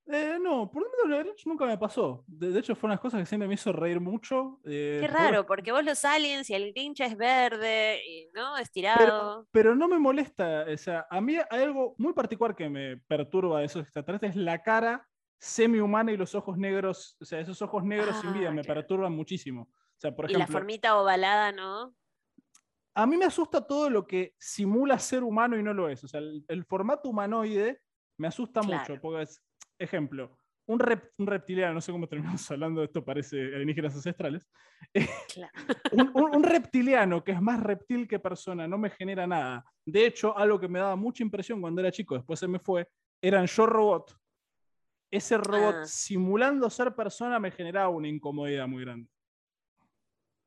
Eh, 0.07 0.37
no, 0.41 0.69
por 0.69 0.83
lo 0.83 1.07
menos 1.07 1.45
nunca 1.45 1.65
me 1.65 1.77
pasó. 1.77 2.23
De, 2.27 2.51
de 2.51 2.59
hecho, 2.59 2.75
fue 2.75 2.87
una 2.89 2.97
cosa 2.97 3.17
que 3.19 3.25
siempre 3.25 3.47
me 3.47 3.53
hizo 3.53 3.71
reír 3.71 3.99
mucho. 3.99 4.59
eh, 4.65 4.99
Qué 5.01 5.07
raro, 5.07 5.45
porque 5.45 5.71
vos 5.71 5.83
los 5.85 6.03
aliens 6.03 6.49
y 6.49 6.53
el 6.55 6.73
Grinch 6.73 7.01
es 7.01 7.15
verde, 7.15 8.01
y, 8.05 8.27
¿no? 8.33 8.57
Estirado. 8.57 9.47
Pero 9.51 9.75
no 9.75 9.87
me 9.87 9.99
molesta, 9.99 10.65
o 10.71 10.77
sea, 10.77 11.05
a 11.09 11.21
mí 11.21 11.35
hay 11.49 11.61
algo 11.63 11.95
muy 11.97 12.13
particular 12.13 12.55
que 12.55 12.69
me 12.69 12.97
perturba 12.97 13.59
de 13.59 13.65
esos 13.65 13.83
extraterrestres, 13.83 14.35
la 14.35 14.61
cara 14.63 15.07
semi-humana 15.39 16.11
y 16.11 16.17
los 16.17 16.35
ojos 16.35 16.57
negros, 16.57 17.17
o 17.19 17.25
sea, 17.25 17.39
esos 17.39 17.61
ojos 17.61 17.83
negros 17.83 18.17
sin 18.17 18.33
vida 18.33 18.49
Ah, 18.49 18.51
me 18.51 18.63
perturban 18.63 19.13
muchísimo. 19.13 19.63
O 19.71 19.99
sea, 19.99 20.15
por 20.15 20.25
y 20.25 20.33
la 20.33 20.45
ejemplo, 20.45 20.53
formita 20.59 20.97
ovalada, 20.97 21.51
¿no? 21.51 21.95
a 22.93 23.05
mí 23.07 23.17
me 23.17 23.25
asusta 23.25 23.65
todo 23.65 23.89
lo 23.89 24.05
que 24.05 24.35
simula 24.39 24.99
ser 24.99 25.23
humano 25.23 25.57
y 25.57 25.63
no 25.63 25.73
lo 25.73 25.89
es. 25.89 26.03
O 26.03 26.07
sea, 26.07 26.19
el, 26.19 26.43
el 26.47 26.65
formato 26.65 27.09
humanoide 27.09 27.81
me 28.17 28.27
asusta 28.27 28.63
Claro. 28.63 28.95
mucho. 28.95 28.99
Porque 28.99 29.23
es, 29.23 29.41
ejemplo, 29.83 30.37
un, 30.67 30.79
rep- 30.79 31.11
un 31.17 31.27
reptiliano, 31.27 31.73
no 31.73 31.81
sé 31.81 31.91
cómo 31.91 32.07
terminamos 32.07 32.49
hablando 32.51 32.81
de 32.81 32.85
esto, 32.85 33.03
parece 33.03 33.37
alienígenas 33.53 33.95
ancestrales. 33.95 34.47
Claro. 35.33 35.51
un, 35.91 36.11
un- 36.13 36.35
un 36.37 36.43
reptiliano 36.43 37.23
que 37.23 37.31
es 37.33 37.41
más 37.41 37.61
reptil 37.61 38.07
que 38.07 38.19
persona 38.19 38.67
no 38.67 38.77
me 38.77 38.89
genera 38.91 39.25
nada. 39.27 39.65
De 39.85 40.05
hecho, 40.05 40.37
algo 40.37 40.59
que 40.59 40.67
me 40.67 40.79
daba 40.79 40.95
mucha 40.95 41.23
impresión 41.23 41.59
cuando 41.61 41.81
era 41.81 41.91
chico, 41.91 42.15
después 42.15 42.39
se 42.39 42.47
me 42.47 42.59
fue, 42.59 42.87
eran 43.21 43.45
yo 43.47 43.65
robot. 43.65 44.15
Ese 45.11 45.37
robot 45.37 45.75
Ah. 45.81 45.85
simulando 45.85 46.69
ser 46.69 46.95
persona 46.95 47.37
me 47.39 47.51
generaba 47.51 47.89
una 47.89 48.07
incomodidad 48.07 48.67
muy 48.67 48.83
grande. 48.85 49.09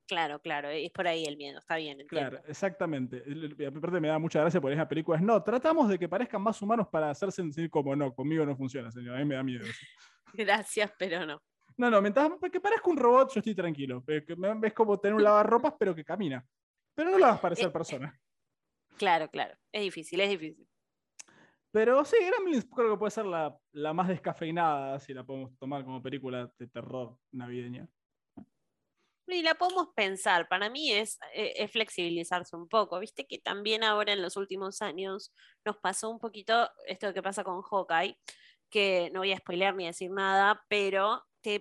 Claro, 0.06 0.38
claro, 0.40 0.68
es 0.68 0.90
por 0.90 1.06
ahí 1.08 1.24
el 1.24 1.36
miedo, 1.38 1.58
está 1.58 1.76
bien, 1.76 1.98
entiendo. 2.00 2.30
Claro, 2.30 2.44
exactamente. 2.46 3.24
Aparte 3.66 4.00
me 4.00 4.08
da 4.08 4.18
mucha 4.18 4.40
gracia 4.40 4.60
por 4.60 4.70
esa 4.70 4.86
película. 4.86 5.16
Es 5.16 5.24
no, 5.24 5.42
tratamos 5.42 5.88
de 5.88 5.98
que 5.98 6.08
parezcan 6.08 6.42
más 6.42 6.60
humanos 6.60 6.88
para 6.88 7.10
hacerse 7.10 7.36
sentir 7.42 7.70
como 7.70 7.96
no, 7.96 8.14
conmigo 8.14 8.44
no 8.44 8.54
funciona, 8.56 8.90
señor. 8.90 9.16
A 9.16 9.18
mí 9.20 9.24
me 9.24 9.34
da 9.34 9.42
miedo. 9.42 9.64
eso. 9.64 9.80
Gracias, 10.34 10.92
pero 10.98 11.24
no. 11.24 11.40
No, 11.76 11.90
no, 11.90 12.00
mientras 12.02 12.30
que 12.52 12.60
parezca 12.60 12.90
un 12.90 12.96
robot, 12.98 13.32
yo 13.32 13.38
estoy 13.40 13.54
tranquilo. 13.54 14.04
Eh, 14.06 14.24
Es 14.62 14.72
como 14.74 14.98
tener 15.00 15.14
un 15.14 15.22
lavarropas, 15.24 15.74
pero 15.78 15.94
que 15.94 16.04
camina. 16.04 16.44
Pero 16.94 17.10
no 17.10 17.18
la 17.18 17.28
vas 17.28 17.38
a 17.38 17.42
parecer 17.42 17.66
Eh, 17.68 17.70
persona. 17.70 18.20
Claro, 18.98 19.28
claro. 19.28 19.54
Es 19.72 19.82
difícil, 19.82 20.20
es 20.20 20.30
difícil. 20.30 20.68
Pero 21.72 22.04
sí, 22.04 22.16
Gremlins 22.24 22.68
creo 22.72 22.92
que 22.92 22.98
puede 22.98 23.10
ser 23.10 23.24
la, 23.26 23.56
la 23.72 23.92
más 23.92 24.06
descafeinada, 24.06 25.00
si 25.00 25.12
la 25.12 25.24
podemos 25.24 25.58
tomar 25.58 25.82
como 25.84 26.00
película 26.00 26.48
de 26.56 26.68
terror 26.68 27.18
navideña. 27.32 27.88
Y 29.26 29.42
la 29.42 29.54
podemos 29.54 29.88
pensar, 29.94 30.48
para 30.48 30.68
mí 30.68 30.92
es, 30.92 31.18
eh, 31.34 31.54
es 31.56 31.70
flexibilizarse 31.70 32.56
un 32.56 32.68
poco, 32.68 32.98
viste 32.98 33.26
que 33.26 33.38
también 33.38 33.82
ahora 33.82 34.12
en 34.12 34.20
los 34.20 34.36
últimos 34.36 34.82
años 34.82 35.32
nos 35.64 35.78
pasó 35.78 36.10
un 36.10 36.18
poquito 36.18 36.70
esto 36.86 37.14
que 37.14 37.22
pasa 37.22 37.42
con 37.42 37.62
Hawkeye, 37.62 38.18
que 38.70 39.10
no 39.14 39.20
voy 39.20 39.32
a 39.32 39.38
spoilear 39.38 39.74
ni 39.76 39.86
decir 39.86 40.10
nada, 40.10 40.62
pero 40.68 41.24
te, 41.40 41.60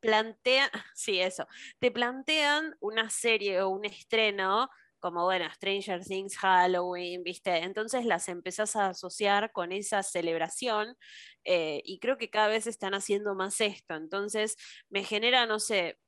plantean, 0.00 0.70
sí, 0.94 1.20
eso, 1.20 1.46
te 1.78 1.90
plantean 1.90 2.76
una 2.80 3.10
serie 3.10 3.62
o 3.62 3.68
un 3.68 3.84
estreno 3.84 4.68
como, 4.98 5.24
bueno, 5.24 5.48
Stranger 5.54 6.04
Things, 6.04 6.36
Halloween, 6.38 7.22
¿viste? 7.22 7.56
Entonces 7.58 8.04
las 8.04 8.28
empezás 8.28 8.74
a 8.76 8.88
asociar 8.88 9.52
con 9.52 9.72
esa 9.72 10.02
celebración 10.02 10.96
eh, 11.44 11.82
y 11.84 12.00
creo 12.00 12.18
que 12.18 12.30
cada 12.30 12.48
vez 12.48 12.66
están 12.66 12.94
haciendo 12.94 13.34
más 13.34 13.60
esto. 13.60 13.94
Entonces 13.94 14.56
me 14.88 15.04
genera, 15.04 15.46
no 15.46 15.60
sé, 15.60 15.98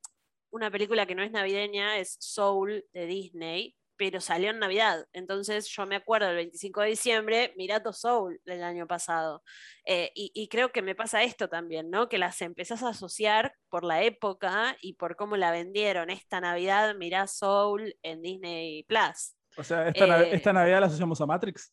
una 0.51 0.70
película 0.70 1.07
que 1.07 1.14
no 1.14 1.22
es 1.22 1.30
navideña, 1.30 1.98
es 1.98 2.16
Soul 2.20 2.84
de 2.92 3.07
Disney, 3.07 3.76
pero 3.96 4.20
salió 4.20 4.51
en 4.51 4.59
Navidad. 4.59 5.07
Entonces 5.12 5.68
yo 5.68 5.84
me 5.84 5.96
acuerdo 5.96 6.30
el 6.30 6.36
25 6.36 6.80
de 6.80 6.88
diciembre, 6.88 7.53
Mirato 7.57 7.92
Soul 7.92 8.40
del 8.46 8.62
año 8.62 8.86
pasado. 8.86 9.42
Eh, 9.84 10.11
y, 10.14 10.32
y 10.34 10.48
creo 10.48 10.72
que 10.72 10.80
me 10.80 10.94
pasa 10.94 11.22
esto 11.22 11.48
también, 11.48 11.90
¿no? 11.90 12.09
Que 12.09 12.16
las 12.16 12.40
empezás 12.40 12.82
a 12.82 12.88
asociar 12.88 13.55
por 13.68 13.84
la 13.84 14.03
época 14.03 14.76
y 14.80 14.94
por 14.94 15.16
cómo 15.16 15.36
la 15.36 15.51
vendieron. 15.51 16.09
Esta 16.09 16.40
Navidad, 16.40 16.94
mirá 16.94 17.26
Soul 17.26 17.94
en 18.03 18.22
Disney 18.22 18.84
Plus. 18.84 19.36
O 19.57 19.64
sea, 19.64 19.88
esta, 19.88 20.22
Eh, 20.22 20.30
esta 20.32 20.53
Navidad 20.53 20.80
la 20.80 20.86
asociamos 20.86 21.20
a 21.20 21.26
Matrix. 21.26 21.72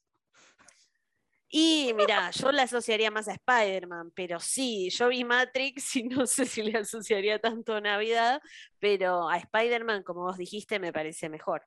Y 1.49 1.93
mira, 1.95 2.29
yo 2.31 2.51
la 2.51 2.63
asociaría 2.63 3.09
más 3.09 3.27
a 3.29 3.33
Spider-Man, 3.33 4.11
pero 4.13 4.39
sí, 4.39 4.89
yo 4.89 5.07
vi 5.07 5.23
Matrix 5.23 5.95
y 5.95 6.03
no 6.09 6.25
sé 6.27 6.45
si 6.45 6.63
le 6.63 6.77
asociaría 6.79 7.39
tanto 7.39 7.75
a 7.75 7.81
Navidad, 7.81 8.41
pero 8.79 9.29
a 9.29 9.37
Spider-Man, 9.37 10.03
como 10.03 10.23
vos 10.23 10.37
dijiste, 10.37 10.79
me 10.79 10.91
parece 10.91 11.29
mejor. 11.29 11.63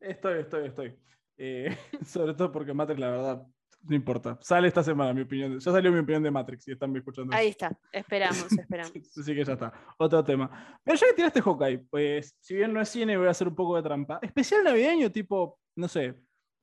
Estoy, 0.00 0.40
estoy, 0.40 0.68
estoy. 0.68 0.96
Eh, 1.36 1.76
sobre 2.06 2.34
todo 2.34 2.52
porque 2.52 2.72
Matrix, 2.72 3.00
la 3.00 3.10
verdad, 3.10 3.46
no 3.82 3.96
importa. 3.96 4.38
Sale 4.40 4.68
esta 4.68 4.82
semana 4.82 5.12
mi 5.12 5.22
opinión. 5.22 5.58
Ya 5.58 5.72
salió 5.72 5.92
mi 5.92 5.98
opinión 5.98 6.22
de 6.22 6.30
Matrix 6.30 6.68
y 6.68 6.72
están 6.72 6.94
escuchando. 6.96 7.34
Ahí 7.34 7.48
está, 7.48 7.76
esperamos, 7.92 8.46
esperamos. 8.58 8.92
Así 8.94 9.34
que 9.34 9.44
ya 9.44 9.52
está. 9.52 9.72
Otro 9.98 10.22
tema. 10.24 10.78
Pero 10.82 10.96
ya 10.96 11.06
que 11.08 11.14
tiraste 11.14 11.42
Hawkeye, 11.42 11.78
pues 11.90 12.36
si 12.40 12.54
bien 12.54 12.72
no 12.72 12.80
es 12.80 12.88
cine, 12.88 13.16
voy 13.16 13.26
a 13.26 13.30
hacer 13.30 13.48
un 13.48 13.54
poco 13.54 13.76
de 13.76 13.82
trampa. 13.82 14.20
Especial 14.22 14.64
navideño, 14.64 15.10
tipo, 15.10 15.58
no 15.76 15.88
sé, 15.88 16.14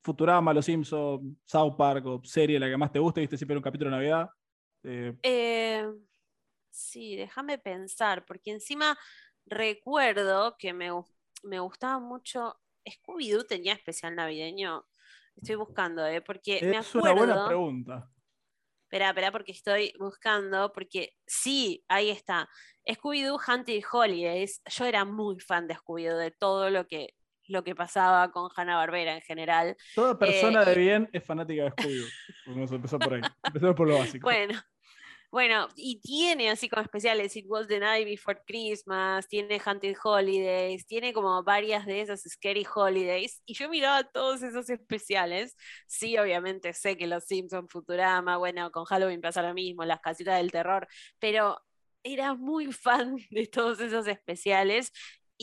Futurama, 0.04 0.54
Los 0.54 0.66
Simpsons, 0.66 1.38
South 1.45 1.76
Park 1.78 2.06
o 2.06 2.22
serie, 2.24 2.60
la 2.60 2.68
que 2.70 2.78
más 2.78 2.91
te 2.91 2.99
guste, 2.99 3.22
viste 3.22 3.38
siempre 3.38 3.56
un 3.58 3.64
capítulo 3.64 3.89
de 3.91 3.95
Navidad. 3.97 4.30
Eh, 4.84 5.14
Eh, 5.24 5.86
sí, 6.70 7.16
déjame 7.16 7.58
pensar, 7.60 8.26
porque 8.26 8.52
encima 8.52 8.97
recuerdo 9.45 10.56
que 10.58 10.74
me, 10.74 10.89
me 11.43 11.60
gustaba 11.60 11.99
mucho. 11.99 12.60
Scooby-Doo 12.86 13.45
tenía 13.45 13.74
especial 13.74 14.16
navideño. 14.16 14.84
Estoy 15.36 15.56
buscando, 15.56 16.06
¿eh? 16.06 16.22
Porque 16.22 16.60
me 16.62 16.78
es 16.78 16.95
una 16.95 17.12
buena 17.14 17.34
acuerdo- 17.34 17.47
pregunta. 17.47 18.10
Espera, 18.84 19.10
espera, 19.10 19.32
porque 19.32 19.54
estoy 19.54 19.93
buscando, 19.99 20.74
porque 20.74 21.14
sí, 21.26 21.82
ahí 21.88 22.10
está. 22.10 22.49
Scooby-Doo 22.86 23.39
Hunting 23.47 23.82
Holidays. 23.89 24.62
Yo 24.66 24.86
era 24.86 25.06
muy 25.06 25.39
fan 25.39 25.68
de 25.68 25.76
Scooby-Doo, 25.76 26.18
de 26.18 26.32
todo 26.32 26.70
lo 26.70 26.86
que, 26.88 27.14
lo 27.52 27.64
que 27.64 27.76
pasaba 27.76 28.32
con 28.32 28.49
Hanna-Barbera 28.56 29.16
en 29.16 29.22
general. 29.22 29.76
Toda 29.95 30.18
persona 30.18 30.64
eh, 30.64 30.66
de 30.66 30.76
bien 30.76 31.10
es 31.12 31.24
fanática 31.24 31.64
de 31.64 31.72
Scooby-Doo. 31.72 32.10
Vamos 32.47 32.72
a 32.72 32.76
empezar 32.76 32.99
por 32.99 33.14
ahí. 33.14 33.22
Empecemos 33.43 33.76
por 33.76 33.88
lo 33.88 33.97
básico. 33.97 34.26
Bueno, 34.26 34.60
bueno, 35.32 35.70
y 35.78 36.02
tiene 36.02 36.49
así 36.49 36.68
como 36.68 36.82
especiales, 36.82 37.36
It 37.38 37.45
Was 37.47 37.68
the 37.68 37.80
Night 37.80 38.06
Before 38.06 38.41
Christmas, 38.45 39.30
tiene 39.30 39.62
Hunting 39.66 39.95
Holidays, 40.04 40.86
tiene 40.86 41.14
como 41.14 41.41
varias 41.41 41.86
de 41.86 42.02
esas 42.02 42.24
Scary 42.24 42.68
Holidays, 42.76 43.41
y 43.45 43.54
yo 43.54 43.70
miraba 43.70 44.04
todos 44.04 44.43
esos 44.43 44.70
especiales. 44.70 45.56
Sí, 45.88 46.18
obviamente 46.18 46.74
sé 46.74 46.97
que 46.97 47.08
los 47.08 47.24
Simpsons, 47.24 47.72
Futurama, 47.72 48.36
bueno, 48.36 48.72
con 48.72 48.84
Halloween 48.84 49.22
pasa 49.22 49.41
lo 49.41 49.54
mismo, 49.54 49.86
las 49.86 50.02
casitas 50.02 50.38
del 50.38 50.52
terror, 50.52 50.86
pero 51.18 51.62
era 52.04 52.34
muy 52.34 52.72
fan 52.74 53.16
de 53.30 53.47
todos 53.47 53.80
esos 53.80 54.08
especiales. 54.08 54.91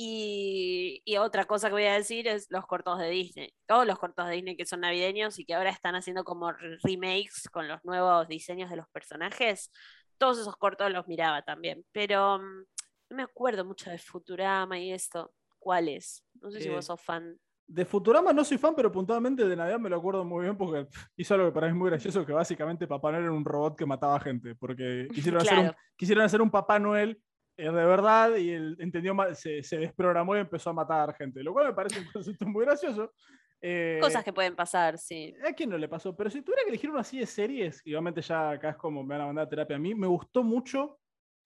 Y, 0.00 1.02
y 1.04 1.16
otra 1.16 1.44
cosa 1.44 1.66
que 1.68 1.72
voy 1.74 1.84
a 1.86 1.94
decir 1.94 2.28
es 2.28 2.46
los 2.50 2.66
cortos 2.66 2.98
de 3.00 3.10
Disney. 3.10 3.52
Todos 3.66 3.84
los 3.84 3.98
cortos 3.98 4.26
de 4.28 4.34
Disney 4.36 4.56
que 4.56 4.64
son 4.64 4.80
navideños 4.80 5.38
y 5.40 5.44
que 5.44 5.54
ahora 5.54 5.70
están 5.70 5.96
haciendo 5.96 6.22
como 6.22 6.52
re- 6.52 6.78
remakes 6.84 7.48
con 7.50 7.66
los 7.66 7.84
nuevos 7.84 8.28
diseños 8.28 8.70
de 8.70 8.76
los 8.76 8.88
personajes. 8.90 9.72
Todos 10.16 10.38
esos 10.38 10.56
cortos 10.56 10.90
los 10.92 11.08
miraba 11.08 11.42
también. 11.42 11.84
Pero 11.92 12.38
mm, 12.38 12.64
no 13.10 13.16
me 13.16 13.22
acuerdo 13.24 13.64
mucho 13.64 13.90
de 13.90 13.98
Futurama 13.98 14.78
y 14.78 14.92
esto. 14.92 15.32
¿Cuáles? 15.58 16.24
No 16.40 16.50
sé 16.52 16.60
si 16.60 16.68
Eh, 16.68 16.70
vos 16.70 16.84
sos 16.86 17.00
fan. 17.02 17.36
De 17.66 17.84
Futurama 17.84 18.32
no 18.32 18.44
soy 18.44 18.56
fan, 18.56 18.74
pero 18.76 18.90
puntualmente 18.90 19.46
de 19.46 19.56
Navidad 19.56 19.78
me 19.80 19.90
lo 19.90 19.96
acuerdo 19.96 20.24
muy 20.24 20.44
bien 20.44 20.56
porque 20.56 20.86
hizo 21.16 21.34
algo 21.34 21.48
que 21.48 21.52
para 21.52 21.66
mí 21.66 21.72
es 21.72 21.76
muy 21.76 21.90
gracioso, 21.90 22.24
que 22.24 22.32
básicamente 22.32 22.86
Papá 22.86 23.10
Noel 23.10 23.24
era 23.24 23.32
un 23.32 23.44
robot 23.44 23.76
que 23.76 23.84
mataba 23.84 24.18
gente, 24.20 24.54
porque 24.54 25.08
quisieron, 25.12 25.42
hacer, 25.42 25.54
un, 25.58 25.64
Claro. 25.64 25.76
quisieron 25.96 26.24
hacer 26.24 26.40
un 26.40 26.50
Papá 26.50 26.78
Noel 26.78 27.10
eh, 27.10 27.18
de 27.64 27.70
verdad 27.70 28.36
y 28.36 28.50
él 28.50 28.76
entendió 28.78 29.14
se, 29.34 29.62
se 29.62 29.78
desprogramó 29.78 30.36
y 30.36 30.40
empezó 30.40 30.70
a 30.70 30.74
matar 30.74 31.14
gente, 31.16 31.42
lo 31.42 31.52
cual 31.52 31.66
me 31.68 31.74
parece 31.74 31.98
un 32.00 32.06
concepto 32.12 32.46
muy 32.46 32.64
gracioso. 32.64 33.12
Eh, 33.60 33.98
Cosas 34.00 34.22
que 34.22 34.32
pueden 34.32 34.54
pasar, 34.54 34.96
sí. 34.98 35.34
¿A 35.44 35.52
quién 35.52 35.70
no 35.70 35.76
le 35.76 35.88
pasó? 35.88 36.16
Pero 36.16 36.30
si 36.30 36.42
tuviera 36.42 36.62
que 36.62 36.68
elegir 36.68 36.90
una 36.90 37.00
así 37.00 37.18
de 37.18 37.26
series, 37.26 37.82
y 37.84 37.92
obviamente 37.94 38.22
ya 38.22 38.50
acá 38.50 38.70
es 38.70 38.76
como 38.76 39.02
me 39.02 39.14
van 39.16 39.22
a 39.22 39.26
mandar 39.26 39.46
a 39.46 39.48
terapia 39.48 39.76
a 39.76 39.80
mí, 39.80 39.94
me 39.94 40.06
gustó 40.06 40.44
mucho 40.44 41.00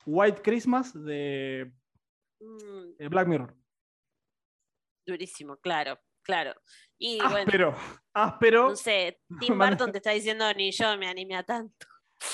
White 0.04 0.42
Christmas 0.42 0.92
de 0.92 1.72
Mm, 2.40 3.08
Black 3.08 3.28
Mirror. 3.28 3.54
durísimo, 5.06 5.56
claro, 5.58 5.98
claro. 6.22 6.54
Y 6.98 7.18
bueno, 7.18 7.38
Áspero, 7.38 7.74
áspero. 8.12 8.68
no 8.70 8.76
sé, 8.76 9.20
Tim 9.40 9.58
Burton 9.58 9.92
te 9.92 9.98
está 9.98 10.10
diciendo 10.10 10.44
ni 10.54 10.70
yo 10.72 10.96
me 10.98 11.06
animé 11.08 11.36
a 11.36 11.42
tanto. 11.44 11.86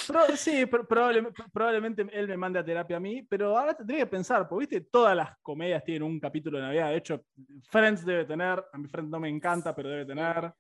Pro- 0.07 0.37
sí, 0.37 0.67
pro- 0.67 0.87
probablemente, 0.87 1.43
probablemente 1.53 2.07
él 2.13 2.29
me 2.29 2.37
mande 2.37 2.59
a 2.59 2.65
terapia 2.65 2.97
a 2.97 3.01
mí, 3.01 3.23
pero 3.23 3.57
ahora 3.59 3.75
tendría 3.75 3.99
que 4.01 4.07
pensar, 4.07 4.49
porque 4.49 4.67
viste, 4.67 4.89
todas 4.91 5.15
las 5.17 5.37
comedias 5.43 5.85
tienen 5.85 6.03
un 6.05 6.19
capítulo 6.19 6.59
de 6.59 6.65
Navidad. 6.65 6.91
De 6.91 6.97
hecho, 6.97 7.25
Friends 7.71 8.05
debe 8.05 8.25
tener, 8.25 8.65
a 8.73 8.79
mi 8.79 8.89
Friends 8.89 9.11
no 9.11 9.21
me 9.21 9.29
encanta, 9.29 9.75
pero 9.75 9.89
debe 9.89 10.07
tener. 10.07 10.53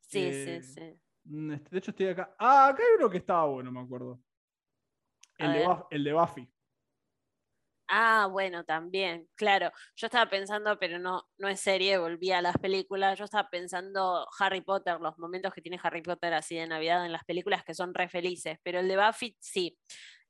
Sí, 0.00 0.18
Eh, 0.22 0.60
sí, 0.62 0.74
sí. 0.74 1.00
Mm, 1.24 1.52
este, 1.52 1.70
De 1.70 1.78
hecho, 1.78 1.90
estoy 1.90 2.06
acá. 2.08 2.34
Ah, 2.38 2.68
acá 2.68 2.82
hay 2.82 2.96
uno 2.98 3.10
que 3.10 3.18
estaba 3.18 3.46
bueno, 3.46 3.72
me 3.72 3.80
acuerdo. 3.80 4.20
El 5.38 5.52
de, 5.52 5.68
el 5.90 6.04
de 6.04 6.12
Buffy. 6.12 6.53
Ah, 7.88 8.28
bueno, 8.30 8.64
también, 8.64 9.28
claro. 9.34 9.70
Yo 9.94 10.06
estaba 10.06 10.28
pensando, 10.30 10.78
pero 10.78 10.98
no, 10.98 11.28
no 11.38 11.48
es 11.48 11.60
serie, 11.60 11.98
volví 11.98 12.32
a 12.32 12.40
las 12.42 12.56
películas. 12.58 13.18
Yo 13.18 13.24
estaba 13.26 13.48
pensando 13.50 14.26
Harry 14.38 14.62
Potter, 14.62 15.00
los 15.00 15.18
momentos 15.18 15.52
que 15.52 15.60
tiene 15.60 15.78
Harry 15.82 16.02
Potter 16.02 16.32
así 16.32 16.56
de 16.56 16.66
Navidad 16.66 17.04
en 17.04 17.12
las 17.12 17.24
películas 17.24 17.62
que 17.64 17.74
son 17.74 17.92
re 17.94 18.08
felices, 18.08 18.58
pero 18.62 18.80
el 18.80 18.88
de 18.88 18.96
Buffy 18.96 19.36
sí. 19.38 19.78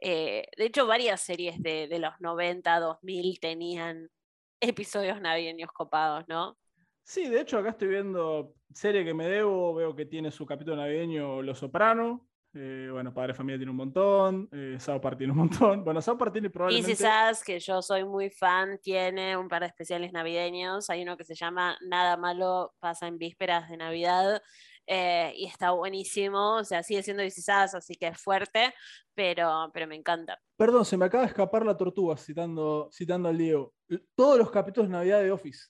Eh, 0.00 0.46
de 0.56 0.64
hecho, 0.66 0.86
varias 0.86 1.20
series 1.20 1.62
de, 1.62 1.86
de 1.88 1.98
los 2.00 2.12
90, 2.20 2.80
2000 2.80 3.38
tenían 3.40 4.10
episodios 4.60 5.20
navideños 5.20 5.70
copados, 5.72 6.24
¿no? 6.28 6.58
Sí, 7.04 7.28
de 7.28 7.40
hecho, 7.40 7.58
acá 7.58 7.70
estoy 7.70 7.88
viendo 7.88 8.54
serie 8.72 9.04
que 9.04 9.14
me 9.14 9.28
debo, 9.28 9.74
veo 9.74 9.94
que 9.94 10.06
tiene 10.06 10.30
su 10.30 10.46
capítulo 10.46 10.76
navideño 10.76 11.42
Los 11.42 11.58
Soprano. 11.60 12.26
Eh, 12.54 12.88
bueno, 12.90 13.12
Padre 13.12 13.34
Familia 13.34 13.58
tiene 13.58 13.70
un 13.70 13.76
montón. 13.76 14.48
Eh, 14.52 14.76
South 14.78 15.02
tiene 15.18 15.32
un 15.32 15.38
montón. 15.50 15.84
Bueno, 15.84 16.00
South 16.00 16.16
Park 16.18 16.32
tiene 16.32 16.50
probablemente. 16.50 16.90
Easy 16.92 17.02
Sass, 17.02 17.42
que 17.42 17.58
yo 17.58 17.82
soy 17.82 18.04
muy 18.04 18.30
fan, 18.30 18.78
tiene 18.80 19.36
un 19.36 19.48
par 19.48 19.62
de 19.62 19.68
especiales 19.68 20.12
navideños. 20.12 20.88
Hay 20.90 21.02
uno 21.02 21.16
que 21.16 21.24
se 21.24 21.34
llama 21.34 21.76
Nada 21.82 22.16
Malo 22.16 22.74
pasa 22.78 23.06
en 23.08 23.18
vísperas 23.18 23.68
de 23.68 23.76
Navidad 23.76 24.40
eh, 24.86 25.32
y 25.36 25.46
está 25.46 25.72
buenísimo. 25.72 26.56
O 26.56 26.64
sea, 26.64 26.82
sigue 26.82 27.02
siendo 27.02 27.22
Easy 27.22 27.42
Sass, 27.42 27.74
así 27.74 27.94
que 27.96 28.08
es 28.08 28.20
fuerte, 28.20 28.72
pero, 29.14 29.70
pero 29.72 29.86
me 29.86 29.96
encanta. 29.96 30.38
Perdón, 30.56 30.84
se 30.84 30.96
me 30.96 31.06
acaba 31.06 31.24
de 31.24 31.28
escapar 31.30 31.66
la 31.66 31.76
tortuga 31.76 32.16
citando, 32.16 32.88
citando 32.92 33.28
al 33.28 33.36
Diego. 33.38 33.74
Todos 34.14 34.38
los 34.38 34.50
capítulos 34.50 34.88
de 34.88 34.92
Navidad 34.96 35.22
de 35.22 35.32
Office. 35.32 35.66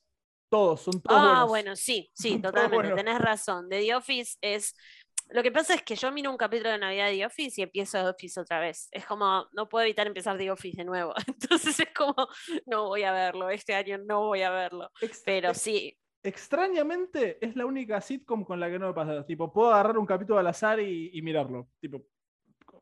Todos, 0.50 0.82
son 0.82 1.00
todos 1.00 1.18
Ah, 1.18 1.44
buenos. 1.44 1.48
bueno, 1.48 1.76
sí, 1.76 2.10
sí, 2.14 2.30
Son 2.32 2.42
totalmente. 2.42 2.94
Tenés 2.94 3.18
razón. 3.18 3.68
The 3.68 3.80
The 3.80 3.94
Office 3.94 4.36
es. 4.40 4.76
Lo 5.30 5.42
que 5.42 5.50
pasa 5.50 5.74
es 5.74 5.82
que 5.82 5.96
yo 5.96 6.12
miro 6.12 6.30
un 6.30 6.36
capítulo 6.36 6.70
de 6.70 6.78
Navidad 6.78 7.06
de 7.08 7.16
The 7.16 7.26
Office 7.26 7.60
y 7.60 7.64
empiezo 7.64 7.98
The 8.02 8.08
Office 8.10 8.40
otra 8.40 8.60
vez. 8.60 8.88
Es 8.92 9.04
como, 9.06 9.48
no 9.52 9.68
puedo 9.68 9.84
evitar 9.84 10.06
empezar 10.06 10.36
The 10.38 10.50
Office 10.50 10.76
de 10.76 10.84
nuevo. 10.84 11.12
Entonces 11.26 11.80
es 11.80 11.88
como, 11.96 12.14
no 12.66 12.88
voy 12.88 13.02
a 13.04 13.12
verlo. 13.12 13.50
Este 13.50 13.74
año 13.74 13.98
no 13.98 14.20
voy 14.26 14.42
a 14.42 14.50
verlo. 14.50 14.90
Ex- 15.00 15.22
Pero 15.24 15.50
ex- 15.50 15.60
sí, 15.60 15.98
Extrañamente 16.22 17.44
es 17.44 17.54
la 17.54 17.66
única 17.66 18.00
sitcom 18.00 18.44
con 18.44 18.58
la 18.58 18.70
que 18.70 18.78
no 18.78 18.86
me 18.88 18.94
pasa. 18.94 19.26
Tipo, 19.26 19.52
puedo 19.52 19.72
agarrar 19.74 19.98
un 19.98 20.06
capítulo 20.06 20.38
al 20.38 20.46
azar 20.46 20.80
y, 20.80 21.10
y 21.12 21.20
mirarlo. 21.20 21.68
Tipo, 21.80 22.06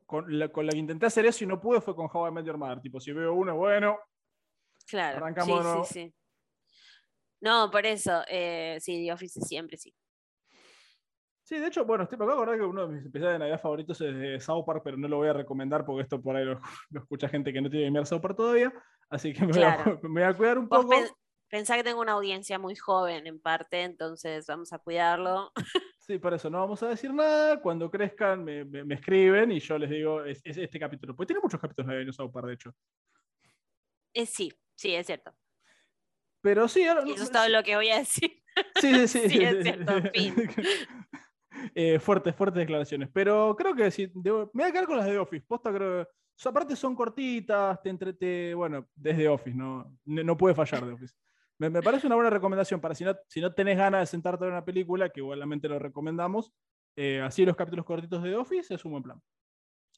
con 0.07 0.39
la, 0.39 0.49
con 0.49 0.65
la 0.67 0.73
que 0.73 0.79
intenté 0.79 1.07
hacer 1.07 1.27
eso 1.27 1.43
y 1.43 1.47
no 1.49 1.61
pude 1.61 1.81
fue 1.81 1.97
con 1.97 2.09
How 2.13 2.29
I 2.29 2.33
Met 2.33 2.45
Your 2.47 2.57
Mother. 2.57 2.81
Tipo, 2.81 3.01
si 3.01 3.11
veo 3.13 3.35
uno, 3.35 3.57
bueno. 3.57 3.99
Claro, 4.87 5.17
Arrancamos 5.19 5.89
sí, 5.89 5.95
sí. 5.95 6.15
No, 7.41 7.69
por 7.71 7.85
eso, 7.87 8.23
eh, 8.29 8.77
sí, 8.81 9.05
The 9.05 9.13
Office 9.13 9.41
siempre 9.41 9.77
sí. 9.77 9.93
Sí, 11.45 11.59
de 11.59 11.67
hecho, 11.67 11.85
bueno, 11.85 12.05
estoy 12.05 12.19
me 12.19 12.25
acabo 12.25 12.39
de 12.41 12.43
acordar 12.45 12.59
que 12.61 12.65
uno 12.71 12.87
de 12.87 12.95
mis 12.95 13.05
especiales 13.05 13.35
de 13.35 13.39
Navidad 13.41 13.61
favoritos 13.61 14.01
es 14.01 14.17
de 14.17 14.41
South 14.41 14.65
Park, 14.65 14.83
pero 14.85 14.97
no 14.97 15.09
lo 15.09 15.17
voy 15.17 15.29
a 15.29 15.33
recomendar 15.33 15.85
porque 15.85 16.03
esto 16.03 16.23
por 16.23 16.37
ahí 16.37 16.45
lo, 16.45 16.61
lo 16.91 17.01
escucha 17.01 17.29
gente 17.29 17.53
que 17.53 17.61
no 17.61 17.69
tiene 17.69 17.87
que 17.87 17.91
mirar 17.91 18.07
South 18.07 18.21
Park 18.21 18.37
todavía. 18.37 18.73
Así 19.11 19.33
que 19.33 19.41
me, 19.45 19.53
voy, 19.53 19.63
a, 19.63 19.77
Claro. 19.77 20.01
me 20.05 20.09
voy 20.09 20.23
a 20.23 20.37
cuidar 20.37 20.59
un 20.59 20.69
poco. 20.69 20.89
pen- 20.89 21.09
pensá 21.51 21.77
que 21.77 21.85
tengo 21.85 22.01
una 22.01 22.13
audiencia 22.13 22.59
muy 22.59 22.77
joven 22.77 23.27
en 23.27 23.41
parte, 23.41 23.83
entonces 23.83 24.47
vamos 24.47 24.73
a 24.73 24.79
cuidarlo. 24.79 25.53
Sí, 26.05 26.19
por 26.19 26.35
eso 26.35 26.51
no 26.51 26.59
vamos 26.59 26.83
a 26.83 26.89
decir 26.89 27.15
nada. 27.15 27.61
Cuando 27.63 27.89
crezcan 27.89 28.43
me, 28.43 28.65
me- 28.65 28.83
me 28.83 28.97
escriben 28.97 29.53
y 29.53 29.61
yo 29.61 29.79
les 29.79 29.89
digo, 29.89 30.25
es, 30.25 30.41
es 30.43 30.57
este 30.57 30.81
capítulo. 30.81 31.15
Pues 31.15 31.29
tiene 31.29 31.41
muchos 31.41 31.61
capítulos 31.61 31.87
navideños 31.87 32.17
South 32.17 32.33
Park, 32.33 32.49
de 32.49 32.55
hecho. 32.55 32.75
Eh, 34.13 34.27
sí, 34.27 34.53
sí, 34.75 34.93
es 34.97 35.07
cierto. 35.07 35.33
Pero 36.41 36.67
sí, 36.67 36.85
ahora- 36.89 37.05
eso 37.07 37.23
es 37.23 37.31
todo 37.31 37.49
lo 37.49 37.63
que 37.63 37.77
voy 37.77 37.91
a 37.91 37.99
decir. 37.99 38.43
Sí, 38.81 39.07
sí, 39.07 39.07
sí. 39.07 39.29
Sí, 39.29 39.45
es 39.45 39.63
cierto, 39.63 39.93
fin. 40.13 40.35
Eh, 41.75 41.99
fuertes, 41.99 42.35
fuertes 42.35 42.61
declaraciones. 42.61 43.09
Pero 43.13 43.55
creo 43.57 43.75
que 43.75 43.91
sí, 43.91 44.11
me 44.15 44.31
voy 44.31 44.63
a 44.65 44.73
quedar 44.73 44.87
con 44.87 44.97
las 44.97 45.07
de 45.07 45.19
Office. 45.19 45.47
Aparte 46.45 46.75
son 46.77 46.95
cortitas, 46.95 47.81
te 47.83 47.91
entrete. 47.91 48.55
Bueno, 48.55 48.89
desde 48.95 49.29
Office, 49.29 49.57
no, 49.57 49.97
no 50.05 50.37
puede 50.37 50.55
fallar 50.55 50.85
de 50.85 50.93
Office. 50.93 51.15
Me, 51.59 51.71
me 51.71 51.83
parece 51.83 52.07
una 52.07 52.17
buena 52.17 52.31
recomendación 52.31 52.81
para 52.81 52.95
si 52.95 53.05
no, 53.05 53.15
si 53.29 53.41
no 53.41 53.53
tenés 53.55 53.77
ganas 53.77 54.01
de 54.01 54.07
sentarte 54.07 54.45
a 54.45 54.49
una 54.49 54.65
película, 54.65 55.09
que 55.11 55.21
igualmente 55.21 55.69
lo 55.69 55.79
recomendamos. 55.79 56.53
eh, 56.97 57.21
así 57.21 57.45
los 57.45 57.57
capítulos 57.57 57.87
cortitos 57.87 58.23
de 58.23 58.35
Office 58.37 58.75
es 58.75 58.85
un 58.85 58.93
buen 58.93 59.03
plan. 59.03 59.21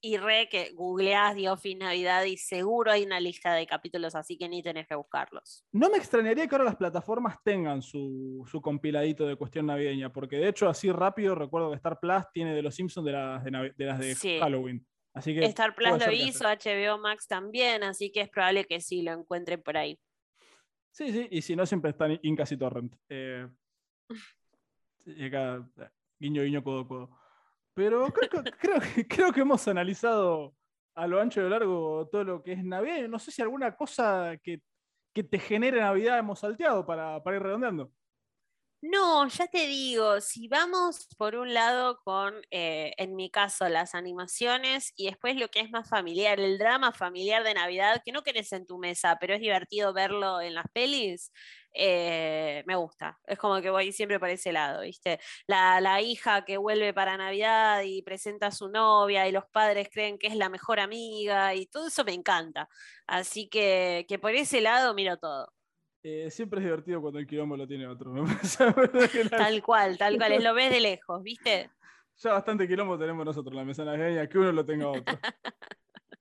Y 0.06 0.18
re 0.18 0.50
que 0.50 0.72
googleás 0.74 1.34
The 1.34 1.48
Office 1.48 1.78
Navidad 1.78 2.24
y 2.24 2.36
seguro 2.36 2.92
hay 2.92 3.04
una 3.04 3.18
lista 3.20 3.54
de 3.54 3.66
capítulos 3.66 4.14
así 4.14 4.36
que 4.36 4.50
ni 4.50 4.62
tenés 4.62 4.86
que 4.86 4.94
buscarlos. 4.94 5.64
No 5.72 5.88
me 5.88 5.96
extrañaría 5.96 6.46
que 6.46 6.54
ahora 6.54 6.66
las 6.66 6.76
plataformas 6.76 7.38
tengan 7.42 7.80
su, 7.80 8.44
su 8.46 8.60
compiladito 8.60 9.26
de 9.26 9.36
cuestión 9.36 9.64
navideña, 9.64 10.12
porque 10.12 10.36
de 10.36 10.48
hecho, 10.48 10.68
así 10.68 10.92
rápido, 10.92 11.34
recuerdo 11.34 11.70
que 11.70 11.76
Star 11.76 11.98
Plus 12.00 12.22
tiene 12.34 12.54
de 12.54 12.60
los 12.60 12.74
Simpsons 12.74 13.06
de 13.06 13.12
las 13.12 13.44
de, 13.44 13.50
Navi- 13.50 13.74
de 13.76 13.84
las 13.86 13.98
de 13.98 14.14
Sí. 14.14 14.38
Halloween. 14.38 14.86
Así 15.14 15.34
que 15.34 15.42
Star 15.46 15.74
Plus 15.74 16.04
lo 16.04 16.12
hizo, 16.12 16.44
HBO 16.44 16.98
Max 16.98 17.26
también, 17.26 17.82
así 17.82 18.12
que 18.12 18.20
es 18.20 18.28
probable 18.28 18.66
que 18.66 18.82
sí 18.82 19.00
lo 19.00 19.12
encuentren 19.12 19.62
por 19.62 19.78
ahí. 19.78 19.98
Sí, 20.90 21.12
sí, 21.12 21.28
y 21.30 21.40
si 21.40 21.56
no, 21.56 21.64
siempre 21.64 21.92
está 21.92 22.06
en 22.06 22.20
Incas 22.22 22.52
y 22.52 22.58
Torrent. 22.58 22.94
Eh, 23.08 23.48
y 25.06 25.24
acá, 25.24 25.66
eh, 25.78 25.88
guiño, 26.18 26.42
guiño, 26.42 26.62
codo, 26.62 26.86
codo. 26.86 27.23
Pero 27.74 28.06
creo, 28.12 28.30
creo, 28.58 28.80
que- 28.80 29.06
creo 29.08 29.32
que 29.32 29.40
hemos 29.40 29.66
analizado 29.68 30.54
a 30.94 31.06
lo 31.06 31.20
ancho 31.20 31.40
y 31.40 31.42
a 31.42 31.44
lo 31.44 31.50
largo 31.50 32.08
todo 32.10 32.24
lo 32.24 32.42
que 32.42 32.52
es 32.52 32.64
Navidad. 32.64 33.08
No 33.08 33.18
sé 33.18 33.30
si 33.32 33.42
alguna 33.42 33.74
cosa 33.76 34.36
que, 34.42 34.60
que 35.12 35.24
te 35.24 35.38
genere 35.38 35.80
Navidad 35.80 36.18
hemos 36.18 36.40
salteado 36.40 36.86
para, 36.86 37.22
para 37.22 37.36
ir 37.36 37.42
redondeando. 37.42 37.90
No, 38.86 39.26
ya 39.28 39.46
te 39.46 39.66
digo, 39.66 40.20
si 40.20 40.46
vamos 40.46 41.08
por 41.16 41.36
un 41.36 41.54
lado 41.54 42.00
con, 42.04 42.34
eh, 42.50 42.92
en 42.98 43.16
mi 43.16 43.30
caso, 43.30 43.66
las 43.70 43.94
animaciones 43.94 44.92
y 44.94 45.06
después 45.06 45.36
lo 45.36 45.48
que 45.48 45.60
es 45.60 45.70
más 45.70 45.88
familiar, 45.88 46.38
el 46.38 46.58
drama 46.58 46.92
familiar 46.92 47.42
de 47.44 47.54
Navidad, 47.54 48.02
que 48.04 48.12
no 48.12 48.22
querés 48.22 48.52
en 48.52 48.66
tu 48.66 48.76
mesa, 48.78 49.16
pero 49.18 49.32
es 49.34 49.40
divertido 49.40 49.94
verlo 49.94 50.38
en 50.42 50.52
las 50.54 50.66
pelis, 50.70 51.32
eh, 51.72 52.62
me 52.66 52.76
gusta. 52.76 53.18
Es 53.26 53.38
como 53.38 53.62
que 53.62 53.70
voy 53.70 53.90
siempre 53.90 54.20
por 54.20 54.28
ese 54.28 54.52
lado, 54.52 54.82
¿viste? 54.82 55.18
La, 55.46 55.80
la 55.80 56.02
hija 56.02 56.44
que 56.44 56.58
vuelve 56.58 56.92
para 56.92 57.16
Navidad 57.16 57.80
y 57.84 58.02
presenta 58.02 58.48
a 58.48 58.50
su 58.50 58.68
novia 58.68 59.26
y 59.26 59.32
los 59.32 59.46
padres 59.46 59.88
creen 59.90 60.18
que 60.18 60.26
es 60.26 60.36
la 60.36 60.50
mejor 60.50 60.78
amiga 60.78 61.54
y 61.54 61.64
todo 61.66 61.86
eso 61.86 62.04
me 62.04 62.12
encanta. 62.12 62.68
Así 63.06 63.48
que, 63.48 64.04
que 64.08 64.18
por 64.18 64.32
ese 64.34 64.60
lado 64.60 64.92
miro 64.94 65.16
todo. 65.16 65.54
Eh, 66.06 66.30
siempre 66.30 66.60
es 66.60 66.64
divertido 66.66 67.00
cuando 67.00 67.18
el 67.18 67.26
quilombo 67.26 67.56
lo 67.56 67.66
tiene 67.66 67.86
otro. 67.86 68.12
me 68.12 68.20
la 68.60 69.28
Tal 69.30 69.62
cual, 69.62 69.96
tal 69.96 70.18
cual, 70.18 70.32
es 70.32 70.42
lo 70.44 70.52
ves 70.52 70.70
de 70.70 70.80
lejos, 70.80 71.22
¿viste? 71.22 71.70
ya 72.16 72.32
bastante 72.32 72.68
quilombo 72.68 72.98
tenemos 72.98 73.24
nosotros 73.24 73.52
en 73.52 73.56
la 73.56 73.64
mesa 73.64 73.84
navideña, 73.84 74.28
que 74.28 74.38
uno 74.38 74.52
lo 74.52 74.64
tenga 74.64 74.88
otro. 74.88 75.18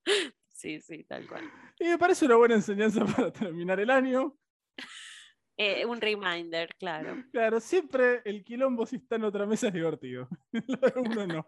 Sí, 0.50 0.80
sí, 0.80 1.04
tal 1.04 1.28
cual. 1.28 1.44
Y 1.78 1.86
me 1.86 1.98
parece 1.98 2.26
una 2.26 2.38
buena 2.38 2.56
enseñanza 2.56 3.04
para 3.06 3.34
terminar 3.34 3.82
el 3.82 3.90
año. 3.90 4.38
Eh, 5.58 5.86
un 5.86 6.00
reminder, 6.00 6.74
claro. 6.80 7.22
Claro, 7.34 7.60
siempre 7.60 8.22
el 8.24 8.46
quilombo 8.46 8.86
si 8.86 8.96
está 8.96 9.18
en 9.18 9.26
otra 9.26 9.46
mesa 9.46 9.68
es 9.68 9.74
divertido. 9.74 10.30
Uno 10.96 11.28
no. 11.28 11.46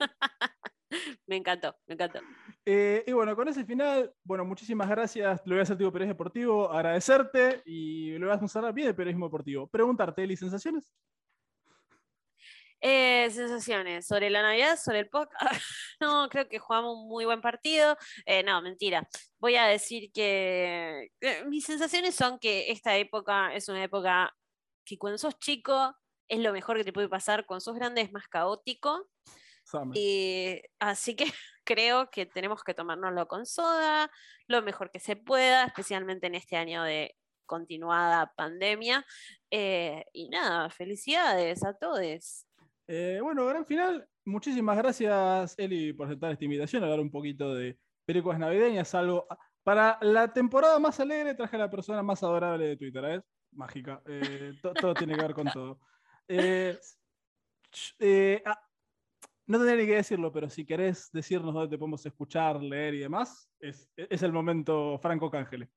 Me 1.27 1.37
encantó, 1.37 1.75
me 1.87 1.95
encantó. 1.95 2.19
Eh, 2.65 3.03
y 3.07 3.11
bueno, 3.11 3.35
con 3.35 3.47
ese 3.47 3.65
final, 3.65 4.13
bueno, 4.23 4.45
muchísimas 4.45 4.89
gracias. 4.89 5.41
Lo 5.45 5.55
voy 5.55 5.59
a 5.59 5.63
hacer 5.63 5.77
tipo 5.77 5.91
periodismo 5.91 6.13
deportivo, 6.13 6.71
agradecerte 6.71 7.61
y 7.65 8.17
lo 8.17 8.27
vas 8.27 8.41
a 8.41 8.45
usar 8.45 8.73
bien 8.73 8.87
de 8.87 8.93
periodismo 8.93 9.25
deportivo. 9.25 9.67
Preguntarte, 9.67 10.23
Eli, 10.23 10.35
¿sensaciones? 10.35 10.91
Eh, 12.81 13.31
sensaciones 13.31 14.05
sobre 14.05 14.29
la 14.29 14.43
Navidad, 14.43 14.77
sobre 14.77 14.99
el 14.99 15.09
podcast. 15.09 15.39
No, 15.99 16.27
creo 16.29 16.47
que 16.49 16.59
jugamos 16.59 16.97
un 16.97 17.07
muy 17.07 17.25
buen 17.25 17.41
partido. 17.41 17.97
Eh, 18.25 18.43
no, 18.43 18.61
mentira. 18.61 19.07
Voy 19.39 19.55
a 19.55 19.65
decir 19.65 20.11
que 20.11 21.09
mis 21.47 21.65
sensaciones 21.65 22.15
son 22.15 22.37
que 22.37 22.69
esta 22.69 22.97
época 22.97 23.55
es 23.55 23.69
una 23.69 23.81
época 23.81 24.35
que 24.85 24.97
cuando 24.97 25.17
sos 25.17 25.39
chico 25.39 25.95
es 26.27 26.39
lo 26.39 26.51
mejor 26.51 26.77
que 26.77 26.83
te 26.83 26.93
puede 26.93 27.07
pasar. 27.07 27.45
Cuando 27.45 27.61
sos 27.61 27.75
grande 27.75 28.01
es 28.01 28.11
más 28.11 28.27
caótico. 28.27 29.07
Y 29.95 30.61
así 30.79 31.15
que 31.15 31.25
creo 31.63 32.09
que 32.09 32.25
tenemos 32.25 32.63
que 32.63 32.73
tomárnoslo 32.73 33.27
con 33.27 33.45
soda, 33.45 34.09
lo 34.47 34.61
mejor 34.61 34.91
que 34.91 34.99
se 34.99 35.15
pueda, 35.15 35.65
especialmente 35.65 36.27
en 36.27 36.35
este 36.35 36.55
año 36.57 36.83
de 36.83 37.15
continuada 37.45 38.33
pandemia. 38.35 39.05
Eh, 39.51 40.05
y 40.13 40.29
nada, 40.29 40.69
felicidades 40.69 41.63
a 41.63 41.73
todos. 41.73 42.45
Eh, 42.87 43.19
bueno, 43.21 43.45
gran 43.45 43.65
final. 43.65 44.07
Muchísimas 44.25 44.77
gracias, 44.77 45.55
Eli, 45.57 45.93
por 45.93 46.07
aceptar 46.07 46.31
esta 46.31 46.45
invitación, 46.45 46.81
a 46.83 46.85
hablar 46.87 46.99
un 46.99 47.11
poquito 47.11 47.53
de 47.53 47.77
películas 48.05 48.39
navideñas. 48.39 48.93
Algo 48.95 49.27
para 49.63 49.97
la 50.01 50.31
temporada 50.33 50.79
más 50.79 50.99
alegre 50.99 51.33
traje 51.35 51.55
a 51.55 51.59
la 51.59 51.69
persona 51.69 52.03
más 52.03 52.21
adorable 52.23 52.67
de 52.67 52.77
Twitter, 52.77 53.05
¿eh? 53.05 53.21
Mágica. 53.51 54.01
Eh, 54.07 54.53
to- 54.61 54.73
todo 54.73 54.93
tiene 54.93 55.15
que 55.15 55.21
ver 55.21 55.33
con 55.33 55.47
todo. 55.51 55.79
Eh, 56.27 56.77
eh, 57.99 58.43
no 59.47 59.57
tendría 59.57 59.75
ni 59.81 59.85
que 59.87 59.95
decirlo, 59.95 60.31
pero 60.31 60.49
si 60.49 60.65
querés 60.65 61.09
decirnos 61.11 61.53
dónde 61.53 61.69
te 61.69 61.77
podemos 61.77 62.05
escuchar, 62.05 62.61
leer 62.61 62.93
y 62.95 62.99
demás, 62.99 63.49
es, 63.59 63.89
es 63.95 64.23
el 64.23 64.31
momento 64.31 64.97
Franco 64.99 65.29
Cángele. 65.29 65.69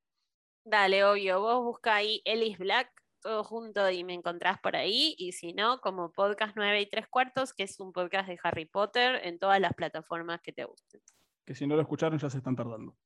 Dale, 0.65 1.05
obvio, 1.05 1.41
vos 1.41 1.65
busca 1.65 1.95
ahí 1.97 2.21
Ellis 2.25 2.59
Black, 2.59 2.91
todo 3.21 3.43
junto 3.45 3.91
y 3.91 4.05
me 4.05 4.15
encontrás 4.15 4.59
por 4.61 4.77
ahí. 4.77 5.15
Y 5.19 5.33
si 5.33 5.53
no, 5.53 5.81
como 5.81 6.13
podcast 6.13 6.55
9 6.57 6.81
y 6.83 6.89
3 6.89 7.07
cuartos, 7.09 7.53
que 7.55 7.63
es 7.65 7.79
un 7.81 7.93
podcast 7.93 8.29
de 8.29 8.39
Harry 8.43 8.67
Potter 8.67 9.21
en 9.25 9.39
todas 9.39 9.61
las 9.61 9.73
plataformas 9.75 10.41
que 10.43 10.53
te 10.53 10.65
gusten. 10.65 11.01
Que 11.45 11.55
si 11.55 11.67
no 11.67 11.75
lo 11.77 11.83
escucharon 11.83 12.19
ya 12.19 12.29
se 12.31 12.39
están 12.39 12.55
tardando. 12.57 12.97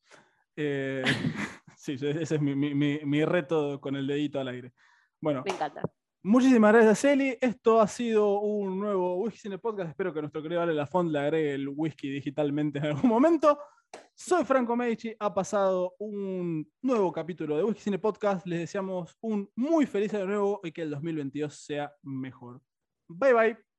Eh, 0.57 1.03
sí, 1.77 1.93
ese 1.95 2.35
es 2.35 2.41
mi, 2.41 2.55
mi- 2.55 2.75
mi- 2.75 3.01
mi 3.05 3.25
reto 3.25 3.81
con 3.81 3.95
el 3.97 4.07
dedito 4.07 4.41
al 4.41 4.49
aire. 4.49 4.73
Bueno, 5.21 5.43
Me 5.47 5.53
encanta. 5.53 5.83
Muchísimas 6.25 6.73
gracias, 6.73 7.05
Eli. 7.05 7.37
Esto 7.41 7.81
ha 7.81 7.89
sido 7.89 8.39
un 8.39 8.79
nuevo 8.79 9.17
Whisky 9.17 9.41
Cine 9.41 9.59
Podcast. 9.59 9.91
Espero 9.91 10.15
que 10.15 10.21
nuestro 10.21 10.41
querido 10.41 10.63
Ale 10.63 10.73
Lafont 10.73 11.11
le 11.11 11.19
agregue 11.19 11.55
el 11.55 11.69
whisky 11.69 12.09
digitalmente 12.11 12.79
en 12.79 12.87
algún 12.87 13.11
momento. 13.11 13.59
Soy 14.15 14.45
Franco 14.45 14.77
Medici. 14.77 15.13
Ha 15.19 15.35
pasado 15.35 15.97
un 15.99 16.71
nuevo 16.81 17.11
capítulo 17.13 17.57
de 17.57 17.65
Whisky 17.65 17.83
Cine 17.83 17.99
Podcast. 17.99 18.47
Les 18.47 18.61
deseamos 18.61 19.17
un 19.21 19.51
muy 19.57 19.85
feliz 19.85 20.15
año 20.15 20.27
nuevo 20.27 20.61
y 20.63 20.71
que 20.71 20.83
el 20.83 20.91
2022 20.91 21.55
sea 21.57 21.93
mejor. 22.03 22.61
Bye 23.09 23.35
bye. 23.35 23.72